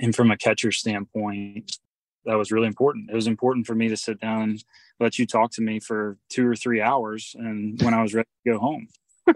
and 0.00 0.14
from 0.14 0.30
a 0.30 0.36
catcher 0.36 0.72
standpoint, 0.72 1.78
that 2.24 2.36
was 2.36 2.52
really 2.52 2.66
important. 2.66 3.10
It 3.10 3.14
was 3.14 3.26
important 3.26 3.66
for 3.66 3.74
me 3.74 3.88
to 3.88 3.96
sit 3.96 4.20
down 4.20 4.42
and 4.42 4.64
let 5.00 5.18
you 5.18 5.26
talk 5.26 5.50
to 5.52 5.62
me 5.62 5.80
for 5.80 6.18
two 6.28 6.46
or 6.46 6.56
three 6.56 6.80
hours, 6.80 7.34
and 7.38 7.80
when 7.82 7.94
I 7.94 8.02
was 8.02 8.14
ready 8.14 8.28
to 8.44 8.52
go 8.52 8.58
home. 8.58 8.88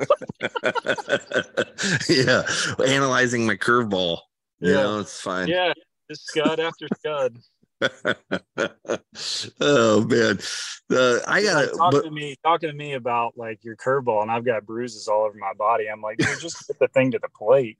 yeah, 2.09 2.43
analyzing 2.85 3.47
my 3.47 3.57
curveball. 3.57 4.19
You 4.61 4.71
yeah, 4.71 4.83
know, 4.83 5.01
it's 5.01 5.21
fine. 5.21 5.49
Yeah, 5.49 5.73
just 6.11 6.27
scud 6.27 6.61
after 6.61 6.87
scud. 6.99 7.39
oh 9.61 10.05
man, 10.05 10.39
uh, 10.91 11.19
I 11.27 11.43
got 11.43 11.55
like, 11.55 11.73
talking 11.73 11.91
but, 11.91 12.05
to 12.05 12.11
me 12.11 12.37
talking 12.45 12.71
to 12.71 12.77
me 12.77 12.95
about 12.95 13.37
like 13.37 13.65
your 13.65 13.77
curveball, 13.77 14.23
and 14.23 14.31
I've 14.31 14.45
got 14.45 14.65
bruises 14.65 15.09
all 15.09 15.25
over 15.25 15.37
my 15.37 15.53
body. 15.59 15.87
I'm 15.89 16.01
like, 16.01 16.19
dude, 16.19 16.41
just 16.41 16.67
put 16.67 16.79
the 16.79 16.89
thing 16.89 17.11
to 17.13 17.19
the 17.19 17.29
plate. 17.29 17.79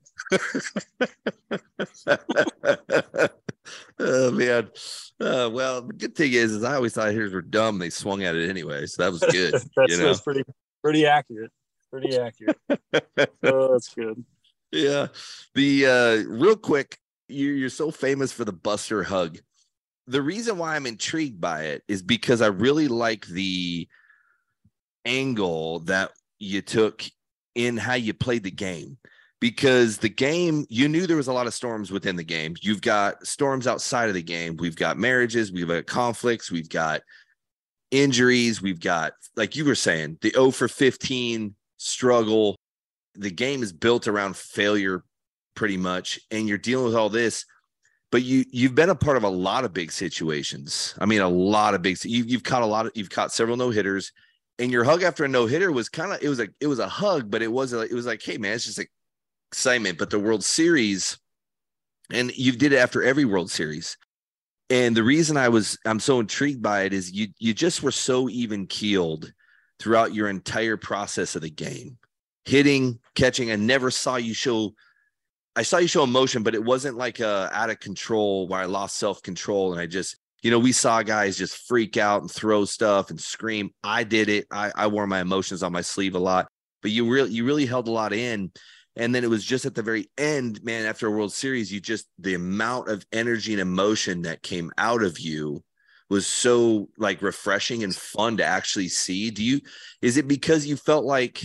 oh 3.99 4.31
man. 4.33 4.69
Uh, 5.21 5.49
well, 5.53 5.83
the 5.83 5.93
good 5.93 6.15
thing 6.17 6.33
is, 6.33 6.53
is 6.53 6.65
I 6.65 6.75
always 6.75 6.95
thought 6.95 7.13
hitters 7.13 7.33
were 7.33 7.43
dumb. 7.43 7.79
They 7.79 7.91
swung 7.91 8.25
at 8.25 8.35
it 8.35 8.51
anyway, 8.51 8.87
so 8.87 9.03
that 9.03 9.13
was 9.13 9.21
good. 9.31 9.53
that's, 9.77 9.93
you 9.93 9.99
know? 9.99 10.07
that's 10.07 10.21
pretty 10.21 10.43
pretty 10.83 11.07
accurate. 11.07 11.53
Pretty 11.91 12.17
accurate. 12.19 12.59
oh, 13.45 13.73
that's 13.73 13.95
good. 13.95 14.25
Yeah. 14.73 15.09
The 15.55 15.87
uh, 15.87 16.29
real 16.29 16.57
quick, 16.57 16.99
you, 17.29 17.49
you're 17.51 17.69
so 17.69 17.91
famous 17.91 18.33
for 18.33 18.45
the 18.45 18.53
Buster 18.53 19.03
hug. 19.03 19.39
The 20.13 20.21
reason 20.21 20.59
why 20.59 20.77
I'm 20.77 20.85
intrigued 20.85 21.41
by 21.41 21.63
it 21.63 21.85
is 21.89 22.03
because 22.03 22.43
I 22.43 22.49
really 22.49 22.87
like 22.87 23.25
the 23.25 23.89
angle 25.07 25.81
that 25.81 26.11
you 26.39 26.61
took 26.61 27.03
in 27.55 27.79
how 27.79 27.95
you 27.95 28.13
played 28.13 28.43
the 28.43 28.51
game. 28.51 28.99
Because 29.41 29.97
the 29.97 30.11
game 30.11 30.67
you 30.69 30.87
knew 30.87 31.07
there 31.07 31.17
was 31.17 31.29
a 31.29 31.33
lot 31.33 31.47
of 31.47 31.55
storms 31.55 31.91
within 31.91 32.17
the 32.17 32.25
game. 32.25 32.55
You've 32.61 32.83
got 32.83 33.27
storms 33.27 33.67
outside 33.67 34.11
of 34.11 34.15
the 34.15 34.23
game. 34.23 34.59
We've 34.59 34.77
got 34.77 34.99
marriages 34.99 35.51
we've 35.51 35.67
got 35.67 35.87
conflicts 35.87 36.51
we've 36.51 36.69
got 36.69 37.01
injuries 37.91 38.61
we've 38.61 38.81
got 38.81 39.15
like 39.35 39.57
you 39.57 39.65
were 39.65 39.75
saying 39.75 40.19
the 40.21 40.31
0 40.33 40.51
for 40.51 40.69
15 40.69 41.55
struggle. 41.79 42.57
The 43.15 43.31
game 43.31 43.63
is 43.63 43.73
built 43.73 44.09
around 44.09 44.37
failure 44.37 45.05
pretty 45.55 45.79
much 45.79 46.21
and 46.31 46.47
you're 46.47 46.59
dealing 46.59 46.85
with 46.85 46.97
all 46.97 47.09
this 47.09 47.47
but 48.13 48.23
you 48.23 48.45
you've 48.53 48.77
been 48.77 48.91
a 48.91 48.95
part 48.95 49.17
of 49.17 49.25
a 49.25 49.29
lot 49.29 49.65
of 49.65 49.73
big 49.73 49.91
situations 49.91 50.95
i 51.01 51.07
mean 51.07 51.21
a 51.21 51.29
lot 51.29 51.75
of 51.75 51.83
big 51.83 52.03
you, 52.05 52.23
you've 52.23 52.45
caught 52.45 52.63
a 52.63 52.67
lot 52.67 52.87
of 52.87 52.93
you've 52.95 53.11
caught 53.11 53.33
several 53.33 53.57
no 53.57 53.71
hitters 53.71 54.13
and 54.61 54.71
your 54.71 54.85
hug 54.85 55.03
after 55.03 55.25
a 55.25 55.29
no 55.29 55.47
hitter 55.47 55.73
was 55.73 55.89
kind 55.89 56.13
of 56.13 56.23
it 56.23 56.29
was 56.29 56.39
like 56.39 56.53
it 56.61 56.69
was 56.69 56.79
a 56.79 56.89
hug 56.89 57.29
but 57.31 57.43
it 57.43 57.51
was 57.51 57.73
it 57.73 57.93
was 57.93 58.07
like 58.07 58.23
hey 58.23 58.39
man 58.39 58.53
it's 58.53 58.67
just 58.67 58.79
like 58.79 58.91
excitement, 59.53 59.99
but 59.99 60.09
the 60.09 60.19
World 60.19 60.43
Series, 60.43 61.19
and 62.11 62.33
you 62.37 62.53
did 62.53 62.73
it 62.73 62.79
after 62.79 63.03
every 63.03 63.27
World 63.27 63.51
Series. 63.51 63.99
And 64.71 64.97
the 64.97 65.03
reason 65.03 65.37
I 65.37 65.51
was 65.51 65.79
I'm 65.85 66.01
so 66.01 66.21
intrigued 66.21 66.63
by 66.63 66.85
it 66.85 66.95
is 66.95 67.13
you 67.13 67.29
you 67.39 67.53
just 67.53 67.83
were 67.83 67.91
so 67.93 68.31
even 68.31 68.67
keeled 68.67 69.31
throughout 69.79 70.15
your 70.15 70.31
entire 70.31 70.79
process 70.79 71.37
of 71.37 71.43
the 71.43 71.51
game, 71.51 71.99
hitting, 72.47 72.99
catching. 73.15 73.53
I 73.53 73.57
never 73.57 73.91
saw 73.91 74.17
you 74.17 74.33
show. 74.33 74.73
I 75.55 75.63
saw 75.63 75.79
you 75.79 75.89
show 75.89 76.03
emotion, 76.03 76.43
but 76.43 76.55
it 76.55 76.65
wasn't 76.65 76.97
like 76.97 77.21
a 77.21 77.51
out 77.53 77.71
of 77.71 77.81
control 77.81 78.49
where 78.49 78.61
I 78.61 78.65
lost 78.65 78.97
self 78.97 79.23
control 79.23 79.73
and 79.73 79.81
I 79.81 79.87
just 79.87 80.17
you 80.43 80.51
know, 80.51 80.59
we 80.59 80.73
saw 80.73 81.03
guys 81.03 81.39
just 81.39 81.69
freak 81.69 81.97
out 81.97 82.21
and 82.21 82.31
throw 82.31 82.65
stuff 82.65 83.11
and 83.11 83.21
scream. 83.21 83.71
I 83.85 84.03
did 84.03 84.29
it. 84.29 84.47
I, 84.51 84.73
I 84.75 84.87
wore 84.89 85.07
my 85.07 85.21
emotions 85.21 85.63
on 85.63 85.73
my 85.73 85.83
sleeve 85.83 86.17
a 86.17 86.19
lot, 86.19 86.49
but 86.83 86.91
you 86.91 87.09
really, 87.09 87.31
you 87.31 87.45
really 87.45 87.65
held 87.65 87.87
a 87.87 87.93
lot 87.93 88.13
in. 88.13 88.51
And 88.97 89.15
then 89.15 89.23
it 89.25 89.31
was 89.31 89.45
just 89.45 89.65
at 89.65 89.75
the 89.75 89.83
very 89.83 90.11
end, 90.19 90.63
man, 90.65 90.85
after 90.85 91.07
a 91.07 91.11
World 91.11 91.33
Series, 91.33 91.73
you 91.73 91.81
just 91.81 92.09
the 92.19 92.35
amount 92.35 92.89
of 92.89 93.07
energy 93.13 93.53
and 93.53 93.61
emotion 93.61 94.23
that 94.23 94.43
came 94.43 94.71
out 94.77 95.03
of 95.03 95.19
you 95.19 95.63
was 96.11 96.27
so 96.27 96.89
like 96.99 97.23
refreshing 97.23 97.85
and 97.85 97.95
fun 97.95 98.37
to 98.37 98.45
actually 98.45 98.89
see. 98.89 99.31
Do 99.31 99.43
you 99.43 99.61
is 100.03 100.17
it 100.17 100.29
because 100.29 100.67
you 100.67 100.77
felt 100.77 101.05
like 101.05 101.43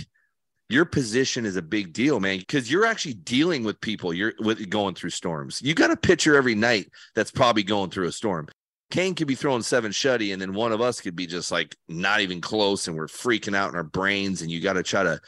your 0.70 0.86
position 0.86 1.46
is 1.46 1.56
a 1.56 1.62
big 1.62 1.94
deal, 1.94 2.20
man, 2.20 2.40
because 2.40 2.70
you're 2.70 2.86
actually 2.86 3.14
dealing 3.14 3.64
with 3.64 3.80
people 3.80 4.14
you're 4.14 4.34
with 4.40 4.70
going 4.70 4.96
through 4.96 5.12
storms. 5.12 5.62
You 5.62 5.74
got 5.74 5.92
a 5.92 5.98
pitcher 5.98 6.36
every 6.36 6.56
night 6.56 6.90
that's 7.16 7.32
probably 7.32 7.64
going 7.64 7.90
through 7.90 8.08
a 8.08 8.12
storm. 8.12 8.48
Cain 8.90 9.16
could 9.16 9.28
be 9.28 9.36
throwing 9.36 9.62
seven 9.62 9.92
shutty, 9.92 10.32
and 10.34 10.42
then 10.42 10.54
one 10.54 10.72
of 10.72 10.82
us 10.82 11.02
could 11.02 11.16
be 11.16 11.28
just 11.28 11.52
like 11.52 11.76
not 11.88 12.22
even 12.22 12.42
close, 12.42 12.88
and 12.88 12.98
we're 12.98 13.08
freaking 13.08 13.56
out 13.56 13.70
in 13.70 13.76
our 13.76 13.84
brains, 13.84 14.42
and 14.42 14.52
you 14.52 14.62
got 14.62 14.74
to 14.74 14.84
try 14.84 15.04
to 15.04 15.20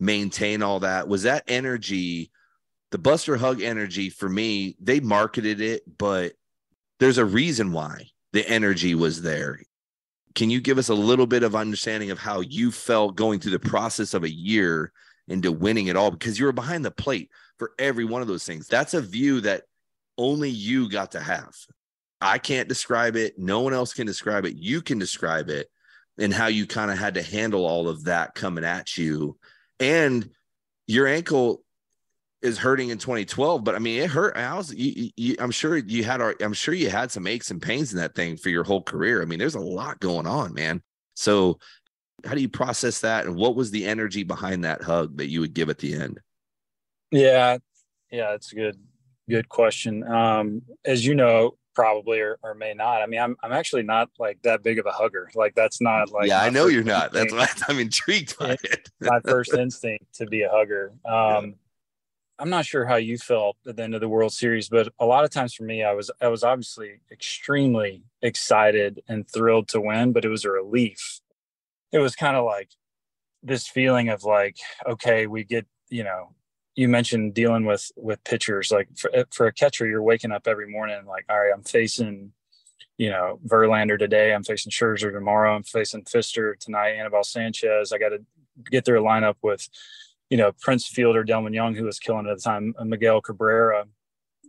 maintain 0.00 0.62
all 0.62 0.80
that 0.80 1.08
was 1.08 1.24
that 1.24 1.42
energy 1.48 2.30
the 2.90 2.98
Buster 2.98 3.36
Hug 3.36 3.62
energy 3.62 4.10
for 4.10 4.28
me, 4.28 4.76
they 4.80 5.00
marketed 5.00 5.60
it, 5.60 5.82
but 5.98 6.32
there's 7.00 7.18
a 7.18 7.24
reason 7.24 7.72
why 7.72 8.08
the 8.32 8.48
energy 8.48 8.94
was 8.94 9.22
there. 9.22 9.60
Can 10.34 10.50
you 10.50 10.60
give 10.60 10.78
us 10.78 10.88
a 10.88 10.94
little 10.94 11.26
bit 11.26 11.42
of 11.42 11.56
understanding 11.56 12.10
of 12.10 12.18
how 12.18 12.40
you 12.40 12.70
felt 12.70 13.16
going 13.16 13.40
through 13.40 13.52
the 13.52 13.58
process 13.58 14.14
of 14.14 14.24
a 14.24 14.30
year 14.30 14.92
into 15.26 15.52
winning 15.52 15.88
it 15.88 15.96
all? 15.96 16.10
Because 16.10 16.38
you 16.38 16.46
were 16.46 16.52
behind 16.52 16.84
the 16.84 16.90
plate 16.90 17.30
for 17.58 17.72
every 17.78 18.04
one 18.04 18.22
of 18.22 18.28
those 18.28 18.44
things. 18.44 18.68
That's 18.68 18.94
a 18.94 19.00
view 19.00 19.40
that 19.42 19.64
only 20.16 20.50
you 20.50 20.88
got 20.88 21.12
to 21.12 21.20
have. 21.20 21.54
I 22.20 22.38
can't 22.38 22.68
describe 22.68 23.16
it. 23.16 23.38
No 23.38 23.60
one 23.60 23.74
else 23.74 23.92
can 23.94 24.06
describe 24.06 24.44
it. 24.44 24.56
You 24.56 24.82
can 24.82 24.98
describe 24.98 25.48
it 25.48 25.68
and 26.18 26.34
how 26.34 26.48
you 26.48 26.66
kind 26.66 26.90
of 26.90 26.98
had 26.98 27.14
to 27.14 27.22
handle 27.22 27.64
all 27.64 27.88
of 27.88 28.04
that 28.04 28.34
coming 28.34 28.64
at 28.64 28.96
you. 28.96 29.38
And 29.78 30.30
your 30.86 31.06
ankle 31.06 31.62
is 32.42 32.58
hurting 32.58 32.90
in 32.90 32.98
2012, 32.98 33.64
but 33.64 33.74
I 33.74 33.78
mean, 33.78 34.00
it 34.00 34.10
hurt. 34.10 34.36
I 34.36 34.56
was, 34.56 34.72
you, 34.72 35.10
you, 35.16 35.36
I'm 35.38 35.50
sure 35.50 35.76
you 35.76 36.04
had, 36.04 36.20
I'm 36.20 36.52
sure 36.52 36.74
you 36.74 36.90
had 36.90 37.10
some 37.10 37.26
aches 37.26 37.50
and 37.50 37.60
pains 37.60 37.92
in 37.92 37.98
that 37.98 38.14
thing 38.14 38.36
for 38.36 38.48
your 38.48 38.64
whole 38.64 38.82
career. 38.82 39.22
I 39.22 39.24
mean, 39.24 39.38
there's 39.38 39.56
a 39.56 39.60
lot 39.60 40.00
going 40.00 40.26
on, 40.26 40.54
man. 40.54 40.82
So, 41.14 41.58
how 42.24 42.34
do 42.34 42.40
you 42.40 42.48
process 42.48 43.00
that? 43.00 43.26
And 43.26 43.36
what 43.36 43.54
was 43.54 43.70
the 43.70 43.86
energy 43.86 44.24
behind 44.24 44.64
that 44.64 44.82
hug 44.82 45.16
that 45.18 45.28
you 45.28 45.40
would 45.40 45.54
give 45.54 45.68
at 45.68 45.78
the 45.78 45.94
end? 45.94 46.20
Yeah, 47.10 47.58
yeah, 48.10 48.34
it's 48.34 48.52
a 48.52 48.56
good, 48.56 48.76
good 49.28 49.48
question. 49.48 50.04
Um, 50.04 50.62
as 50.84 51.04
you 51.04 51.14
know, 51.14 51.56
probably 51.78 52.20
or, 52.20 52.40
or 52.42 52.54
may 52.54 52.74
not. 52.74 53.02
I 53.02 53.06
mean, 53.06 53.20
I'm 53.20 53.36
I'm 53.40 53.52
actually 53.52 53.84
not 53.84 54.10
like 54.18 54.42
that 54.42 54.64
big 54.64 54.80
of 54.80 54.86
a 54.86 54.90
hugger. 54.90 55.30
Like 55.36 55.54
that's 55.54 55.80
not 55.80 56.10
like 56.10 56.26
yeah, 56.26 56.42
I 56.42 56.50
know 56.50 56.66
you're 56.66 56.82
not. 56.82 57.12
That's 57.12 57.32
why 57.32 57.46
I'm 57.68 57.78
intrigued 57.88 58.36
by 58.36 58.56
it. 58.64 58.90
my 59.00 59.20
first 59.20 59.54
instinct 59.54 60.12
to 60.14 60.26
be 60.26 60.42
a 60.42 60.50
hugger. 60.50 60.92
Um, 61.08 61.44
yeah. 61.44 61.50
I'm 62.38 62.50
not 62.50 62.66
sure 62.66 62.84
how 62.84 62.96
you 62.96 63.18
felt 63.18 63.56
at 63.66 63.76
the 63.76 63.82
end 63.82 63.94
of 63.94 64.00
the 64.00 64.08
World 64.08 64.32
Series, 64.32 64.68
but 64.68 64.92
a 65.00 65.06
lot 65.06 65.24
of 65.24 65.30
times 65.30 65.54
for 65.54 65.64
me, 65.64 65.82
I 65.82 65.92
was 65.92 66.10
I 66.20 66.28
was 66.28 66.44
obviously 66.44 67.00
extremely 67.10 68.02
excited 68.22 69.02
and 69.08 69.28
thrilled 69.28 69.68
to 69.68 69.80
win, 69.80 70.12
but 70.12 70.24
it 70.24 70.28
was 70.28 70.44
a 70.44 70.50
relief. 70.50 71.20
It 71.92 71.98
was 71.98 72.14
kind 72.14 72.36
of 72.36 72.44
like 72.44 72.70
this 73.42 73.66
feeling 73.66 74.08
of 74.08 74.24
like, 74.24 74.56
okay, 74.86 75.26
we 75.26 75.44
get 75.44 75.66
you 75.90 76.04
know 76.04 76.34
you 76.74 76.88
mentioned 76.88 77.34
dealing 77.34 77.64
with 77.64 77.90
with 77.96 78.22
pitchers 78.22 78.70
like 78.70 78.88
for, 78.96 79.10
eh, 79.14 79.24
for 79.30 79.46
a 79.46 79.52
catcher 79.52 79.86
you're 79.86 80.02
waking 80.02 80.30
up 80.30 80.46
every 80.46 80.68
morning 80.68 81.04
like 81.06 81.24
all 81.28 81.38
right 81.38 81.52
i'm 81.52 81.62
facing 81.62 82.32
you 82.98 83.10
know 83.10 83.40
verlander 83.46 83.98
today 83.98 84.32
i'm 84.32 84.44
facing 84.44 84.70
scherzer 84.70 85.12
tomorrow 85.12 85.56
i'm 85.56 85.64
facing 85.64 86.04
Fister 86.04 86.56
tonight 86.58 86.90
anibal 86.90 87.24
sanchez 87.24 87.92
i 87.92 87.98
got 87.98 88.10
to 88.10 88.22
get 88.70 88.84
their 88.84 88.98
lineup 88.98 89.34
with 89.42 89.68
you 90.30 90.36
know 90.36 90.52
prince 90.60 90.86
fielder 90.86 91.24
delmon 91.24 91.54
young 91.54 91.74
who 91.74 91.84
was 91.84 91.98
killing 91.98 92.26
at 92.26 92.36
the 92.36 92.42
time 92.42 92.74
miguel 92.84 93.20
cabrera. 93.20 93.86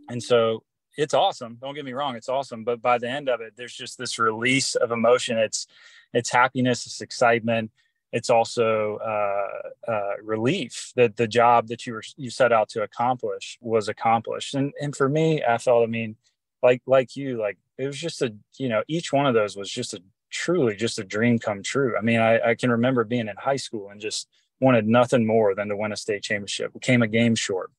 And 0.09 0.21
so 0.23 0.63
it's 0.97 1.13
awesome. 1.13 1.57
Don't 1.61 1.75
get 1.75 1.85
me 1.85 1.93
wrong 1.93 2.15
it's 2.15 2.29
awesome. 2.29 2.63
But 2.63 2.81
by 2.81 2.97
the 2.97 3.09
end 3.09 3.29
of 3.29 3.41
it 3.41 3.53
there's 3.55 3.75
just 3.75 3.97
this 3.97 4.19
release 4.19 4.75
of 4.75 4.91
emotion. 4.91 5.37
It's 5.37 5.67
it's 6.13 6.31
happiness 6.31 6.85
it's 6.85 7.01
excitement. 7.01 7.71
It's 8.11 8.29
also 8.29 8.97
uh, 8.97 9.91
uh, 9.91 10.13
relief 10.23 10.91
that 10.95 11.15
the 11.15 11.27
job 11.27 11.67
that 11.67 11.85
you 11.85 11.93
were 11.93 12.03
you 12.17 12.29
set 12.29 12.51
out 12.51 12.69
to 12.69 12.81
accomplish 12.81 13.57
was 13.61 13.87
accomplished. 13.87 14.55
And 14.55 14.73
and 14.81 14.95
for 14.95 15.07
me, 15.07 15.43
I 15.43 15.59
felt, 15.59 15.83
I 15.83 15.87
mean, 15.87 16.15
like 16.63 16.81
like 16.87 17.15
you, 17.15 17.39
like 17.39 17.57
it 17.77 17.85
was 17.85 17.99
just 17.99 18.21
a 18.21 18.33
you 18.57 18.67
know 18.67 18.83
each 18.87 19.13
one 19.13 19.27
of 19.27 19.35
those 19.35 19.55
was 19.55 19.69
just 19.69 19.93
a 19.93 20.01
truly 20.31 20.75
just 20.75 20.97
a 20.97 21.03
dream 21.03 21.37
come 21.37 21.61
true. 21.61 21.95
I 21.97 22.01
mean, 22.01 22.19
I, 22.19 22.39
I 22.39 22.55
can 22.55 22.71
remember 22.71 23.03
being 23.03 23.27
in 23.27 23.35
high 23.37 23.57
school 23.57 23.89
and 23.89 24.01
just 24.01 24.27
wanted 24.59 24.87
nothing 24.87 25.25
more 25.25 25.55
than 25.55 25.69
to 25.69 25.77
win 25.77 25.91
a 25.91 25.97
state 25.97 26.23
championship. 26.23 26.71
We 26.73 26.79
came 26.79 27.01
a 27.01 27.07
game 27.07 27.35
short. 27.35 27.71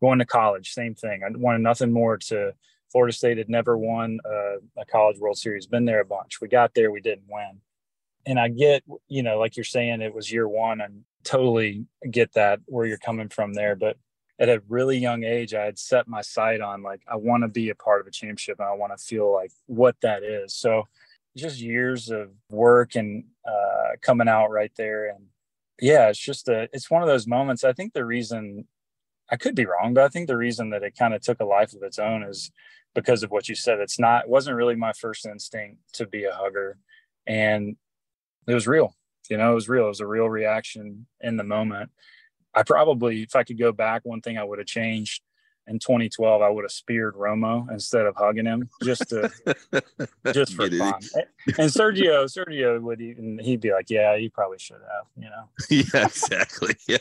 Going 0.00 0.18
to 0.18 0.26
college, 0.26 0.72
same 0.72 0.94
thing. 0.94 1.22
I 1.22 1.28
wanted 1.36 1.60
nothing 1.60 1.92
more 1.92 2.16
to. 2.18 2.54
Florida 2.90 3.14
State 3.14 3.38
had 3.38 3.48
never 3.48 3.78
won 3.78 4.18
a, 4.26 4.56
a 4.76 4.84
college 4.84 5.18
World 5.18 5.38
Series. 5.38 5.66
Been 5.66 5.86
there 5.86 6.00
a 6.00 6.04
bunch. 6.04 6.42
We 6.42 6.48
got 6.48 6.74
there, 6.74 6.90
we 6.90 7.00
didn't 7.00 7.24
win 7.26 7.60
and 8.26 8.38
I 8.38 8.48
get, 8.48 8.84
you 9.08 9.22
know, 9.22 9.38
like 9.38 9.56
you're 9.56 9.64
saying, 9.64 10.00
it 10.00 10.14
was 10.14 10.30
year 10.30 10.48
one 10.48 10.80
and 10.80 11.04
totally 11.24 11.86
get 12.10 12.32
that 12.34 12.60
where 12.66 12.86
you're 12.86 12.98
coming 12.98 13.28
from 13.28 13.54
there. 13.54 13.76
But 13.76 13.96
at 14.38 14.48
a 14.48 14.62
really 14.68 14.98
young 14.98 15.24
age, 15.24 15.54
I 15.54 15.64
had 15.64 15.78
set 15.78 16.08
my 16.08 16.22
sight 16.22 16.60
on 16.60 16.82
like, 16.82 17.00
I 17.08 17.16
want 17.16 17.42
to 17.42 17.48
be 17.48 17.70
a 17.70 17.74
part 17.74 18.00
of 18.00 18.06
a 18.06 18.10
championship 18.10 18.58
and 18.58 18.68
I 18.68 18.74
want 18.74 18.96
to 18.96 19.04
feel 19.04 19.32
like 19.32 19.52
what 19.66 19.96
that 20.02 20.22
is. 20.22 20.54
So 20.54 20.86
just 21.36 21.60
years 21.60 22.10
of 22.10 22.30
work 22.50 22.94
and 22.94 23.24
uh, 23.46 23.96
coming 24.00 24.28
out 24.28 24.50
right 24.50 24.72
there. 24.76 25.08
And 25.08 25.26
yeah, 25.80 26.08
it's 26.08 26.18
just 26.18 26.48
a, 26.48 26.68
it's 26.72 26.90
one 26.90 27.02
of 27.02 27.08
those 27.08 27.26
moments. 27.26 27.64
I 27.64 27.72
think 27.72 27.92
the 27.92 28.04
reason 28.04 28.66
I 29.30 29.36
could 29.36 29.54
be 29.54 29.66
wrong, 29.66 29.94
but 29.94 30.04
I 30.04 30.08
think 30.08 30.26
the 30.26 30.36
reason 30.36 30.70
that 30.70 30.82
it 30.82 30.96
kind 30.96 31.14
of 31.14 31.22
took 31.22 31.40
a 31.40 31.44
life 31.44 31.72
of 31.72 31.82
its 31.82 31.98
own 31.98 32.22
is 32.22 32.50
because 32.94 33.22
of 33.22 33.30
what 33.30 33.48
you 33.48 33.54
said. 33.54 33.80
It's 33.80 33.98
not, 33.98 34.24
it 34.24 34.30
wasn't 34.30 34.56
really 34.56 34.76
my 34.76 34.92
first 34.92 35.24
instinct 35.24 35.78
to 35.94 36.06
be 36.06 36.24
a 36.24 36.32
hugger. 36.32 36.78
And 37.26 37.76
it 38.46 38.54
was 38.54 38.66
real. 38.66 38.94
You 39.30 39.38
know, 39.38 39.52
it 39.52 39.54
was 39.54 39.68
real. 39.68 39.86
It 39.86 39.88
was 39.88 40.00
a 40.00 40.06
real 40.06 40.28
reaction 40.28 41.06
in 41.20 41.36
the 41.36 41.44
moment. 41.44 41.90
I 42.54 42.62
probably, 42.64 43.22
if 43.22 43.34
I 43.34 43.44
could 43.44 43.58
go 43.58 43.72
back, 43.72 44.02
one 44.04 44.20
thing 44.20 44.36
I 44.36 44.44
would 44.44 44.58
have 44.58 44.66
changed 44.66 45.22
in 45.66 45.78
2012, 45.78 46.42
I 46.42 46.48
would 46.48 46.64
have 46.64 46.72
speared 46.72 47.14
Romo 47.14 47.70
instead 47.70 48.06
of 48.06 48.16
hugging 48.16 48.46
him, 48.46 48.68
just 48.82 49.08
to, 49.10 49.30
just 50.32 50.54
for 50.54 50.68
fun. 50.68 51.00
And 51.58 51.70
Sergio, 51.70 52.24
Sergio 52.24 52.80
would 52.80 53.00
even 53.00 53.38
he'd 53.38 53.60
be 53.60 53.72
like, 53.72 53.88
"Yeah, 53.88 54.14
you 54.16 54.30
probably 54.30 54.58
should 54.58 54.80
have," 54.80 55.06
you 55.16 55.30
know. 55.30 55.48
Yeah, 55.70 56.06
exactly. 56.06 56.74
Yeah, 56.88 56.98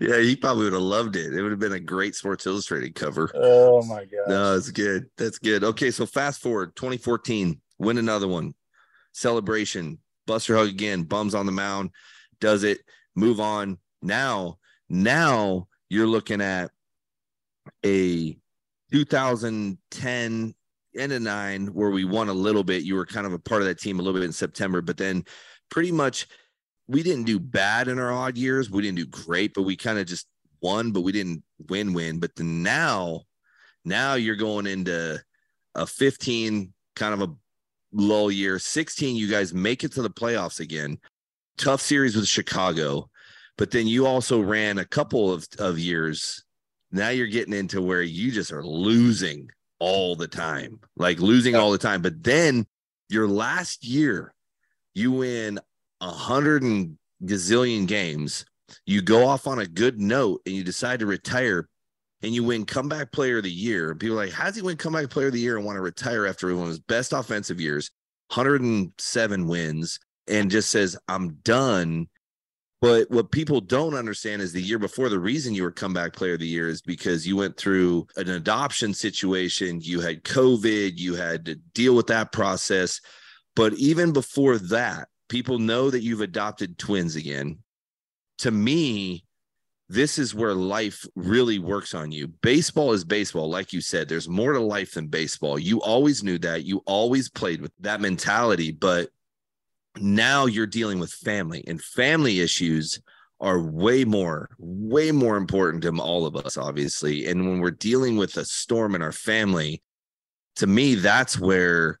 yeah, 0.00 0.18
he 0.18 0.34
probably 0.34 0.64
would 0.64 0.72
have 0.72 0.82
loved 0.82 1.14
it. 1.14 1.32
It 1.32 1.42
would 1.42 1.52
have 1.52 1.60
been 1.60 1.74
a 1.74 1.80
great 1.80 2.16
Sports 2.16 2.44
Illustrated 2.44 2.96
cover. 2.96 3.30
Oh 3.34 3.82
my 3.84 4.04
god. 4.04 4.28
No, 4.28 4.56
it's 4.56 4.70
good. 4.70 5.08
That's 5.16 5.38
good. 5.38 5.62
Okay, 5.62 5.92
so 5.92 6.06
fast 6.06 6.40
forward 6.40 6.74
2014, 6.74 7.60
win 7.78 7.98
another 7.98 8.26
one, 8.26 8.54
celebration, 9.12 9.98
Buster 10.26 10.56
Hug 10.56 10.68
again, 10.68 11.04
bums 11.04 11.36
on 11.36 11.46
the 11.46 11.52
mound, 11.52 11.90
does 12.40 12.64
it, 12.64 12.80
move 13.14 13.38
on. 13.38 13.78
Now, 14.02 14.58
now 14.88 15.68
you're 15.88 16.06
looking 16.06 16.40
at 16.40 16.70
a 17.84 18.36
2010 18.92 20.54
and 20.98 21.12
a 21.12 21.20
nine 21.20 21.66
where 21.68 21.90
we 21.90 22.04
won 22.04 22.28
a 22.28 22.34
little 22.34 22.64
bit. 22.64 22.82
You 22.82 22.96
were 22.96 23.06
kind 23.06 23.26
of 23.26 23.32
a 23.32 23.38
part 23.38 23.62
of 23.62 23.68
that 23.68 23.80
team 23.80 23.98
a 23.98 24.02
little 24.02 24.18
bit 24.18 24.26
in 24.26 24.32
September, 24.32 24.80
but 24.80 24.96
then 24.96 25.24
pretty 25.70 25.92
much 25.92 26.26
we 26.88 27.02
didn't 27.02 27.24
do 27.24 27.38
bad 27.38 27.88
in 27.88 27.98
our 27.98 28.12
odd 28.12 28.36
years. 28.36 28.70
We 28.70 28.82
didn't 28.82 28.98
do 28.98 29.06
great, 29.06 29.54
but 29.54 29.62
we 29.62 29.76
kind 29.76 29.98
of 29.98 30.06
just 30.06 30.26
won, 30.60 30.90
but 30.90 31.02
we 31.02 31.12
didn't 31.12 31.42
win 31.68 31.92
win. 31.92 32.18
But 32.18 32.34
then 32.34 32.62
now, 32.62 33.22
now 33.84 34.14
you're 34.14 34.36
going 34.36 34.66
into 34.66 35.22
a 35.74 35.86
15 35.86 36.72
kind 36.96 37.14
of 37.14 37.30
a 37.30 37.34
lull 37.92 38.30
year. 38.30 38.58
16, 38.58 39.16
you 39.16 39.28
guys 39.28 39.54
make 39.54 39.84
it 39.84 39.92
to 39.92 40.02
the 40.02 40.10
playoffs 40.10 40.60
again. 40.60 40.98
Tough 41.56 41.80
series 41.80 42.16
with 42.16 42.26
Chicago, 42.26 43.08
but 43.56 43.70
then 43.70 43.86
you 43.86 44.06
also 44.06 44.40
ran 44.40 44.78
a 44.78 44.84
couple 44.84 45.32
of, 45.32 45.46
of 45.58 45.78
years. 45.78 46.44
Now 46.92 47.10
you're 47.10 47.26
getting 47.26 47.54
into 47.54 47.80
where 47.80 48.02
you 48.02 48.30
just 48.30 48.52
are 48.52 48.64
losing 48.64 49.48
all 49.78 50.16
the 50.16 50.28
time, 50.28 50.80
like 50.96 51.20
losing 51.20 51.54
all 51.54 51.70
the 51.70 51.78
time. 51.78 52.02
But 52.02 52.22
then 52.22 52.66
your 53.08 53.28
last 53.28 53.84
year, 53.84 54.34
you 54.94 55.12
win 55.12 55.58
a 56.00 56.10
hundred 56.10 56.62
and 56.62 56.98
gazillion 57.24 57.86
games. 57.86 58.44
You 58.86 59.02
go 59.02 59.26
off 59.26 59.46
on 59.46 59.58
a 59.58 59.66
good 59.66 60.00
note 60.00 60.42
and 60.46 60.54
you 60.54 60.64
decide 60.64 61.00
to 61.00 61.06
retire 61.06 61.68
and 62.22 62.34
you 62.34 62.44
win 62.44 62.66
comeback 62.66 63.12
player 63.12 63.38
of 63.38 63.44
the 63.44 63.50
year. 63.50 63.94
People 63.94 64.18
are 64.18 64.26
like, 64.26 64.32
how 64.32 64.44
does 64.44 64.56
he 64.56 64.62
win 64.62 64.76
comeback 64.76 65.10
player 65.10 65.28
of 65.28 65.32
the 65.32 65.40
year 65.40 65.56
and 65.56 65.64
want 65.64 65.76
to 65.76 65.82
retire 65.82 66.26
after 66.26 66.54
one 66.54 66.64
of 66.64 66.68
his 66.68 66.80
best 66.80 67.12
offensive 67.12 67.60
years, 67.60 67.90
107 68.34 69.46
wins, 69.46 69.98
and 70.28 70.50
just 70.50 70.70
says, 70.70 70.96
I'm 71.08 71.34
done. 71.42 72.08
But 72.80 73.10
what 73.10 73.30
people 73.30 73.60
don't 73.60 73.94
understand 73.94 74.40
is 74.40 74.52
the 74.52 74.62
year 74.62 74.78
before, 74.78 75.10
the 75.10 75.20
reason 75.20 75.54
you 75.54 75.64
were 75.64 75.70
comeback 75.70 76.14
player 76.14 76.34
of 76.34 76.40
the 76.40 76.46
year 76.46 76.68
is 76.68 76.80
because 76.80 77.26
you 77.26 77.36
went 77.36 77.58
through 77.58 78.06
an 78.16 78.30
adoption 78.30 78.94
situation. 78.94 79.80
You 79.82 80.00
had 80.00 80.24
COVID, 80.24 80.92
you 80.96 81.14
had 81.14 81.44
to 81.44 81.56
deal 81.74 81.94
with 81.94 82.06
that 82.06 82.32
process. 82.32 83.00
But 83.54 83.74
even 83.74 84.12
before 84.12 84.56
that, 84.58 85.08
people 85.28 85.58
know 85.58 85.90
that 85.90 86.02
you've 86.02 86.22
adopted 86.22 86.78
twins 86.78 87.16
again. 87.16 87.58
To 88.38 88.50
me, 88.50 89.24
this 89.90 90.18
is 90.18 90.34
where 90.34 90.54
life 90.54 91.04
really 91.16 91.58
works 91.58 91.94
on 91.94 92.12
you. 92.12 92.28
Baseball 92.28 92.92
is 92.92 93.04
baseball. 93.04 93.50
Like 93.50 93.74
you 93.74 93.82
said, 93.82 94.08
there's 94.08 94.28
more 94.28 94.54
to 94.54 94.60
life 94.60 94.92
than 94.92 95.08
baseball. 95.08 95.58
You 95.58 95.82
always 95.82 96.22
knew 96.22 96.38
that. 96.38 96.64
You 96.64 96.82
always 96.86 97.28
played 97.28 97.60
with 97.60 97.72
that 97.80 98.00
mentality. 98.00 98.70
But 98.70 99.10
now 99.98 100.46
you're 100.46 100.66
dealing 100.66 100.98
with 100.98 101.12
family, 101.12 101.64
and 101.66 101.80
family 101.82 102.40
issues 102.40 103.00
are 103.40 103.60
way 103.60 104.04
more, 104.04 104.50
way 104.58 105.12
more 105.12 105.36
important 105.36 105.82
to 105.82 105.90
all 106.00 106.26
of 106.26 106.36
us, 106.36 106.56
obviously. 106.56 107.26
And 107.26 107.48
when 107.48 107.60
we're 107.60 107.70
dealing 107.70 108.16
with 108.16 108.36
a 108.36 108.44
storm 108.44 108.94
in 108.94 109.02
our 109.02 109.12
family, 109.12 109.82
to 110.56 110.66
me, 110.66 110.94
that's 110.94 111.38
where 111.38 111.98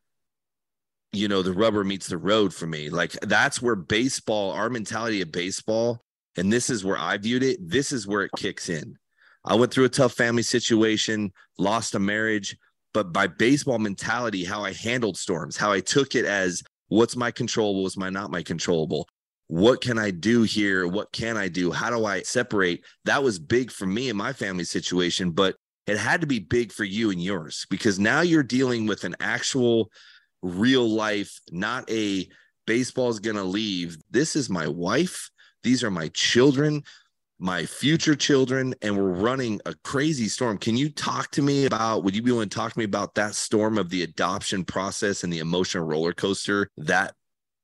you 1.12 1.26
know 1.26 1.42
the 1.42 1.52
rubber 1.52 1.82
meets 1.82 2.06
the 2.06 2.16
road 2.16 2.54
for 2.54 2.68
me 2.68 2.88
like 2.88 3.10
that's 3.22 3.60
where 3.60 3.74
baseball 3.74 4.52
our 4.52 4.70
mentality 4.70 5.20
of 5.20 5.32
baseball 5.32 6.04
and 6.36 6.52
this 6.52 6.70
is 6.70 6.84
where 6.84 6.98
I 6.98 7.16
viewed 7.16 7.42
it. 7.42 7.58
This 7.60 7.92
is 7.92 8.06
where 8.06 8.22
it 8.22 8.30
kicks 8.36 8.68
in. 8.68 8.96
I 9.44 9.54
went 9.54 9.72
through 9.72 9.86
a 9.86 9.90
tough 9.90 10.12
family 10.12 10.42
situation, 10.42 11.32
lost 11.58 11.94
a 11.94 11.98
marriage, 11.98 12.56
but 12.92 13.12
by 13.12 13.26
baseball 13.26 13.78
mentality, 13.78 14.44
how 14.44 14.62
I 14.62 14.72
handled 14.72 15.16
storms, 15.16 15.56
how 15.56 15.72
I 15.72 15.80
took 15.80 16.14
it 16.14 16.24
as 16.24 16.62
what's 16.90 17.16
my 17.16 17.30
controllable, 17.30 17.84
what's 17.84 17.96
my 17.96 18.10
not 18.10 18.30
my 18.30 18.42
controllable. 18.42 19.08
What 19.46 19.80
can 19.80 19.98
I 19.98 20.10
do 20.10 20.42
here? 20.42 20.86
What 20.86 21.10
can 21.12 21.36
I 21.36 21.48
do? 21.48 21.72
How 21.72 21.88
do 21.88 22.04
I 22.04 22.22
separate? 22.22 22.84
That 23.04 23.22
was 23.22 23.38
big 23.38 23.70
for 23.70 23.86
me 23.86 24.08
in 24.10 24.16
my 24.16 24.32
family 24.32 24.64
situation, 24.64 25.30
but 25.30 25.56
it 25.86 25.96
had 25.96 26.20
to 26.20 26.26
be 26.26 26.38
big 26.38 26.72
for 26.72 26.84
you 26.84 27.10
and 27.10 27.22
yours 27.22 27.66
because 27.70 27.98
now 27.98 28.20
you're 28.20 28.42
dealing 28.42 28.86
with 28.86 29.04
an 29.04 29.16
actual 29.18 29.90
real 30.42 30.88
life, 30.88 31.40
not 31.50 31.88
a 31.90 32.28
baseball's 32.66 33.18
going 33.18 33.36
to 33.36 33.42
leave. 33.42 33.96
This 34.10 34.36
is 34.36 34.50
my 34.50 34.68
wife. 34.68 35.30
These 35.62 35.82
are 35.82 35.90
my 35.90 36.08
children 36.08 36.82
my 37.40 37.64
future 37.64 38.14
children 38.14 38.74
and 38.82 38.96
we're 38.96 39.10
running 39.10 39.60
a 39.64 39.74
crazy 39.82 40.28
storm. 40.28 40.58
Can 40.58 40.76
you 40.76 40.90
talk 40.90 41.30
to 41.32 41.42
me 41.42 41.64
about, 41.64 42.04
would 42.04 42.14
you 42.14 42.22
be 42.22 42.30
willing 42.30 42.48
to 42.50 42.54
talk 42.54 42.72
to 42.72 42.78
me 42.78 42.84
about 42.84 43.14
that 43.14 43.34
storm 43.34 43.78
of 43.78 43.88
the 43.88 44.02
adoption 44.02 44.64
process 44.64 45.24
and 45.24 45.32
the 45.32 45.38
emotional 45.38 45.86
roller 45.86 46.12
coaster 46.12 46.68
that 46.76 47.14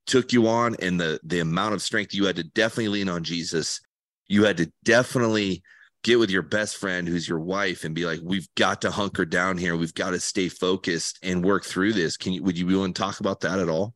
took 0.07 0.33
you 0.33 0.49
on 0.49 0.77
and 0.81 0.99
the, 0.99 1.21
the 1.25 1.41
amount 1.41 1.75
of 1.75 1.83
strength 1.83 2.15
you 2.15 2.25
had 2.25 2.37
to 2.37 2.45
definitely 2.45 2.89
lean 2.89 3.09
on 3.09 3.23
Jesus. 3.23 3.81
You 4.29 4.45
had 4.45 4.57
to 4.57 4.73
definitely 4.85 5.63
get 6.03 6.19
with 6.19 6.31
your 6.31 6.43
best 6.43 6.77
friend 6.77 7.07
who's 7.07 7.29
your 7.29 7.41
wife 7.41 7.85
and 7.85 7.95
be 7.95 8.07
like, 8.07 8.21
we've 8.23 8.49
got 8.57 8.81
to 8.83 8.91
hunker 8.91 9.25
down 9.25 9.59
here. 9.59 9.77
We've 9.77 9.95
got 9.95 10.11
to 10.11 10.21
stay 10.21 10.49
focused 10.49 11.19
and 11.23 11.45
work 11.45 11.65
through 11.65 11.93
this. 11.93 12.17
Can 12.17 12.33
you, 12.33 12.43
would 12.45 12.57
you 12.57 12.65
be 12.65 12.75
willing 12.75 12.95
to 12.95 13.03
talk 13.03 13.21
about 13.21 13.41
that 13.41 13.59
at 13.59 13.69
all? 13.69 13.95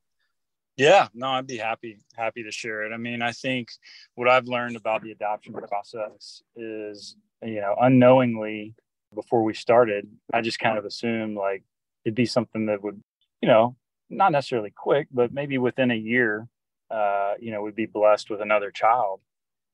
Yeah, 0.80 1.08
no, 1.12 1.28
I'd 1.28 1.46
be 1.46 1.58
happy 1.58 1.98
happy 2.16 2.42
to 2.42 2.50
share 2.50 2.84
it. 2.84 2.92
I 2.94 2.96
mean, 2.96 3.20
I 3.20 3.32
think 3.32 3.68
what 4.14 4.30
I've 4.30 4.46
learned 4.46 4.76
about 4.76 5.02
the 5.02 5.12
adoption 5.12 5.52
process 5.52 6.42
is, 6.56 7.16
you 7.42 7.60
know, 7.60 7.76
unknowingly 7.78 8.74
before 9.14 9.42
we 9.44 9.52
started, 9.52 10.08
I 10.32 10.40
just 10.40 10.58
kind 10.58 10.78
of 10.78 10.86
assumed 10.86 11.36
like 11.36 11.64
it'd 12.06 12.14
be 12.14 12.24
something 12.24 12.64
that 12.66 12.82
would, 12.82 13.02
you 13.42 13.48
know, 13.48 13.76
not 14.08 14.32
necessarily 14.32 14.70
quick, 14.70 15.08
but 15.12 15.34
maybe 15.34 15.58
within 15.58 15.90
a 15.90 15.94
year, 15.94 16.48
uh, 16.90 17.34
you 17.38 17.52
know, 17.52 17.60
we'd 17.60 17.76
be 17.76 17.84
blessed 17.84 18.30
with 18.30 18.40
another 18.40 18.70
child. 18.70 19.20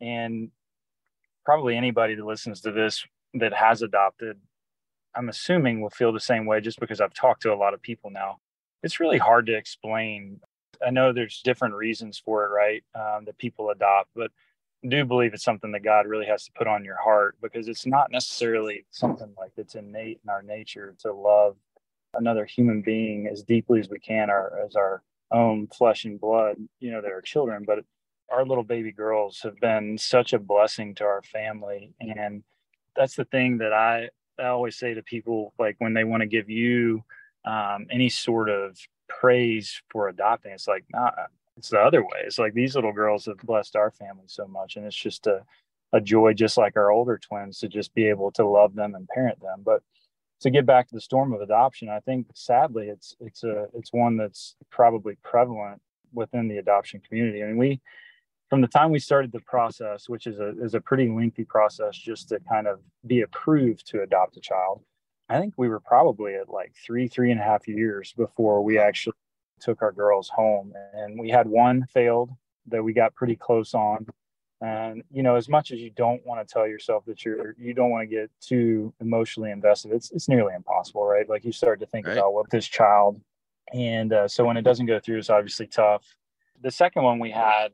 And 0.00 0.50
probably 1.44 1.76
anybody 1.76 2.16
that 2.16 2.26
listens 2.26 2.62
to 2.62 2.72
this 2.72 3.06
that 3.34 3.52
has 3.54 3.80
adopted, 3.80 4.40
I'm 5.14 5.28
assuming 5.28 5.80
will 5.80 5.90
feel 5.90 6.12
the 6.12 6.18
same 6.18 6.46
way 6.46 6.60
just 6.60 6.80
because 6.80 7.00
I've 7.00 7.14
talked 7.14 7.42
to 7.42 7.52
a 7.52 7.54
lot 7.54 7.74
of 7.74 7.80
people 7.80 8.10
now. 8.10 8.38
It's 8.82 8.98
really 8.98 9.18
hard 9.18 9.46
to 9.46 9.56
explain 9.56 10.40
I 10.84 10.90
know 10.90 11.12
there's 11.12 11.42
different 11.42 11.74
reasons 11.74 12.18
for 12.18 12.44
it, 12.44 12.48
right? 12.48 12.84
Um, 12.94 13.24
that 13.26 13.38
people 13.38 13.70
adopt, 13.70 14.10
but 14.14 14.30
I 14.84 14.88
do 14.88 15.04
believe 15.04 15.34
it's 15.34 15.44
something 15.44 15.72
that 15.72 15.84
God 15.84 16.06
really 16.06 16.26
has 16.26 16.44
to 16.44 16.52
put 16.52 16.66
on 16.66 16.84
your 16.84 17.00
heart 17.00 17.36
because 17.42 17.68
it's 17.68 17.86
not 17.86 18.10
necessarily 18.10 18.84
something 18.90 19.32
like 19.38 19.52
that's 19.56 19.74
innate 19.74 20.20
in 20.22 20.30
our 20.30 20.42
nature 20.42 20.94
to 21.00 21.12
love 21.12 21.56
another 22.14 22.44
human 22.44 22.82
being 22.82 23.26
as 23.26 23.42
deeply 23.42 23.80
as 23.80 23.88
we 23.88 23.98
can, 23.98 24.30
or 24.30 24.60
as 24.64 24.76
our 24.76 25.02
own 25.30 25.66
flesh 25.68 26.04
and 26.04 26.20
blood, 26.20 26.56
you 26.80 26.90
know, 26.90 27.00
that 27.02 27.12
are 27.12 27.20
children. 27.20 27.64
But 27.66 27.80
our 28.30 28.44
little 28.44 28.64
baby 28.64 28.92
girls 28.92 29.40
have 29.42 29.56
been 29.60 29.98
such 29.98 30.32
a 30.32 30.38
blessing 30.38 30.94
to 30.96 31.04
our 31.04 31.22
family. 31.22 31.92
And 32.00 32.42
that's 32.96 33.16
the 33.16 33.24
thing 33.24 33.58
that 33.58 33.72
I, 33.72 34.08
I 34.38 34.46
always 34.46 34.76
say 34.76 34.94
to 34.94 35.02
people, 35.02 35.52
like 35.58 35.76
when 35.78 35.94
they 35.94 36.04
want 36.04 36.22
to 36.22 36.26
give 36.26 36.50
you 36.50 37.04
um, 37.44 37.86
any 37.90 38.08
sort 38.08 38.48
of 38.50 38.78
praise 39.08 39.80
for 39.90 40.08
adopting. 40.08 40.52
It's 40.52 40.68
like, 40.68 40.84
nah, 40.90 41.10
it's 41.56 41.70
the 41.70 41.78
other 41.78 42.02
way. 42.02 42.20
It's 42.24 42.38
like 42.38 42.54
these 42.54 42.74
little 42.74 42.92
girls 42.92 43.26
have 43.26 43.38
blessed 43.38 43.76
our 43.76 43.90
family 43.90 44.24
so 44.26 44.46
much. 44.46 44.76
And 44.76 44.86
it's 44.86 44.96
just 44.96 45.26
a, 45.26 45.42
a 45.92 46.00
joy, 46.00 46.34
just 46.34 46.58
like 46.58 46.76
our 46.76 46.90
older 46.90 47.18
twins, 47.18 47.58
to 47.60 47.68
just 47.68 47.94
be 47.94 48.08
able 48.08 48.30
to 48.32 48.46
love 48.46 48.74
them 48.74 48.94
and 48.94 49.08
parent 49.08 49.40
them. 49.40 49.62
But 49.64 49.82
to 50.40 50.50
get 50.50 50.66
back 50.66 50.88
to 50.88 50.94
the 50.94 51.00
storm 51.00 51.32
of 51.32 51.40
adoption, 51.40 51.88
I 51.88 52.00
think 52.00 52.26
sadly 52.34 52.88
it's 52.88 53.16
it's 53.20 53.42
a 53.44 53.66
it's 53.74 53.92
one 53.92 54.16
that's 54.16 54.56
probably 54.70 55.16
prevalent 55.22 55.80
within 56.12 56.48
the 56.48 56.58
adoption 56.58 57.00
community. 57.00 57.42
I 57.42 57.46
mean, 57.46 57.56
we 57.56 57.80
from 58.50 58.60
the 58.60 58.68
time 58.68 58.90
we 58.90 58.98
started 58.98 59.32
the 59.32 59.40
process, 59.40 60.08
which 60.08 60.26
is 60.26 60.38
a 60.38 60.52
is 60.62 60.74
a 60.74 60.80
pretty 60.80 61.08
lengthy 61.08 61.44
process 61.44 61.96
just 61.96 62.28
to 62.28 62.40
kind 62.40 62.66
of 62.66 62.80
be 63.06 63.22
approved 63.22 63.86
to 63.88 64.02
adopt 64.02 64.36
a 64.36 64.40
child, 64.40 64.82
I 65.28 65.40
think 65.40 65.54
we 65.56 65.68
were 65.68 65.80
probably 65.80 66.34
at 66.34 66.48
like 66.48 66.72
three, 66.74 67.08
three 67.08 67.30
and 67.30 67.40
a 67.40 67.42
half 67.42 67.66
years 67.66 68.12
before 68.16 68.62
we 68.62 68.78
actually 68.78 69.14
took 69.60 69.82
our 69.82 69.92
girls 69.92 70.28
home. 70.28 70.72
And 70.94 71.18
we 71.18 71.30
had 71.30 71.48
one 71.48 71.86
failed 71.92 72.30
that 72.68 72.82
we 72.82 72.92
got 72.92 73.14
pretty 73.14 73.36
close 73.36 73.74
on. 73.74 74.06
And 74.60 75.02
you 75.10 75.22
know, 75.22 75.36
as 75.36 75.48
much 75.48 75.70
as 75.70 75.80
you 75.80 75.90
don't 75.90 76.24
want 76.24 76.46
to 76.46 76.50
tell 76.52 76.66
yourself 76.66 77.04
that 77.06 77.24
you're, 77.24 77.54
you 77.58 77.74
don't 77.74 77.90
want 77.90 78.08
to 78.08 78.14
get 78.14 78.30
too 78.40 78.94
emotionally 79.00 79.50
invested, 79.50 79.92
it's 79.92 80.10
it's 80.12 80.28
nearly 80.28 80.54
impossible, 80.54 81.04
right? 81.04 81.28
Like 81.28 81.44
you 81.44 81.52
start 81.52 81.80
to 81.80 81.86
think 81.86 82.06
right. 82.06 82.16
about 82.16 82.32
what 82.32 82.48
this 82.48 82.66
child, 82.66 83.20
and 83.74 84.14
uh, 84.14 84.28
so 84.28 84.46
when 84.46 84.56
it 84.56 84.62
doesn't 84.62 84.86
go 84.86 84.98
through, 84.98 85.18
it's 85.18 85.28
obviously 85.28 85.66
tough. 85.66 86.04
The 86.62 86.70
second 86.70 87.02
one 87.02 87.18
we 87.18 87.30
had, 87.30 87.72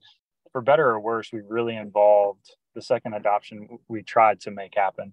for 0.51 0.61
better 0.61 0.88
or 0.88 0.99
worse, 0.99 1.31
we 1.33 1.41
really 1.47 1.77
involved 1.77 2.51
the 2.75 2.83
second 2.83 3.15
adoption 3.15 3.79
we 3.87 4.03
tried 4.03 4.41
to 4.41 4.51
make 4.51 4.75
happen 4.75 5.12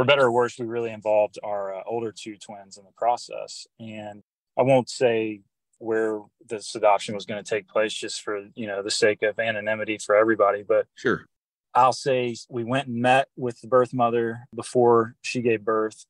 for 0.00 0.04
better 0.06 0.28
or 0.28 0.32
worse, 0.32 0.58
we 0.58 0.64
really 0.64 0.92
involved 0.92 1.38
our 1.44 1.74
uh, 1.74 1.82
older 1.86 2.10
two 2.10 2.38
twins 2.38 2.78
in 2.78 2.84
the 2.84 2.92
process. 2.96 3.66
And 3.78 4.22
I 4.58 4.62
won't 4.62 4.88
say 4.88 5.42
where 5.76 6.22
this 6.48 6.74
adoption 6.74 7.14
was 7.14 7.26
going 7.26 7.44
to 7.44 7.46
take 7.46 7.68
place 7.68 7.92
just 7.92 8.22
for, 8.22 8.46
you 8.54 8.66
know, 8.66 8.82
the 8.82 8.90
sake 8.90 9.22
of 9.22 9.38
anonymity 9.38 9.98
for 9.98 10.14
everybody, 10.14 10.62
but 10.62 10.86
sure. 10.94 11.26
I'll 11.74 11.92
say 11.92 12.34
we 12.48 12.64
went 12.64 12.88
and 12.88 13.02
met 13.02 13.28
with 13.36 13.60
the 13.60 13.68
birth 13.68 13.92
mother 13.92 14.48
before 14.54 15.16
she 15.20 15.42
gave 15.42 15.66
birth 15.66 16.06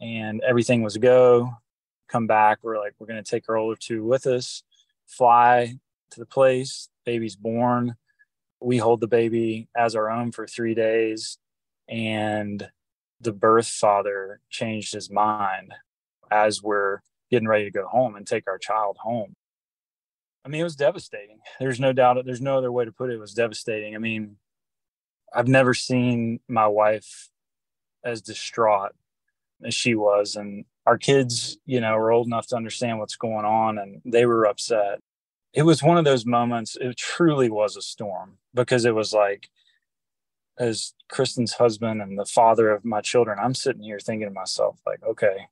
and 0.00 0.40
everything 0.40 0.82
was 0.82 0.96
go. 0.96 1.52
Come 2.08 2.26
back. 2.26 2.58
We're 2.62 2.80
like, 2.80 2.94
we're 2.98 3.06
going 3.06 3.22
to 3.22 3.30
take 3.30 3.48
our 3.48 3.56
older 3.56 3.78
two 3.78 4.02
with 4.02 4.26
us, 4.26 4.64
fly 5.06 5.76
to 6.10 6.18
the 6.18 6.26
place. 6.26 6.88
Baby's 7.06 7.36
born. 7.36 7.94
We 8.60 8.78
hold 8.78 9.00
the 9.00 9.06
baby 9.06 9.68
as 9.76 9.94
our 9.94 10.10
own 10.10 10.32
for 10.32 10.48
three 10.48 10.74
days. 10.74 11.38
And 11.88 12.68
the 13.20 13.32
birth 13.32 13.68
father 13.68 14.40
changed 14.50 14.94
his 14.94 15.10
mind 15.10 15.74
as 16.30 16.62
we're 16.62 17.00
getting 17.30 17.48
ready 17.48 17.64
to 17.64 17.70
go 17.70 17.86
home 17.86 18.16
and 18.16 18.26
take 18.26 18.48
our 18.48 18.58
child 18.58 18.96
home. 19.00 19.34
I 20.44 20.48
mean, 20.48 20.60
it 20.60 20.64
was 20.64 20.76
devastating. 20.76 21.38
There's 21.58 21.80
no 21.80 21.92
doubt. 21.92 22.24
There's 22.24 22.40
no 22.40 22.58
other 22.58 22.72
way 22.72 22.84
to 22.84 22.92
put 22.92 23.10
it. 23.10 23.14
It 23.14 23.20
was 23.20 23.34
devastating. 23.34 23.94
I 23.94 23.98
mean, 23.98 24.36
I've 25.34 25.48
never 25.48 25.74
seen 25.74 26.40
my 26.48 26.66
wife 26.66 27.28
as 28.04 28.22
distraught 28.22 28.92
as 29.64 29.74
she 29.74 29.94
was. 29.94 30.36
And 30.36 30.64
our 30.86 30.96
kids, 30.96 31.58
you 31.66 31.80
know, 31.80 31.94
were 31.96 32.10
old 32.10 32.26
enough 32.26 32.46
to 32.48 32.56
understand 32.56 32.98
what's 32.98 33.16
going 33.16 33.44
on 33.44 33.78
and 33.78 34.00
they 34.04 34.24
were 34.24 34.46
upset. 34.46 35.00
It 35.52 35.62
was 35.62 35.82
one 35.82 35.98
of 35.98 36.04
those 36.04 36.24
moments. 36.24 36.76
It 36.80 36.96
truly 36.96 37.50
was 37.50 37.76
a 37.76 37.82
storm 37.82 38.38
because 38.54 38.84
it 38.84 38.94
was 38.94 39.12
like, 39.12 39.48
as 40.60 40.92
Kristen's 41.08 41.54
husband 41.54 42.02
and 42.02 42.18
the 42.18 42.26
father 42.26 42.70
of 42.70 42.84
my 42.84 43.00
children, 43.00 43.38
I'm 43.42 43.54
sitting 43.54 43.82
here 43.82 43.98
thinking 43.98 44.28
to 44.28 44.34
myself, 44.34 44.78
like, 44.86 45.02
okay, 45.02 45.48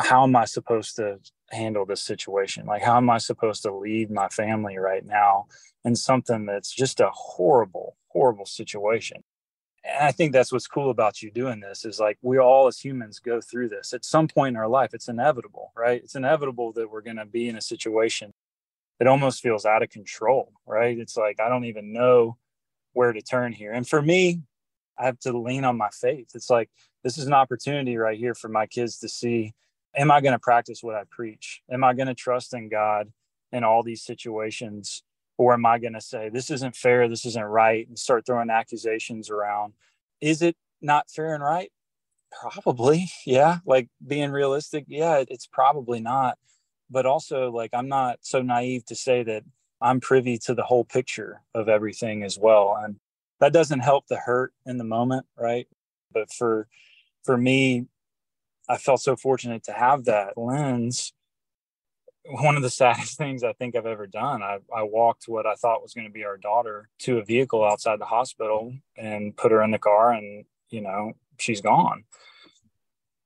how 0.00 0.24
am 0.24 0.34
I 0.34 0.44
supposed 0.46 0.96
to 0.96 1.20
handle 1.50 1.86
this 1.86 2.02
situation? 2.02 2.66
Like, 2.66 2.82
how 2.82 2.96
am 2.96 3.08
I 3.08 3.18
supposed 3.18 3.62
to 3.62 3.72
lead 3.72 4.10
my 4.10 4.28
family 4.28 4.78
right 4.78 5.06
now 5.06 5.46
in 5.84 5.94
something 5.94 6.44
that's 6.44 6.74
just 6.74 6.98
a 6.98 7.10
horrible, 7.12 7.96
horrible 8.08 8.46
situation? 8.46 9.22
And 9.84 10.04
I 10.04 10.10
think 10.10 10.32
that's 10.32 10.50
what's 10.50 10.66
cool 10.66 10.90
about 10.90 11.22
you 11.22 11.30
doing 11.30 11.60
this 11.60 11.84
is 11.84 12.00
like 12.00 12.18
we 12.20 12.38
all 12.38 12.66
as 12.66 12.80
humans 12.80 13.20
go 13.20 13.40
through 13.40 13.68
this 13.68 13.92
at 13.92 14.04
some 14.04 14.26
point 14.26 14.54
in 14.54 14.60
our 14.60 14.66
life. 14.66 14.90
It's 14.92 15.08
inevitable, 15.08 15.72
right? 15.76 16.02
It's 16.02 16.16
inevitable 16.16 16.72
that 16.72 16.90
we're 16.90 17.02
going 17.02 17.18
to 17.18 17.26
be 17.26 17.48
in 17.48 17.56
a 17.56 17.60
situation 17.60 18.32
that 18.98 19.06
almost 19.06 19.40
feels 19.40 19.64
out 19.64 19.84
of 19.84 19.90
control, 19.90 20.52
right? 20.66 20.98
It's 20.98 21.16
like, 21.16 21.38
I 21.38 21.48
don't 21.48 21.66
even 21.66 21.92
know 21.92 22.38
where 22.94 23.12
to 23.12 23.20
turn 23.20 23.52
here. 23.52 23.72
And 23.72 23.86
for 23.86 24.00
me, 24.00 24.40
I 24.98 25.04
have 25.04 25.18
to 25.20 25.36
lean 25.36 25.64
on 25.64 25.76
my 25.76 25.90
faith. 25.90 26.30
It's 26.34 26.50
like 26.50 26.70
this 27.02 27.18
is 27.18 27.26
an 27.26 27.32
opportunity 27.32 27.96
right 27.96 28.18
here 28.18 28.34
for 28.34 28.48
my 28.48 28.66
kids 28.66 28.98
to 29.00 29.08
see 29.08 29.54
am 29.96 30.10
I 30.10 30.20
going 30.20 30.32
to 30.32 30.38
practice 30.38 30.82
what 30.82 30.94
I 30.94 31.04
preach? 31.10 31.62
Am 31.70 31.84
I 31.84 31.94
going 31.94 32.08
to 32.08 32.14
trust 32.14 32.54
in 32.54 32.68
God 32.68 33.12
in 33.52 33.64
all 33.64 33.82
these 33.82 34.02
situations? 34.02 35.02
Or 35.36 35.54
am 35.54 35.66
I 35.66 35.78
going 35.78 35.94
to 35.94 36.00
say, 36.00 36.28
this 36.28 36.50
isn't 36.50 36.76
fair, 36.76 37.08
this 37.08 37.24
isn't 37.24 37.44
right, 37.44 37.88
and 37.88 37.98
start 37.98 38.24
throwing 38.24 38.50
accusations 38.50 39.30
around? 39.30 39.72
Is 40.20 40.42
it 40.42 40.56
not 40.80 41.10
fair 41.10 41.34
and 41.34 41.42
right? 41.42 41.72
Probably, 42.40 43.10
yeah. 43.26 43.58
Like 43.66 43.88
being 44.06 44.30
realistic, 44.30 44.84
yeah, 44.88 45.24
it's 45.28 45.46
probably 45.46 46.00
not. 46.00 46.38
But 46.90 47.06
also, 47.06 47.50
like, 47.50 47.70
I'm 47.72 47.88
not 47.88 48.18
so 48.20 48.42
naive 48.42 48.84
to 48.86 48.94
say 48.94 49.22
that 49.24 49.42
I'm 49.80 50.00
privy 50.00 50.38
to 50.38 50.54
the 50.54 50.62
whole 50.62 50.84
picture 50.84 51.42
of 51.54 51.68
everything 51.68 52.22
as 52.22 52.38
well. 52.38 52.78
And 52.82 52.96
that 53.40 53.52
doesn't 53.52 53.80
help 53.80 54.06
the 54.06 54.16
hurt 54.16 54.52
in 54.66 54.78
the 54.78 54.84
moment, 54.84 55.26
right? 55.36 55.66
But 56.12 56.32
for 56.32 56.68
for 57.24 57.36
me, 57.36 57.86
I 58.68 58.76
felt 58.76 59.00
so 59.00 59.16
fortunate 59.16 59.64
to 59.64 59.72
have 59.72 60.04
that 60.04 60.36
lens. 60.36 61.12
one 62.24 62.56
of 62.56 62.62
the 62.62 62.70
saddest 62.82 63.18
things 63.18 63.42
I 63.44 63.52
think 63.52 63.76
I've 63.76 63.86
ever 63.86 64.06
done. 64.06 64.42
I, 64.42 64.58
I 64.74 64.82
walked 64.82 65.24
what 65.26 65.46
I 65.46 65.54
thought 65.54 65.82
was 65.82 65.94
going 65.94 66.06
to 66.06 66.12
be 66.12 66.24
our 66.24 66.36
daughter 66.36 66.88
to 67.00 67.18
a 67.18 67.24
vehicle 67.24 67.64
outside 67.64 68.00
the 68.00 68.06
hospital 68.06 68.74
and 68.96 69.36
put 69.36 69.52
her 69.52 69.62
in 69.62 69.70
the 69.70 69.78
car, 69.78 70.12
and 70.12 70.44
you 70.70 70.80
know, 70.80 71.12
she's 71.38 71.60
gone. 71.60 72.04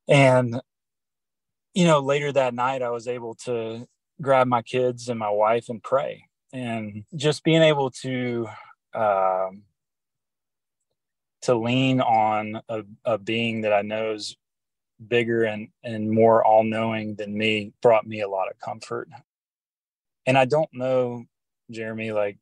And, 0.08 0.61
you 1.74 1.84
know, 1.84 2.00
later 2.00 2.32
that 2.32 2.54
night, 2.54 2.82
I 2.82 2.90
was 2.90 3.06
able 3.06 3.34
to 3.44 3.87
grab 4.20 4.46
my 4.46 4.62
kids 4.62 5.08
and 5.08 5.18
my 5.18 5.30
wife 5.30 5.68
and 5.68 5.82
pray. 5.82 6.27
And 6.52 7.04
just 7.14 7.44
being 7.44 7.62
able 7.62 7.90
to, 8.02 8.48
um, 8.94 9.62
to 11.42 11.54
lean 11.54 12.00
on 12.00 12.62
a, 12.68 12.84
a 13.04 13.18
being 13.18 13.62
that 13.62 13.72
I 13.72 13.82
know 13.82 14.12
is 14.12 14.37
bigger 15.06 15.44
and, 15.44 15.68
and 15.84 16.11
more 16.11 16.44
all 16.44 16.64
knowing 16.64 17.14
than 17.14 17.37
me 17.37 17.72
brought 17.82 18.06
me 18.06 18.20
a 18.20 18.28
lot 18.28 18.50
of 18.50 18.58
comfort. 18.58 19.08
And 20.26 20.37
I 20.37 20.46
don't 20.46 20.72
know, 20.72 21.24
Jeremy, 21.70 22.12
like 22.12 22.38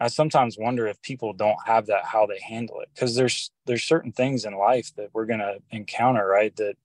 I 0.00 0.08
sometimes 0.08 0.56
wonder 0.58 0.86
if 0.86 1.00
people 1.02 1.32
don't 1.32 1.58
have 1.66 1.86
that 1.86 2.04
how 2.04 2.26
they 2.26 2.38
handle 2.40 2.80
it 2.80 2.88
because 2.94 3.16
there's 3.16 3.50
there's 3.66 3.82
certain 3.82 4.12
things 4.12 4.44
in 4.44 4.54
life 4.54 4.94
that 4.96 5.10
we're 5.12 5.26
going 5.26 5.40
to 5.40 5.58
encounter, 5.70 6.26
right? 6.26 6.54
That 6.56 6.76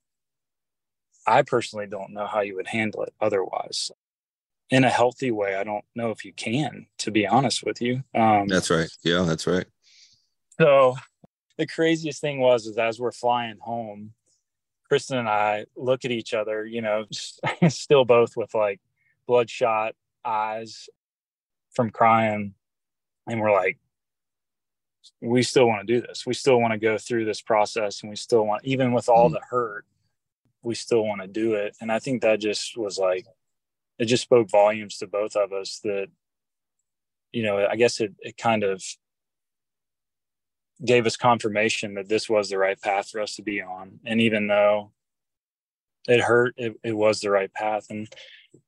I 1.27 1.43
personally 1.43 1.88
don't 1.88 2.13
know 2.13 2.25
how 2.25 2.41
you 2.41 2.56
would 2.56 2.67
handle 2.67 3.03
it 3.03 3.13
otherwise. 3.21 3.91
In 4.73 4.83
a 4.83 4.89
healthy 4.89 5.29
way, 5.29 5.53
I 5.53 5.63
don't 5.63 5.86
know 5.93 6.09
if 6.09 6.25
you 6.25 6.33
can, 6.33 6.88
to 6.97 7.12
be 7.12 7.27
honest 7.27 7.63
with 7.63 7.79
you. 7.79 8.03
Um, 8.15 8.47
that's 8.47 8.71
right. 8.71 8.89
Yeah, 9.03 9.21
that's 9.21 9.45
right. 9.45 9.67
So 10.59 10.95
the 11.59 11.67
craziest 11.67 12.19
thing 12.19 12.39
was 12.39 12.65
is 12.65 12.79
as 12.79 12.99
we're 12.99 13.12
flying 13.12 13.57
home, 13.59 14.13
Kristen 14.88 15.19
and 15.19 15.29
I 15.29 15.65
look 15.75 16.05
at 16.05 16.12
each 16.12 16.33
other, 16.33 16.65
you 16.65 16.81
know, 16.81 17.05
still 17.67 18.03
both 18.03 18.36
with 18.36 18.55
like 18.55 18.81
bloodshot 19.27 19.93
eyes 20.25 20.89
from 21.73 21.91
crying. 21.91 22.55
And 23.27 23.39
we're 23.39 23.51
like, 23.51 23.77
we 25.21 25.43
still 25.43 25.67
want 25.67 25.86
to 25.88 25.93
do 25.93 26.01
this. 26.01 26.25
We 26.25 26.33
still 26.33 26.59
want 26.59 26.73
to 26.73 26.79
go 26.79 26.97
through 26.97 27.25
this 27.25 27.41
process 27.41 28.01
and 28.01 28.09
we 28.09 28.15
still 28.15 28.45
want, 28.47 28.65
even 28.65 28.91
with 28.91 29.07
all 29.07 29.25
mm-hmm. 29.25 29.36
the 29.36 29.41
hurt, 29.49 29.86
we 30.63 30.73
still 30.73 31.05
want 31.05 31.21
to 31.21 31.27
do 31.27 31.53
it. 31.53 31.75
And 31.79 31.91
I 31.91 31.99
think 31.99 32.23
that 32.23 32.39
just 32.39 32.75
was 32.75 32.97
like, 32.97 33.27
it 33.99 34.06
just 34.06 34.23
spoke 34.23 34.49
volumes 34.49 34.97
to 34.97 35.08
both 35.08 35.36
of 35.36 35.53
us 35.53 35.79
that, 35.84 36.08
you 37.32 37.43
know, 37.43 37.65
I 37.65 37.75
guess 37.75 37.99
it, 37.99 38.13
it 38.19 38.38
kind 38.38 38.63
of 38.63 38.84
gave 40.84 41.06
us 41.06 41.15
confirmation 41.15 41.93
that 41.95 42.10
this 42.10 42.29
was 42.29 42.49
the 42.49 42.58
right 42.58 42.79
path 42.82 43.10
for 43.10 43.21
us 43.21 43.36
to 43.36 43.41
be 43.41 43.62
on. 43.62 43.99
And 44.06 44.19
even 44.19 44.47
though 44.47 44.91
it 46.08 46.21
hurt, 46.21 46.56
it, 46.58 46.73
it 46.84 46.93
was 46.93 47.21
the 47.21 47.29
right 47.29 47.53
path. 47.53 47.88
And 47.89 48.08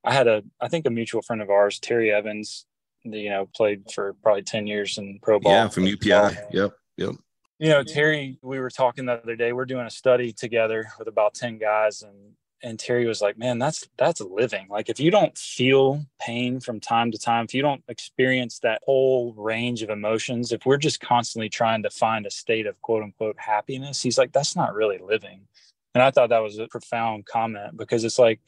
I 0.03 0.13
had 0.13 0.27
a, 0.27 0.43
I 0.61 0.67
think 0.67 0.85
a 0.85 0.91
mutual 0.91 1.21
friend 1.21 1.41
of 1.41 1.49
ours, 1.49 1.79
Terry 1.79 2.11
Evans, 2.11 2.65
you 3.03 3.29
know, 3.29 3.47
played 3.55 3.91
for 3.91 4.13
probably 4.23 4.43
10 4.43 4.67
years 4.67 4.97
in 4.97 5.19
pro 5.21 5.39
ball. 5.39 5.51
Yeah, 5.51 5.69
from 5.69 5.85
UPI. 5.85 6.37
Yep. 6.51 6.73
Yep. 6.97 7.15
You 7.59 7.69
know, 7.69 7.83
Terry, 7.83 8.37
we 8.41 8.59
were 8.59 8.69
talking 8.69 9.05
the 9.05 9.13
other 9.13 9.35
day, 9.35 9.53
we're 9.53 9.65
doing 9.65 9.85
a 9.85 9.91
study 9.91 10.33
together 10.33 10.87
with 10.99 11.07
about 11.07 11.33
10 11.35 11.57
guys 11.57 12.01
and 12.01 12.33
and 12.63 12.79
Terry 12.79 13.05
was 13.05 13.21
like, 13.21 13.37
"Man, 13.37 13.59
that's 13.59 13.87
that's 13.97 14.21
living. 14.21 14.67
Like 14.69 14.89
if 14.89 14.99
you 14.99 15.11
don't 15.11 15.37
feel 15.37 16.05
pain 16.19 16.59
from 16.59 16.79
time 16.79 17.11
to 17.11 17.17
time, 17.17 17.45
if 17.45 17.53
you 17.53 17.61
don't 17.61 17.83
experience 17.87 18.59
that 18.59 18.81
whole 18.85 19.33
range 19.33 19.81
of 19.81 19.89
emotions, 19.89 20.51
if 20.51 20.65
we're 20.65 20.77
just 20.77 20.99
constantly 20.99 21.49
trying 21.49 21.83
to 21.83 21.89
find 21.89 22.25
a 22.25 22.31
state 22.31 22.65
of 22.65 22.81
quote 22.81 23.03
unquote 23.03 23.37
happiness, 23.39 24.01
he's 24.01 24.17
like, 24.17 24.31
that's 24.31 24.55
not 24.55 24.73
really 24.73 24.97
living." 24.97 25.41
And 25.93 26.03
I 26.03 26.11
thought 26.11 26.29
that 26.29 26.43
was 26.43 26.59
a 26.59 26.67
profound 26.67 27.25
comment 27.25 27.77
because 27.77 28.03
it's 28.03 28.19
like 28.19 28.41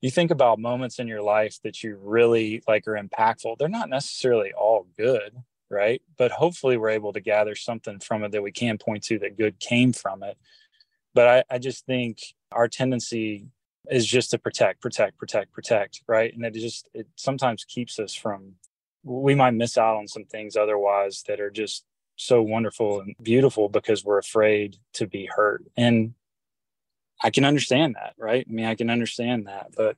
you 0.00 0.10
think 0.10 0.30
about 0.30 0.58
moments 0.58 0.98
in 0.98 1.08
your 1.08 1.22
life 1.22 1.58
that 1.64 1.82
you 1.82 1.98
really 2.00 2.62
like 2.68 2.86
are 2.86 3.00
impactful. 3.00 3.58
They're 3.58 3.68
not 3.68 3.90
necessarily 3.90 4.52
all 4.52 4.86
good, 4.96 5.36
right? 5.70 6.00
But 6.16 6.30
hopefully 6.30 6.76
we're 6.76 6.90
able 6.90 7.12
to 7.12 7.20
gather 7.20 7.54
something 7.54 7.98
from 8.00 8.24
it 8.24 8.32
that 8.32 8.42
we 8.42 8.52
can 8.52 8.78
point 8.78 9.04
to 9.04 9.18
that 9.20 9.36
good 9.36 9.58
came 9.58 9.92
from 9.92 10.22
it. 10.22 10.38
But 11.14 11.26
I, 11.50 11.56
I 11.56 11.58
just 11.58 11.84
think 11.84 12.20
our 12.52 12.68
tendency 12.68 13.46
is 13.90 14.06
just 14.06 14.30
to 14.30 14.38
protect, 14.38 14.80
protect, 14.80 15.18
protect, 15.18 15.52
protect, 15.52 16.02
right? 16.06 16.34
And 16.34 16.44
it 16.44 16.54
just 16.54 16.88
it 16.94 17.06
sometimes 17.16 17.64
keeps 17.64 17.98
us 17.98 18.14
from 18.14 18.54
we 19.04 19.34
might 19.34 19.52
miss 19.52 19.78
out 19.78 19.96
on 19.96 20.08
some 20.08 20.24
things 20.24 20.56
otherwise 20.56 21.22
that 21.28 21.40
are 21.40 21.50
just 21.50 21.84
so 22.16 22.42
wonderful 22.42 23.00
and 23.00 23.14
beautiful 23.22 23.68
because 23.68 24.04
we're 24.04 24.18
afraid 24.18 24.76
to 24.92 25.06
be 25.06 25.28
hurt. 25.32 25.64
And 25.76 26.14
I 27.22 27.30
can 27.30 27.44
understand 27.44 27.94
that, 27.94 28.14
right? 28.18 28.44
I 28.48 28.52
mean, 28.52 28.66
I 28.66 28.74
can 28.74 28.90
understand 28.90 29.46
that, 29.46 29.68
but 29.76 29.96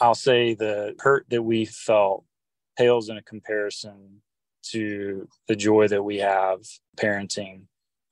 I'll 0.00 0.14
say 0.14 0.54
the 0.54 0.94
hurt 0.98 1.26
that 1.30 1.42
we 1.42 1.64
felt 1.64 2.24
pales 2.76 3.08
in 3.08 3.16
a 3.16 3.22
comparison 3.22 4.20
to 4.64 5.28
the 5.46 5.56
joy 5.56 5.88
that 5.88 6.02
we 6.02 6.18
have 6.18 6.60
parenting 6.96 7.62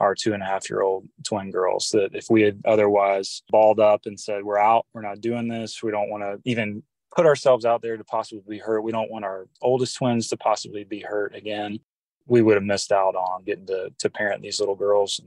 our 0.03 0.17
two 0.17 0.35
and 0.35 0.43
a 0.43 0.47
half 0.47 0.69
year 0.69 0.83
old 0.83 1.09
twin 1.25 1.51
girls. 1.51 1.91
That 1.91 2.11
if 2.13 2.27
we 2.29 2.43
had 2.43 2.61
otherwise 2.65 3.43
balled 3.51 3.81
up 3.81 4.03
and 4.05 4.19
said, 4.19 4.45
We're 4.45 4.59
out, 4.59 4.85
we're 4.93 5.03
not 5.03 5.21
doing 5.21 5.49
this, 5.49 5.83
we 5.83 5.93
don't 5.93 6.11
want 6.11 6.25
to 6.25 6.39
even 6.45 6.83
put 7.15 7.25
ourselves 7.25 7.65
out 7.65 7.83
there 7.83 7.97
to 7.97 8.05
possibly 8.05 8.43
be 8.47 8.59
hurt, 8.59 8.83
we 8.83 8.93
don't 8.93 9.11
want 9.11 9.25
our 9.25 9.47
oldest 9.63 9.97
twins 9.97 10.29
to 10.29 10.37
possibly 10.37 10.85
be 10.85 11.01
hurt 11.01 11.35
again, 11.35 11.79
we 12.27 12.43
would 12.43 12.57
have 12.57 12.65
missed 12.65 12.91
out 12.91 13.15
on 13.15 13.45
getting 13.45 13.67
to, 13.67 13.93
to 13.99 14.11
parent 14.11 14.43
these 14.43 14.59
little 14.59 14.75
girls. 14.75 15.21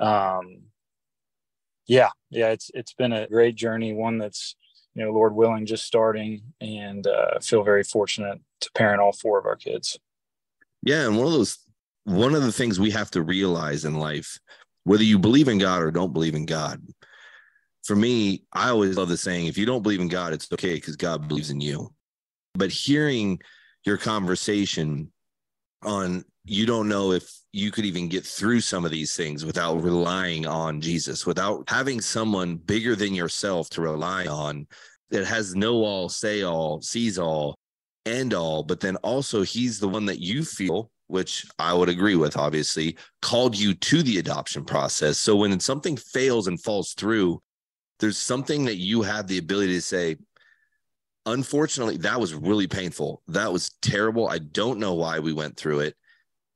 Um, 0.00 0.62
yeah, 1.86 2.10
yeah, 2.30 2.48
it's 2.48 2.70
it's 2.74 2.94
been 2.94 3.12
a 3.12 3.28
great 3.28 3.56
journey, 3.56 3.92
one 3.92 4.18
that's 4.18 4.56
you 4.94 5.04
know, 5.04 5.12
Lord 5.12 5.34
willing, 5.34 5.66
just 5.66 5.84
starting, 5.84 6.42
and 6.60 7.06
uh, 7.06 7.38
feel 7.40 7.62
very 7.62 7.84
fortunate 7.84 8.40
to 8.60 8.70
parent 8.72 9.00
all 9.00 9.12
four 9.12 9.38
of 9.38 9.46
our 9.46 9.54
kids. 9.56 9.98
Yeah, 10.82 11.06
and 11.06 11.16
one 11.16 11.26
of 11.26 11.32
those 11.32 11.58
one 12.08 12.34
of 12.34 12.42
the 12.42 12.52
things 12.52 12.80
we 12.80 12.90
have 12.90 13.10
to 13.10 13.22
realize 13.22 13.84
in 13.84 13.94
life, 13.94 14.38
whether 14.84 15.04
you 15.04 15.18
believe 15.18 15.48
in 15.48 15.58
God 15.58 15.82
or 15.82 15.90
don't 15.90 16.14
believe 16.14 16.34
in 16.34 16.46
God, 16.46 16.82
for 17.84 17.94
me, 17.94 18.44
I 18.52 18.70
always 18.70 18.96
love 18.96 19.08
the 19.08 19.16
saying, 19.16 19.46
if 19.46 19.58
you 19.58 19.66
don't 19.66 19.82
believe 19.82 20.00
in 20.00 20.08
God, 20.08 20.32
it's 20.32 20.50
okay 20.52 20.74
because 20.74 20.96
God 20.96 21.28
believes 21.28 21.50
in 21.50 21.60
you. 21.60 21.92
But 22.54 22.70
hearing 22.70 23.40
your 23.84 23.98
conversation 23.98 25.12
on 25.82 26.24
you 26.44 26.64
don't 26.64 26.88
know 26.88 27.12
if 27.12 27.30
you 27.52 27.70
could 27.70 27.84
even 27.84 28.08
get 28.08 28.24
through 28.24 28.60
some 28.60 28.86
of 28.86 28.90
these 28.90 29.14
things 29.14 29.44
without 29.44 29.82
relying 29.82 30.46
on 30.46 30.80
Jesus, 30.80 31.26
without 31.26 31.68
having 31.68 32.00
someone 32.00 32.56
bigger 32.56 32.96
than 32.96 33.14
yourself 33.14 33.68
to 33.70 33.82
rely 33.82 34.26
on 34.26 34.66
that 35.10 35.26
has 35.26 35.54
no 35.54 35.84
all, 35.84 36.08
say 36.08 36.42
all, 36.42 36.80
sees 36.80 37.18
all, 37.18 37.54
end 38.06 38.32
all, 38.32 38.62
but 38.62 38.80
then 38.80 38.96
also 38.96 39.42
he's 39.42 39.78
the 39.78 39.88
one 39.88 40.06
that 40.06 40.20
you 40.20 40.42
feel 40.42 40.90
which 41.08 41.46
I 41.58 41.74
would 41.74 41.88
agree 41.88 42.16
with, 42.16 42.36
obviously, 42.36 42.96
called 43.20 43.58
you 43.58 43.74
to 43.74 44.02
the 44.02 44.18
adoption 44.18 44.64
process. 44.64 45.18
So 45.18 45.36
when 45.36 45.58
something 45.58 45.96
fails 45.96 46.46
and 46.46 46.62
falls 46.62 46.92
through, 46.92 47.42
there's 47.98 48.18
something 48.18 48.66
that 48.66 48.76
you 48.76 49.02
have 49.02 49.26
the 49.26 49.38
ability 49.38 49.72
to 49.72 49.82
say, 49.82 50.16
unfortunately, 51.26 51.96
that 51.98 52.20
was 52.20 52.34
really 52.34 52.66
painful. 52.66 53.22
That 53.28 53.52
was 53.52 53.70
terrible. 53.82 54.28
I 54.28 54.38
don't 54.38 54.78
know 54.78 54.94
why 54.94 55.18
we 55.18 55.32
went 55.32 55.56
through 55.56 55.80
it. 55.80 55.96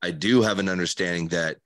I 0.01 0.11
do 0.11 0.41
have 0.41 0.59
an 0.59 0.69
understanding 0.69 1.27
that 1.29 1.57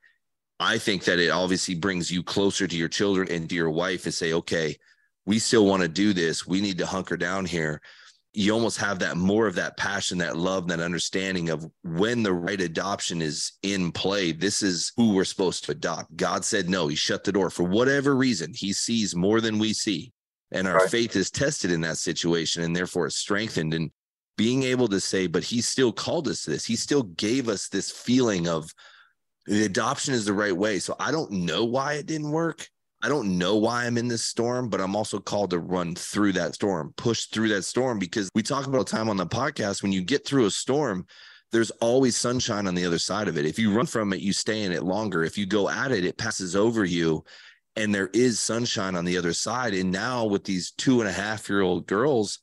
I 0.59 0.77
think 0.77 1.03
that 1.03 1.19
it 1.19 1.29
obviously 1.29 1.75
brings 1.75 2.11
you 2.11 2.23
closer 2.23 2.67
to 2.67 2.75
your 2.75 2.89
children 2.89 3.27
and 3.29 3.47
to 3.49 3.55
your 3.55 3.69
wife 3.69 4.05
and 4.05 4.13
say, 4.13 4.33
okay, 4.33 4.77
we 5.25 5.39
still 5.39 5.65
want 5.65 5.83
to 5.83 5.87
do 5.87 6.13
this. 6.13 6.47
We 6.47 6.61
need 6.61 6.77
to 6.79 6.85
hunker 6.85 7.17
down 7.17 7.45
here 7.45 7.81
you 8.37 8.53
almost 8.53 8.77
have 8.77 8.99
that 8.99 9.17
more 9.17 9.47
of 9.47 9.55
that 9.55 9.77
passion, 9.77 10.19
that 10.19 10.37
love, 10.37 10.67
that 10.67 10.79
understanding 10.79 11.49
of 11.49 11.65
when 11.83 12.21
the 12.21 12.31
right 12.31 12.61
adoption 12.61 13.19
is 13.19 13.53
in 13.63 13.91
play. 13.91 14.31
This 14.31 14.61
is 14.61 14.91
who 14.95 15.15
we're 15.15 15.25
supposed 15.25 15.65
to 15.65 15.71
adopt. 15.71 16.15
God 16.15 16.45
said 16.45 16.69
no, 16.69 16.87
He 16.87 16.95
shut 16.95 17.23
the 17.23 17.31
door 17.31 17.49
for 17.49 17.63
whatever 17.63 18.15
reason. 18.15 18.53
He 18.53 18.73
sees 18.73 19.15
more 19.15 19.41
than 19.41 19.57
we 19.57 19.73
see. 19.73 20.13
And 20.51 20.67
our 20.67 20.75
right. 20.75 20.89
faith 20.89 21.15
is 21.15 21.31
tested 21.31 21.71
in 21.71 21.81
that 21.81 21.97
situation 21.97 22.61
and 22.61 22.75
therefore 22.75 23.07
it's 23.07 23.17
strengthened. 23.17 23.73
And 23.73 23.89
being 24.37 24.61
able 24.61 24.87
to 24.89 24.99
say, 24.99 25.25
but 25.25 25.43
He 25.43 25.59
still 25.59 25.91
called 25.91 26.27
us 26.27 26.43
to 26.43 26.51
this, 26.51 26.63
He 26.63 26.75
still 26.75 27.03
gave 27.03 27.49
us 27.49 27.69
this 27.69 27.89
feeling 27.89 28.47
of 28.47 28.71
the 29.47 29.65
adoption 29.65 30.13
is 30.13 30.25
the 30.25 30.33
right 30.33 30.55
way. 30.55 30.77
So 30.77 30.95
I 30.99 31.11
don't 31.11 31.31
know 31.31 31.65
why 31.65 31.93
it 31.93 32.05
didn't 32.05 32.29
work. 32.29 32.67
I 33.03 33.09
don't 33.09 33.37
know 33.37 33.57
why 33.57 33.85
I'm 33.85 33.97
in 33.97 34.07
this 34.07 34.23
storm, 34.23 34.69
but 34.69 34.81
I'm 34.81 34.95
also 34.95 35.19
called 35.19 35.51
to 35.51 35.59
run 35.59 35.93
through 35.93 36.33
that 36.33 36.55
storm, 36.55 36.93
push 36.97 37.25
through 37.25 37.49
that 37.49 37.63
storm 37.63 37.99
because 37.99 38.29
we 38.33 38.41
talk 38.41 38.65
about 38.65 38.87
time 38.87 39.09
on 39.09 39.17
the 39.17 39.27
podcast. 39.27 39.83
When 39.83 39.91
you 39.91 40.01
get 40.01 40.25
through 40.25 40.45
a 40.45 40.51
storm, 40.51 41.05
there's 41.51 41.69
always 41.71 42.15
sunshine 42.15 42.67
on 42.67 42.73
the 42.73 42.85
other 42.85 42.97
side 42.97 43.27
of 43.27 43.37
it. 43.37 43.45
If 43.45 43.59
you 43.59 43.71
run 43.71 43.85
from 43.85 44.13
it, 44.13 44.21
you 44.21 44.33
stay 44.33 44.63
in 44.63 44.71
it 44.71 44.83
longer. 44.83 45.23
If 45.23 45.37
you 45.37 45.45
go 45.45 45.69
at 45.69 45.91
it, 45.91 46.05
it 46.05 46.17
passes 46.17 46.55
over 46.55 46.85
you 46.85 47.23
and 47.77 47.93
there 47.93 48.09
is 48.13 48.39
sunshine 48.39 48.95
on 48.95 49.05
the 49.05 49.17
other 49.17 49.33
side. 49.33 49.75
And 49.75 49.91
now 49.91 50.25
with 50.25 50.43
these 50.43 50.71
two 50.71 50.99
and 50.99 51.07
a 51.07 51.13
half 51.13 51.47
year 51.47 51.61
old 51.61 51.85
girls, 51.85 52.39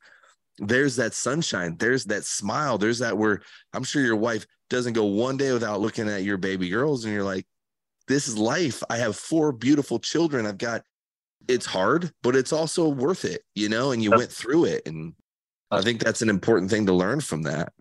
there's 0.58 0.94
that 0.96 1.14
sunshine, 1.14 1.76
there's 1.78 2.04
that 2.04 2.24
smile, 2.24 2.78
there's 2.78 3.00
that 3.00 3.18
where 3.18 3.42
I'm 3.72 3.82
sure 3.82 4.02
your 4.02 4.16
wife 4.16 4.46
doesn't 4.70 4.92
go 4.92 5.04
one 5.04 5.36
day 5.36 5.52
without 5.52 5.80
looking 5.80 6.08
at 6.08 6.22
your 6.22 6.36
baby 6.36 6.68
girls 6.68 7.04
and 7.04 7.12
you're 7.12 7.24
like, 7.24 7.44
this 8.08 8.28
is 8.28 8.36
life. 8.36 8.82
I 8.90 8.96
have 8.98 9.16
four 9.16 9.52
beautiful 9.52 9.98
children. 9.98 10.46
I've 10.46 10.58
got 10.58 10.82
it's 11.48 11.66
hard, 11.66 12.10
but 12.22 12.36
it's 12.36 12.52
also 12.52 12.88
worth 12.88 13.24
it, 13.24 13.42
you 13.54 13.68
know, 13.68 13.92
and 13.92 14.02
you 14.02 14.10
went 14.10 14.32
through 14.32 14.64
it. 14.66 14.86
And 14.86 15.14
I 15.70 15.82
think 15.82 16.00
that's 16.00 16.22
an 16.22 16.30
important 16.30 16.70
thing 16.70 16.86
to 16.86 16.92
learn 16.92 17.20
from 17.20 17.42
that. 17.42 17.72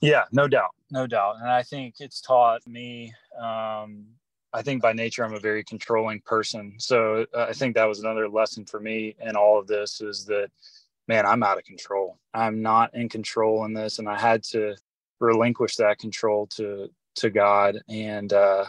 Yeah, 0.00 0.24
no 0.30 0.46
doubt, 0.46 0.70
no 0.90 1.06
doubt, 1.06 1.36
and 1.40 1.50
I 1.50 1.62
think 1.62 1.96
it's 1.98 2.20
taught 2.20 2.64
me. 2.66 3.12
Um, 3.36 4.06
I 4.52 4.62
think 4.62 4.80
by 4.80 4.92
nature 4.92 5.24
I'm 5.24 5.34
a 5.34 5.40
very 5.40 5.64
controlling 5.64 6.20
person, 6.20 6.74
so 6.78 7.26
uh, 7.34 7.46
I 7.48 7.52
think 7.52 7.74
that 7.74 7.86
was 7.86 7.98
another 7.98 8.28
lesson 8.28 8.64
for 8.64 8.78
me 8.78 9.16
in 9.20 9.34
all 9.34 9.58
of 9.58 9.66
this 9.66 10.00
is 10.00 10.24
that, 10.26 10.50
man, 11.08 11.26
I'm 11.26 11.42
out 11.42 11.58
of 11.58 11.64
control. 11.64 12.16
I'm 12.32 12.62
not 12.62 12.94
in 12.94 13.08
control 13.08 13.64
in 13.64 13.74
this, 13.74 13.98
and 13.98 14.08
I 14.08 14.18
had 14.18 14.44
to 14.44 14.76
relinquish 15.18 15.74
that 15.76 15.98
control 15.98 16.46
to 16.48 16.88
to 17.16 17.30
God. 17.30 17.80
And 17.88 18.32
uh, 18.32 18.66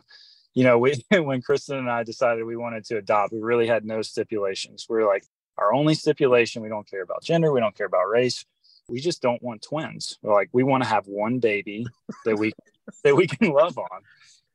you 0.59 0.65
know, 0.65 0.77
we 0.77 1.01
when 1.11 1.41
Kristen 1.41 1.77
and 1.77 1.89
I 1.89 2.03
decided 2.03 2.43
we 2.43 2.57
wanted 2.57 2.83
to 2.87 2.97
adopt, 2.97 3.31
we 3.31 3.39
really 3.39 3.65
had 3.65 3.85
no 3.85 4.01
stipulations. 4.01 4.87
We 4.89 4.97
are 4.97 5.05
like, 5.05 5.23
our 5.57 5.73
only 5.73 5.93
stipulation, 5.93 6.61
we 6.61 6.67
don't 6.67 6.89
care 6.89 7.01
about 7.01 7.23
gender, 7.23 7.53
we 7.53 7.61
don't 7.61 7.75
care 7.75 7.87
about 7.87 8.09
race. 8.09 8.45
We 8.89 8.99
just 8.99 9.21
don't 9.21 9.41
want 9.41 9.61
twins. 9.61 10.17
We're 10.21 10.33
like, 10.33 10.49
we 10.51 10.63
want 10.63 10.83
to 10.83 10.89
have 10.89 11.05
one 11.07 11.39
baby 11.39 11.87
that 12.25 12.37
we 12.37 12.51
that 13.05 13.15
we 13.15 13.25
can 13.25 13.51
love 13.51 13.77
on. 13.77 14.01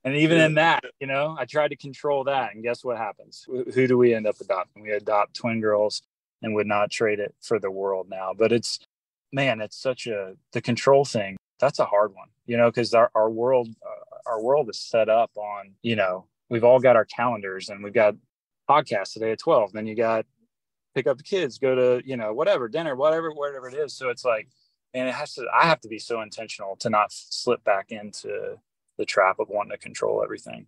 And 0.04 0.14
even 0.16 0.38
in 0.42 0.54
that, 0.54 0.84
you 1.00 1.06
know, 1.06 1.36
I 1.38 1.46
tried 1.46 1.68
to 1.68 1.76
control 1.76 2.24
that. 2.24 2.54
And 2.54 2.62
guess 2.62 2.84
what 2.84 2.98
happens? 2.98 3.46
Who 3.48 3.86
do 3.86 3.96
we 3.96 4.12
end 4.12 4.26
up 4.26 4.36
adopting? 4.38 4.82
We 4.82 4.90
adopt 4.90 5.32
twin 5.32 5.62
girls 5.62 6.02
and 6.42 6.54
would 6.54 6.66
not 6.66 6.90
trade 6.90 7.18
it 7.18 7.34
for 7.40 7.58
the 7.58 7.70
world 7.70 8.10
now. 8.10 8.34
But 8.36 8.52
it's, 8.52 8.78
man, 9.32 9.62
it's 9.62 9.80
such 9.80 10.06
a, 10.06 10.34
the 10.52 10.60
control 10.60 11.06
thing, 11.06 11.38
that's 11.58 11.78
a 11.78 11.86
hard 11.86 12.14
one, 12.14 12.28
you 12.46 12.56
know, 12.56 12.70
because 12.70 12.92
our, 12.94 13.10
our 13.14 13.30
world, 13.30 13.68
uh, 13.68 14.03
our 14.26 14.42
world 14.42 14.68
is 14.70 14.78
set 14.78 15.08
up 15.08 15.30
on, 15.36 15.72
you 15.82 15.96
know, 15.96 16.26
we've 16.48 16.64
all 16.64 16.80
got 16.80 16.96
our 16.96 17.04
calendars 17.04 17.68
and 17.68 17.82
we've 17.82 17.92
got 17.92 18.14
podcasts 18.68 19.12
today 19.12 19.32
at 19.32 19.38
12. 19.38 19.72
Then 19.72 19.86
you 19.86 19.94
got 19.94 20.26
pick 20.94 21.06
up 21.06 21.18
the 21.18 21.24
kids, 21.24 21.58
go 21.58 21.74
to, 21.74 22.06
you 22.06 22.16
know, 22.16 22.32
whatever, 22.32 22.68
dinner, 22.68 22.94
whatever, 22.94 23.32
whatever 23.32 23.68
it 23.68 23.74
is. 23.74 23.92
So 23.92 24.10
it's 24.10 24.24
like, 24.24 24.48
and 24.94 25.08
it 25.08 25.14
has 25.14 25.34
to, 25.34 25.46
I 25.52 25.66
have 25.66 25.80
to 25.80 25.88
be 25.88 25.98
so 25.98 26.20
intentional 26.20 26.76
to 26.76 26.90
not 26.90 27.08
slip 27.10 27.64
back 27.64 27.90
into 27.90 28.56
the 28.96 29.04
trap 29.04 29.40
of 29.40 29.48
wanting 29.48 29.72
to 29.72 29.78
control 29.78 30.22
everything. 30.22 30.66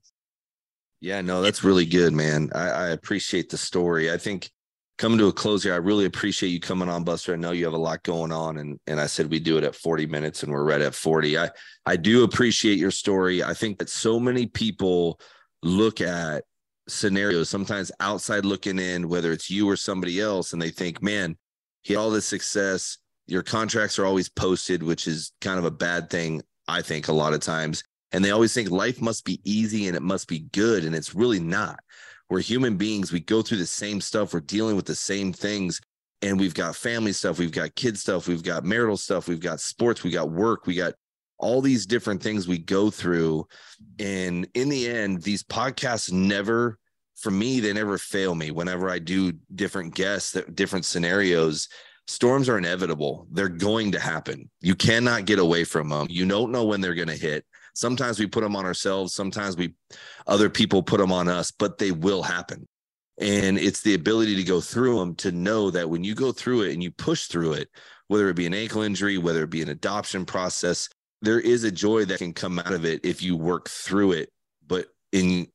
Yeah, 1.01 1.21
no, 1.21 1.43
that's 1.43 1.63
really 1.63 1.87
good, 1.87 2.13
man. 2.13 2.51
I, 2.55 2.69
I 2.69 2.89
appreciate 2.89 3.51
the 3.51 3.59
story. 3.59 4.11
I 4.11 4.17
think 4.17 4.51
coming 4.99 5.19
to 5.19 5.27
a 5.27 5.33
close 5.33 5.63
here, 5.63 5.75
I 5.75 5.79
really 5.79 6.07
appreciate 6.07 6.51
you 6.51 6.61
coming 6.61 6.89
on, 6.89 7.05
Buster. 7.05 7.33
I 7.33 7.37
know 7.37 7.53
you 7.53 7.65
have 7.65 7.75
a 7.75 7.79
lot 7.79 8.03
going 8.03 8.33
on, 8.33 8.59
and 8.59 8.79
and 8.87 9.01
I 9.01 9.07
said 9.07 9.31
we 9.31 9.41
do 9.41 9.59
it 9.59 9.65
at 9.65 9.75
40 9.75 10.07
minutes, 10.07 10.43
and 10.43 10.53
we're 10.53 10.65
right 10.65 10.81
at 10.81 10.95
40. 10.95 11.39
I 11.39 11.51
I 11.85 11.97
do 11.97 12.25
appreciate 12.25 12.79
your 12.79 12.91
story. 12.91 13.43
I 13.43 13.55
think 13.55 13.79
that 13.79 13.91
so 13.91 14.19
many 14.19 14.47
people 14.47 15.21
look 15.63 16.01
at 16.01 16.45
scenarios 16.89 17.49
sometimes 17.49 17.91
outside 18.01 18.45
looking 18.45 18.79
in, 18.79 19.09
whether 19.09 19.33
it's 19.33 19.51
you 19.51 19.69
or 19.69 19.77
somebody 19.77 20.21
else, 20.21 20.53
and 20.53 20.63
they 20.63 20.71
think, 20.71 21.03
man, 21.03 21.37
he 21.83 21.95
had 21.95 22.01
all 22.01 22.11
this 22.11 22.27
success. 22.27 22.99
Your 23.27 23.43
contracts 23.43 23.99
are 23.99 24.07
always 24.07 24.29
posted, 24.29 24.83
which 24.83 25.07
is 25.09 25.33
kind 25.41 25.59
of 25.59 25.65
a 25.65 25.71
bad 25.71 26.11
thing, 26.11 26.43
I 26.69 26.83
think, 26.83 27.09
a 27.09 27.13
lot 27.13 27.33
of 27.33 27.41
times. 27.41 27.83
And 28.13 28.25
they 28.25 28.31
always 28.31 28.55
think 28.55 28.71
life 28.71 29.01
must 29.01 29.25
be 29.25 29.41
easy 29.45 29.89
and 29.89 29.97
it 29.97 30.03
must 30.03 30.29
be 30.29 30.47
good. 30.53 30.85
And 30.85 30.95
it's 30.95 31.15
really 31.15 31.41
not. 31.41 31.81
We're 32.29 32.41
human 32.41 32.77
beings. 32.77 33.13
We 33.13 33.21
go 33.21 33.43
through 33.43 33.59
the 33.59 33.67
same 33.67 34.01
stuff. 34.01 34.35
We're 34.35 34.41
dealing 34.41 34.77
with 34.77 34.87
the 34.87 34.95
same 34.95 35.33
things. 35.33 35.81
And 36.23 36.41
we've 36.41 36.55
got 36.55 36.75
family 36.75 37.13
stuff. 37.13 37.39
We've 37.39 37.53
got 37.53 37.75
kid 37.75 37.99
stuff. 37.99 38.27
We've 38.27 38.43
got 38.43 38.65
marital 38.65 38.97
stuff. 38.97 39.29
We've 39.29 39.41
got 39.41 39.61
sports. 39.61 40.03
We 40.03 40.11
got 40.11 40.31
work. 40.31 40.67
We 40.67 40.75
got 40.75 40.95
all 41.39 41.61
these 41.61 41.87
different 41.87 42.23
things 42.23 42.49
we 42.49 42.59
go 42.59 42.91
through. 42.91 43.47
And 43.99 44.49
in 44.55 44.69
the 44.69 44.89
end, 44.89 45.23
these 45.23 45.43
podcasts 45.43 46.11
never, 46.11 46.79
for 47.17 47.31
me, 47.31 47.61
they 47.61 47.73
never 47.73 47.99
fail 47.99 48.35
me. 48.35 48.51
Whenever 48.51 48.91
I 48.91 48.99
do 48.99 49.33
different 49.55 49.95
guests, 49.95 50.37
different 50.55 50.87
scenarios, 50.87 51.69
storms 52.07 52.49
are 52.49 52.59
inevitable. 52.59 53.27
They're 53.31 53.49
going 53.49 53.93
to 53.93 54.01
happen. 54.01 54.51
You 54.61 54.75
cannot 54.75 55.27
get 55.27 55.39
away 55.39 55.65
from 55.65 55.91
them. 55.91 56.07
You 56.09 56.27
don't 56.27 56.53
know 56.53 56.65
when 56.65 56.81
they're 56.81 56.95
going 56.95 57.09
to 57.09 57.15
hit. 57.15 57.45
Sometimes 57.77 58.19
we 58.19 58.27
put 58.27 58.41
them 58.41 58.57
on 58.57 58.65
ourselves, 58.65 59.15
sometimes 59.15 59.55
we 59.55 59.75
other 60.27 60.49
people 60.49 60.83
put 60.83 60.99
them 60.99 61.13
on 61.13 61.29
us, 61.29 61.51
but 61.51 61.77
they 61.77 61.91
will 61.91 62.23
happen. 62.23 62.67
And 63.19 63.59
it's 63.59 63.83
the 63.83 63.93
ability 63.93 64.35
to 64.37 64.45
go 64.45 64.63
through 64.63 64.99
them 64.99 65.15
to 65.17 65.31
know 65.31 65.71
that 65.71 65.91
when 65.91 66.03
you 66.03 66.15
go 66.15 66.33
through 66.33 66.63
it 66.63 66.73
and 66.73 66.83
you 66.83 66.91
push 66.91 67.27
through 67.27 67.53
it, 67.53 67.69
whether 68.09 68.31
it 68.31 68.37
be 68.37 68.47
an 68.47 68.55
ankle 68.55 68.81
injury, 68.81 69.19
whether 69.19 69.43
it 69.43 69.51
be 69.51 69.61
an 69.61 69.69
adoption 69.69 70.25
process, 70.25 70.89
there 71.21 71.39
is 71.39 71.65
a 71.65 71.71
joy 71.71 72.07
that 72.07 72.17
can 72.19 72.33
come 72.33 72.59
out 72.59 72.73
of 72.73 72.87
it 72.87 73.05
if 73.05 73.23
you 73.23 73.37
work 73.37 73.69
through 73.69 74.13
it. 74.13 74.31
But 74.67 74.87
in 75.13 75.47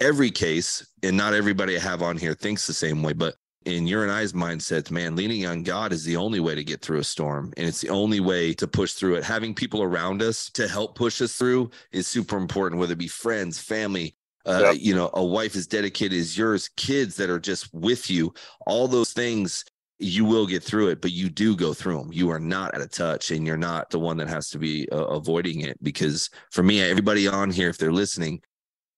every 0.00 0.30
case, 0.30 0.86
and 1.02 1.16
not 1.16 1.34
everybody 1.34 1.76
I 1.76 1.80
have 1.80 2.02
on 2.02 2.18
here 2.18 2.34
thinks 2.34 2.68
the 2.68 2.72
same 2.72 3.02
way, 3.02 3.14
but 3.14 3.34
in 3.64 3.86
your 3.86 4.02
and 4.02 4.12
I's 4.12 4.32
mindsets, 4.32 4.90
man, 4.90 5.16
leaning 5.16 5.46
on 5.46 5.62
God 5.62 5.92
is 5.92 6.04
the 6.04 6.16
only 6.16 6.40
way 6.40 6.54
to 6.54 6.64
get 6.64 6.80
through 6.80 6.98
a 6.98 7.04
storm. 7.04 7.52
And 7.56 7.66
it's 7.66 7.80
the 7.80 7.90
only 7.90 8.20
way 8.20 8.52
to 8.54 8.66
push 8.66 8.92
through 8.92 9.16
it. 9.16 9.24
Having 9.24 9.54
people 9.54 9.82
around 9.82 10.22
us 10.22 10.50
to 10.50 10.68
help 10.68 10.94
push 10.94 11.20
us 11.20 11.34
through 11.34 11.70
is 11.92 12.06
super 12.06 12.36
important, 12.36 12.80
whether 12.80 12.92
it 12.92 12.98
be 12.98 13.08
friends, 13.08 13.58
family, 13.58 14.16
uh, 14.46 14.72
yep. 14.72 14.76
you 14.78 14.94
know, 14.94 15.10
a 15.14 15.24
wife 15.24 15.56
as 15.56 15.66
dedicated 15.66 16.18
as 16.18 16.36
yours, 16.36 16.68
kids 16.76 17.16
that 17.16 17.30
are 17.30 17.40
just 17.40 17.72
with 17.72 18.10
you, 18.10 18.32
all 18.66 18.88
those 18.88 19.12
things, 19.12 19.64
you 19.98 20.24
will 20.24 20.46
get 20.46 20.62
through 20.62 20.88
it, 20.88 21.00
but 21.00 21.12
you 21.12 21.28
do 21.30 21.54
go 21.54 21.72
through 21.72 21.98
them. 21.98 22.12
You 22.12 22.30
are 22.30 22.40
not 22.40 22.74
at 22.74 22.80
a 22.80 22.88
touch 22.88 23.30
and 23.30 23.46
you're 23.46 23.56
not 23.56 23.90
the 23.90 24.00
one 24.00 24.16
that 24.16 24.28
has 24.28 24.48
to 24.50 24.58
be 24.58 24.88
uh, 24.90 24.96
avoiding 24.96 25.60
it. 25.60 25.82
Because 25.82 26.28
for 26.50 26.62
me, 26.62 26.80
everybody 26.80 27.28
on 27.28 27.50
here, 27.50 27.68
if 27.68 27.78
they're 27.78 27.92
listening, 27.92 28.42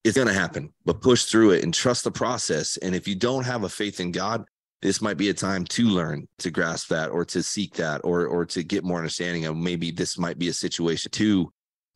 it's 0.05 0.17
going 0.17 0.29
to 0.29 0.35
happen, 0.35 0.73
but 0.85 1.01
push 1.01 1.25
through 1.25 1.53
it 1.53 1.65
and 1.65 1.73
trust 1.73 2.05
the 2.05 2.11
process. 2.11 2.77
And 2.79 2.95
if 2.95 3.09
you 3.09 3.15
don't 3.15 3.45
have 3.45 3.65
a 3.65 3.69
faith 3.69 4.01
in 4.01 4.13
God, 4.13 4.45
this 4.85 5.01
might 5.01 5.17
be 5.17 5.31
a 5.31 5.35
time 5.35 5.65
to 5.65 5.89
learn 5.89 6.29
to 6.39 6.51
grasp 6.51 6.89
that 6.89 7.09
or 7.09 7.25
to 7.25 7.43
seek 7.43 7.73
that 7.75 8.03
or 8.05 8.27
or 8.27 8.45
to 8.45 8.63
get 8.63 8.85
more 8.85 8.99
understanding 8.99 9.47
of 9.47 9.57
maybe 9.57 9.91
this 9.91 10.19
might 10.19 10.39
be 10.39 10.49
a 10.49 10.53
situation 10.53 11.11
to 11.11 11.51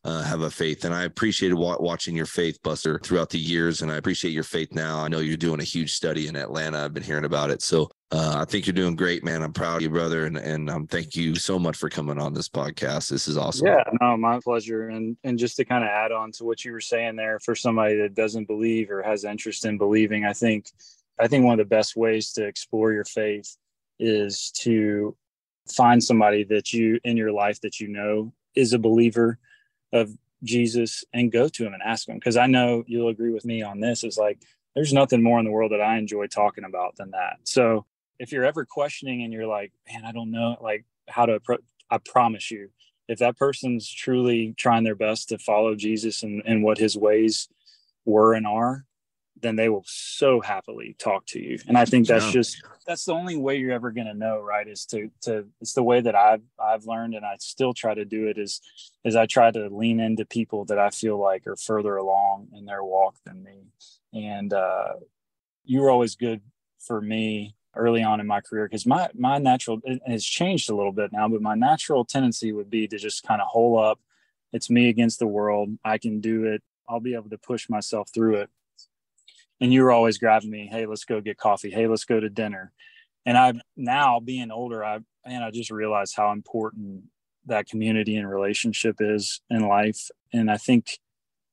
uh, 0.05 0.23
have 0.23 0.41
a 0.41 0.49
faith. 0.49 0.85
And 0.85 0.95
i 0.95 1.03
appreciated 1.03 1.53
wa- 1.53 1.77
watching 1.79 2.15
your 2.15 2.25
faith 2.25 2.57
buster 2.63 2.99
throughout 3.03 3.29
the 3.29 3.37
years 3.37 3.83
and 3.83 3.91
i 3.91 3.97
appreciate 3.97 4.31
your 4.31 4.43
faith 4.43 4.73
now. 4.73 4.97
I 4.97 5.07
know 5.07 5.19
you're 5.19 5.37
doing 5.37 5.59
a 5.59 5.63
huge 5.63 5.93
study 5.93 6.27
in 6.27 6.35
atlanta. 6.35 6.83
I've 6.83 6.93
been 6.95 7.03
hearing 7.03 7.25
about 7.25 7.51
it. 7.51 7.61
So 7.61 7.91
uh, 8.11 8.37
i 8.39 8.45
think 8.45 8.65
you're 8.65 8.73
doing 8.73 8.95
great 8.95 9.23
man. 9.23 9.43
I'm 9.43 9.53
proud 9.53 9.75
of 9.75 9.81
you 9.83 9.91
brother 9.91 10.25
and 10.25 10.37
and 10.37 10.67
um, 10.71 10.87
thank 10.87 11.15
you 11.15 11.35
so 11.35 11.59
much 11.59 11.77
for 11.77 11.89
coming 11.89 12.17
on 12.17 12.33
this 12.33 12.49
podcast. 12.49 13.11
This 13.11 13.27
is 13.27 13.37
awesome. 13.37 13.67
Yeah 13.67 13.83
no 14.01 14.17
my 14.17 14.39
pleasure. 14.39 14.89
And 14.89 15.15
and 15.23 15.37
just 15.37 15.57
to 15.57 15.63
kind 15.63 15.83
of 15.83 15.91
add 15.91 16.11
on 16.11 16.31
to 16.33 16.43
what 16.43 16.65
you 16.65 16.71
were 16.71 16.81
saying 16.81 17.17
there 17.17 17.37
for 17.37 17.53
somebody 17.53 17.97
that 17.97 18.15
doesn't 18.15 18.45
believe 18.45 18.89
or 18.89 19.03
has 19.03 19.25
interest 19.25 19.65
in 19.65 19.77
believing 19.77 20.25
i 20.25 20.33
think 20.33 20.71
I 21.19 21.27
think 21.27 21.43
one 21.43 21.59
of 21.59 21.65
the 21.65 21.75
best 21.75 21.95
ways 21.95 22.31
to 22.33 22.45
explore 22.45 22.93
your 22.93 23.03
faith 23.03 23.57
is 23.99 24.51
to 24.59 25.15
find 25.71 26.03
somebody 26.03 26.43
that 26.45 26.73
you 26.73 26.99
in 27.03 27.17
your 27.17 27.31
life 27.31 27.61
that 27.61 27.79
you 27.79 27.87
know 27.87 28.33
is 28.55 28.73
a 28.73 28.79
believer 28.79 29.37
of 29.93 30.11
Jesus 30.43 31.03
and 31.13 31.31
go 31.31 31.47
to 31.49 31.65
him 31.65 31.73
and 31.73 31.83
ask 31.83 32.07
him. 32.07 32.15
Because 32.15 32.37
I 32.37 32.47
know 32.47 32.83
you'll 32.87 33.09
agree 33.09 33.31
with 33.31 33.45
me 33.45 33.61
on 33.61 33.79
this 33.79 34.03
is 34.03 34.17
like, 34.17 34.41
there's 34.75 34.93
nothing 34.93 35.21
more 35.21 35.39
in 35.39 35.45
the 35.45 35.51
world 35.51 35.71
that 35.71 35.81
I 35.81 35.97
enjoy 35.97 36.27
talking 36.27 36.63
about 36.63 36.95
than 36.95 37.11
that. 37.11 37.37
So 37.43 37.85
if 38.19 38.31
you're 38.31 38.45
ever 38.45 38.65
questioning 38.65 39.23
and 39.23 39.33
you're 39.33 39.47
like, 39.47 39.73
man, 39.91 40.05
I 40.05 40.11
don't 40.11 40.31
know, 40.31 40.57
like 40.61 40.85
how 41.07 41.25
to 41.25 41.33
approach, 41.33 41.61
I 41.89 41.97
promise 41.97 42.51
you, 42.51 42.69
if 43.07 43.19
that 43.19 43.37
person's 43.37 43.91
truly 43.91 44.53
trying 44.57 44.83
their 44.83 44.95
best 44.95 45.29
to 45.29 45.39
follow 45.39 45.75
Jesus 45.75 46.21
and, 46.21 46.43
and 46.45 46.63
what 46.63 46.77
his 46.77 46.95
ways 46.95 47.49
were 48.05 48.35
and 48.35 48.45
are, 48.45 48.85
then 49.41 49.55
they 49.55 49.69
will 49.69 49.83
so 49.85 50.41
happily 50.41 50.95
talk 50.99 51.25
to 51.27 51.39
you. 51.39 51.57
And 51.67 51.77
I 51.77 51.85
think 51.85 52.07
that's 52.07 52.25
yeah. 52.27 52.31
just 52.31 52.61
that's 52.85 53.05
the 53.05 53.13
only 53.13 53.37
way 53.37 53.57
you're 53.57 53.71
ever 53.71 53.91
going 53.91 54.07
to 54.07 54.13
know, 54.13 54.39
right? 54.39 54.67
Is 54.67 54.85
to 54.87 55.09
to 55.21 55.45
it's 55.61 55.73
the 55.73 55.83
way 55.83 56.01
that 56.01 56.15
I've 56.15 56.41
I've 56.59 56.85
learned, 56.85 57.15
and 57.15 57.25
I 57.25 57.35
still 57.39 57.73
try 57.73 57.93
to 57.93 58.05
do 58.05 58.27
it. 58.27 58.37
Is 58.37 58.61
is 59.03 59.15
I 59.15 59.25
try 59.25 59.51
to 59.51 59.69
lean 59.69 59.99
into 59.99 60.25
people 60.25 60.65
that 60.65 60.79
I 60.79 60.89
feel 60.89 61.19
like 61.19 61.47
are 61.47 61.55
further 61.55 61.97
along 61.97 62.47
in 62.53 62.65
their 62.65 62.83
walk 62.83 63.15
than 63.25 63.43
me. 63.43 63.67
And 64.13 64.53
uh, 64.53 64.93
you 65.63 65.81
were 65.81 65.89
always 65.89 66.15
good 66.15 66.41
for 66.79 67.01
me 67.01 67.55
early 67.75 68.03
on 68.03 68.19
in 68.19 68.27
my 68.27 68.41
career 68.41 68.67
because 68.67 68.85
my 68.85 69.09
my 69.13 69.37
natural 69.37 69.79
it 69.83 70.01
has 70.05 70.25
changed 70.25 70.69
a 70.69 70.75
little 70.75 70.93
bit 70.93 71.11
now, 71.11 71.27
but 71.27 71.41
my 71.41 71.55
natural 71.55 72.05
tendency 72.05 72.51
would 72.51 72.69
be 72.69 72.87
to 72.87 72.97
just 72.97 73.23
kind 73.23 73.41
of 73.41 73.47
hole 73.47 73.77
up. 73.79 73.99
It's 74.51 74.69
me 74.69 74.89
against 74.89 75.19
the 75.19 75.27
world. 75.27 75.69
I 75.85 75.99
can 75.99 76.21
do 76.21 76.45
it. 76.45 76.63
I'll 76.87 76.99
be 76.99 77.13
able 77.13 77.29
to 77.29 77.37
push 77.37 77.69
myself 77.69 78.09
through 78.11 78.37
it 78.37 78.49
and 79.61 79.73
you 79.73 79.83
were 79.83 79.91
always 79.91 80.17
grabbing 80.17 80.49
me 80.49 80.67
hey 80.71 80.85
let's 80.85 81.05
go 81.05 81.21
get 81.21 81.37
coffee. 81.37 81.69
Hey 81.69 81.87
let's 81.87 82.05
go 82.05 82.19
to 82.19 82.29
dinner. 82.29 82.71
And 83.25 83.37
i 83.37 83.53
now 83.75 84.19
being 84.19 84.51
older 84.51 84.83
i 84.83 84.99
and 85.25 85.43
i 85.43 85.51
just 85.51 85.71
realized 85.71 86.15
how 86.15 86.31
important 86.31 87.03
that 87.45 87.67
community 87.67 88.15
and 88.15 88.29
relationship 88.29 88.97
is 88.99 89.41
in 89.49 89.67
life. 89.67 90.09
And 90.33 90.49
i 90.49 90.57
think 90.57 90.99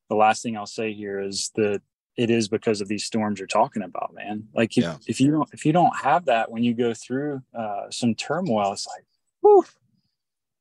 the 0.09 0.17
last 0.17 0.43
thing 0.43 0.57
i'll 0.57 0.67
say 0.67 0.93
here 0.93 1.21
is 1.21 1.51
that 1.57 1.83
it 2.17 2.31
is 2.31 2.49
because 2.49 2.81
of 2.81 2.89
these 2.89 3.05
storms 3.05 3.39
you're 3.39 3.47
talking 3.47 3.83
about 3.83 4.15
man. 4.15 4.49
Like 4.55 4.77
if, 4.79 4.85
yeah. 4.85 4.97
if 5.07 5.21
you 5.21 5.31
don't 5.31 5.49
if 5.53 5.67
you 5.67 5.73
don't 5.73 5.97
have 5.97 6.27
that 6.27 6.51
when 6.51 6.63
you 6.63 6.75
go 6.75 6.95
through 6.95 7.43
uh, 7.55 7.91
some 7.91 8.15
turmoil 8.15 8.73
it's 8.73 8.87
like 8.87 9.05
whew, 9.41 9.65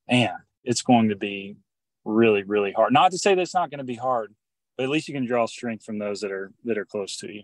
man 0.09 0.35
it's 0.63 0.81
going 0.81 1.09
to 1.09 1.15
be 1.15 1.57
really 2.03 2.43
really 2.43 2.71
hard. 2.71 2.91
Not 2.91 3.11
to 3.11 3.17
say 3.17 3.35
that 3.35 3.41
it's 3.41 3.53
not 3.53 3.69
going 3.69 3.77
to 3.79 3.85
be 3.85 3.95
hard 3.95 4.33
but 4.77 4.83
at 4.83 4.89
least 4.89 5.07
you 5.07 5.13
can 5.13 5.25
draw 5.25 5.45
strength 5.45 5.83
from 5.85 5.99
those 5.99 6.21
that 6.21 6.31
are 6.31 6.51
that 6.65 6.77
are 6.77 6.85
close 6.85 7.17
to 7.17 7.31
you. 7.31 7.43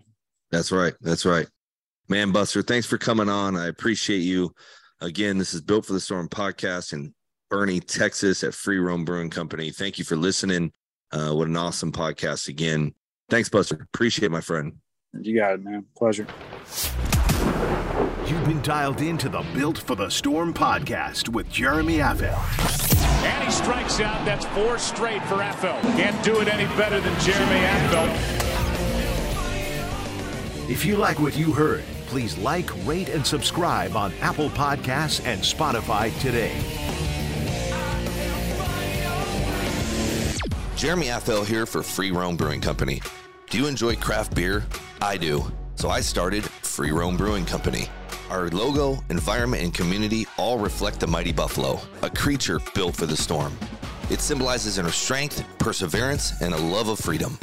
That's 0.50 0.72
right. 0.72 0.94
That's 1.00 1.24
right. 1.24 1.46
Man, 2.08 2.30
Buster, 2.32 2.62
thanks 2.62 2.86
for 2.86 2.98
coming 2.98 3.28
on. 3.28 3.56
I 3.56 3.68
appreciate 3.68 4.18
you. 4.18 4.54
Again, 5.00 5.38
this 5.38 5.54
is 5.54 5.60
Built 5.60 5.86
for 5.86 5.94
the 5.94 6.00
Storm 6.00 6.28
podcast 6.28 6.92
in 6.92 7.14
Boerne, 7.50 7.84
Texas 7.84 8.44
at 8.44 8.54
Free 8.54 8.78
Roam 8.78 9.04
Brewing 9.04 9.30
Company. 9.30 9.70
Thank 9.70 9.98
you 9.98 10.04
for 10.04 10.16
listening. 10.16 10.72
Uh, 11.10 11.32
what 11.32 11.48
an 11.48 11.56
awesome 11.56 11.92
podcast 11.92 12.48
again. 12.48 12.94
Thanks, 13.30 13.48
Buster. 13.48 13.86
Appreciate 13.94 14.26
it, 14.26 14.30
my 14.30 14.40
friend. 14.40 14.74
You 15.18 15.38
got 15.38 15.54
it, 15.54 15.62
man. 15.62 15.84
Pleasure. 15.96 16.26
You've 18.26 18.44
been 18.44 18.62
dialed 18.62 19.00
into 19.00 19.28
the 19.28 19.44
Built 19.54 19.78
for 19.78 19.94
the 19.94 20.08
Storm 20.08 20.54
podcast 20.54 21.28
with 21.28 21.50
Jeremy 21.50 21.98
Affeldt. 21.98 22.91
And 23.24 23.44
he 23.44 23.50
strikes 23.50 24.00
out. 24.00 24.24
That's 24.24 24.44
four 24.46 24.78
straight 24.78 25.22
for 25.24 25.36
Affeldt. 25.36 25.80
Can't 25.96 26.24
do 26.24 26.40
it 26.40 26.48
any 26.48 26.64
better 26.76 27.00
than 27.00 27.18
Jeremy 27.20 27.60
Affeldt. 27.60 28.50
If 30.68 30.84
you 30.84 30.96
like 30.96 31.18
what 31.20 31.36
you 31.36 31.52
heard, 31.52 31.84
please 32.06 32.36
like, 32.38 32.70
rate, 32.86 33.08
and 33.08 33.26
subscribe 33.26 33.96
on 33.96 34.12
Apple 34.20 34.50
Podcasts 34.50 35.24
and 35.24 35.40
Spotify 35.40 36.12
today. 36.20 36.52
Jeremy 40.76 41.06
Affeldt 41.06 41.46
here 41.46 41.64
for 41.64 41.82
Free 41.82 42.10
Roam 42.10 42.36
Brewing 42.36 42.60
Company. 42.60 43.00
Do 43.50 43.58
you 43.58 43.66
enjoy 43.66 43.96
craft 43.96 44.34
beer? 44.34 44.66
I 45.00 45.16
do. 45.16 45.44
So 45.76 45.90
I 45.90 46.00
started 46.00 46.44
Free 46.44 46.90
Roam 46.90 47.16
Brewing 47.16 47.44
Company. 47.44 47.88
Our 48.32 48.48
logo, 48.48 49.04
environment, 49.10 49.62
and 49.62 49.74
community 49.74 50.26
all 50.38 50.58
reflect 50.58 51.00
the 51.00 51.06
mighty 51.06 51.32
buffalo, 51.32 51.78
a 52.00 52.08
creature 52.08 52.60
built 52.74 52.96
for 52.96 53.04
the 53.04 53.14
storm. 53.14 53.54
It 54.08 54.22
symbolizes 54.22 54.78
inner 54.78 54.90
strength, 54.90 55.44
perseverance, 55.58 56.40
and 56.40 56.54
a 56.54 56.56
love 56.56 56.88
of 56.88 56.98
freedom. 56.98 57.38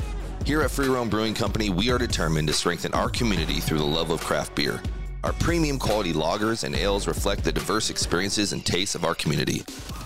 Here 0.46 0.64
at 0.64 0.72
Free 0.72 0.88
Roam 0.88 1.08
Brewing 1.08 1.36
Company, 1.36 1.70
we 1.70 1.92
are 1.92 2.00
determined 2.00 2.48
to 2.48 2.56
strengthen 2.56 2.92
our 2.96 3.08
community 3.08 3.60
through 3.60 3.78
the 3.78 3.86
love 3.86 4.10
of 4.10 4.22
craft 4.22 4.56
beer. 4.56 4.82
Our 5.24 5.34
premium 5.34 5.78
quality 5.78 6.12
lagers 6.12 6.64
and 6.64 6.74
ales 6.74 7.06
reflect 7.06 7.44
the 7.44 7.52
diverse 7.52 7.92
experiences 7.92 8.52
and 8.52 8.66
tastes 8.66 8.96
of 8.96 9.06
our 9.06 9.14
community. 9.14 9.62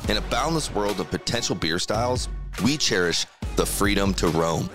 In 0.10 0.18
a 0.18 0.22
boundless 0.30 0.70
world 0.76 1.00
of 1.00 1.10
potential 1.10 1.56
beer 1.56 1.80
styles, 1.80 2.28
we 2.62 2.76
cherish 2.76 3.26
the 3.56 3.66
freedom 3.66 4.14
to 4.16 4.28
roam. 4.28 4.70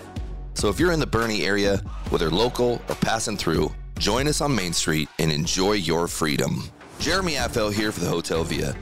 So 0.55 0.69
if 0.69 0.79
you're 0.79 0.91
in 0.91 0.99
the 0.99 1.05
Boerne 1.05 1.43
area, 1.43 1.77
whether 2.09 2.31
local 2.31 2.81
or 2.89 2.95
passing 2.95 3.37
through, 3.37 3.71
join 3.99 4.29
us 4.29 4.39
on 4.39 4.55
Main 4.55 4.71
Street 4.71 5.09
and 5.19 5.29
enjoy 5.29 5.73
your 5.73 6.07
freedom. 6.07 6.63
Jeremy 6.99 7.33
Affeldt 7.33 7.73
here 7.73 7.91
for 7.91 7.99
the 7.99 8.07
Hotel 8.07 8.45
Via. 8.45 8.73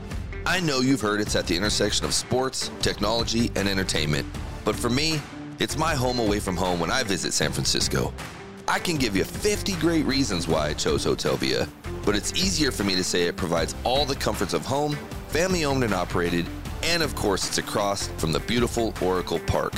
I 0.46 0.60
know 0.60 0.80
you've 0.80 1.00
heard 1.00 1.20
it's 1.20 1.34
at 1.34 1.46
the 1.46 1.56
intersection 1.56 2.06
of 2.06 2.14
sports, 2.14 2.70
technology, 2.80 3.50
and 3.56 3.68
entertainment, 3.68 4.26
but 4.64 4.76
for 4.76 4.88
me, 4.88 5.20
it's 5.58 5.76
my 5.76 5.94
home 5.94 6.20
away 6.20 6.38
from 6.38 6.56
home 6.56 6.78
when 6.78 6.90
I 6.90 7.02
visit 7.02 7.34
San 7.34 7.50
Francisco. 7.50 8.14
I 8.68 8.78
can 8.78 8.96
give 8.96 9.16
you 9.16 9.24
50 9.24 9.72
great 9.74 10.04
reasons 10.06 10.46
why 10.46 10.68
I 10.68 10.74
chose 10.74 11.02
Hotel 11.02 11.36
Via, 11.36 11.66
but 12.04 12.14
it's 12.14 12.32
easier 12.34 12.70
for 12.70 12.84
me 12.84 12.94
to 12.94 13.02
say 13.02 13.24
it 13.24 13.36
provides 13.36 13.74
all 13.82 14.04
the 14.04 14.14
comforts 14.14 14.54
of 14.54 14.64
home, 14.64 14.96
family 15.28 15.64
owned 15.64 15.82
and 15.82 15.94
operated, 15.94 16.46
and 16.84 17.02
of 17.02 17.16
course, 17.16 17.46
it's 17.48 17.58
across 17.58 18.06
from 18.18 18.30
the 18.30 18.40
beautiful 18.40 18.94
Oracle 19.02 19.40
Park. 19.40 19.74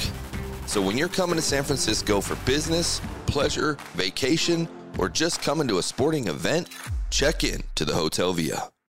So 0.67 0.83
when 0.83 0.99
you're 0.99 1.09
coming 1.09 1.37
to 1.37 1.43
San 1.43 1.65
Francisco 1.65 2.21
for 2.21 2.37
business, 2.45 3.01
pleasure, 3.27 3.79
vacation, 3.95 4.69
or 5.01 5.09
just 5.09 5.43
coming 5.43 5.67
to 5.67 5.79
a 5.79 5.83
sporting 5.83 6.29
event, 6.29 6.69
check 7.09 7.43
in 7.43 7.63
to 7.75 7.87
the 7.87 7.95
Hotel 7.95 8.35
Via. 8.35 8.71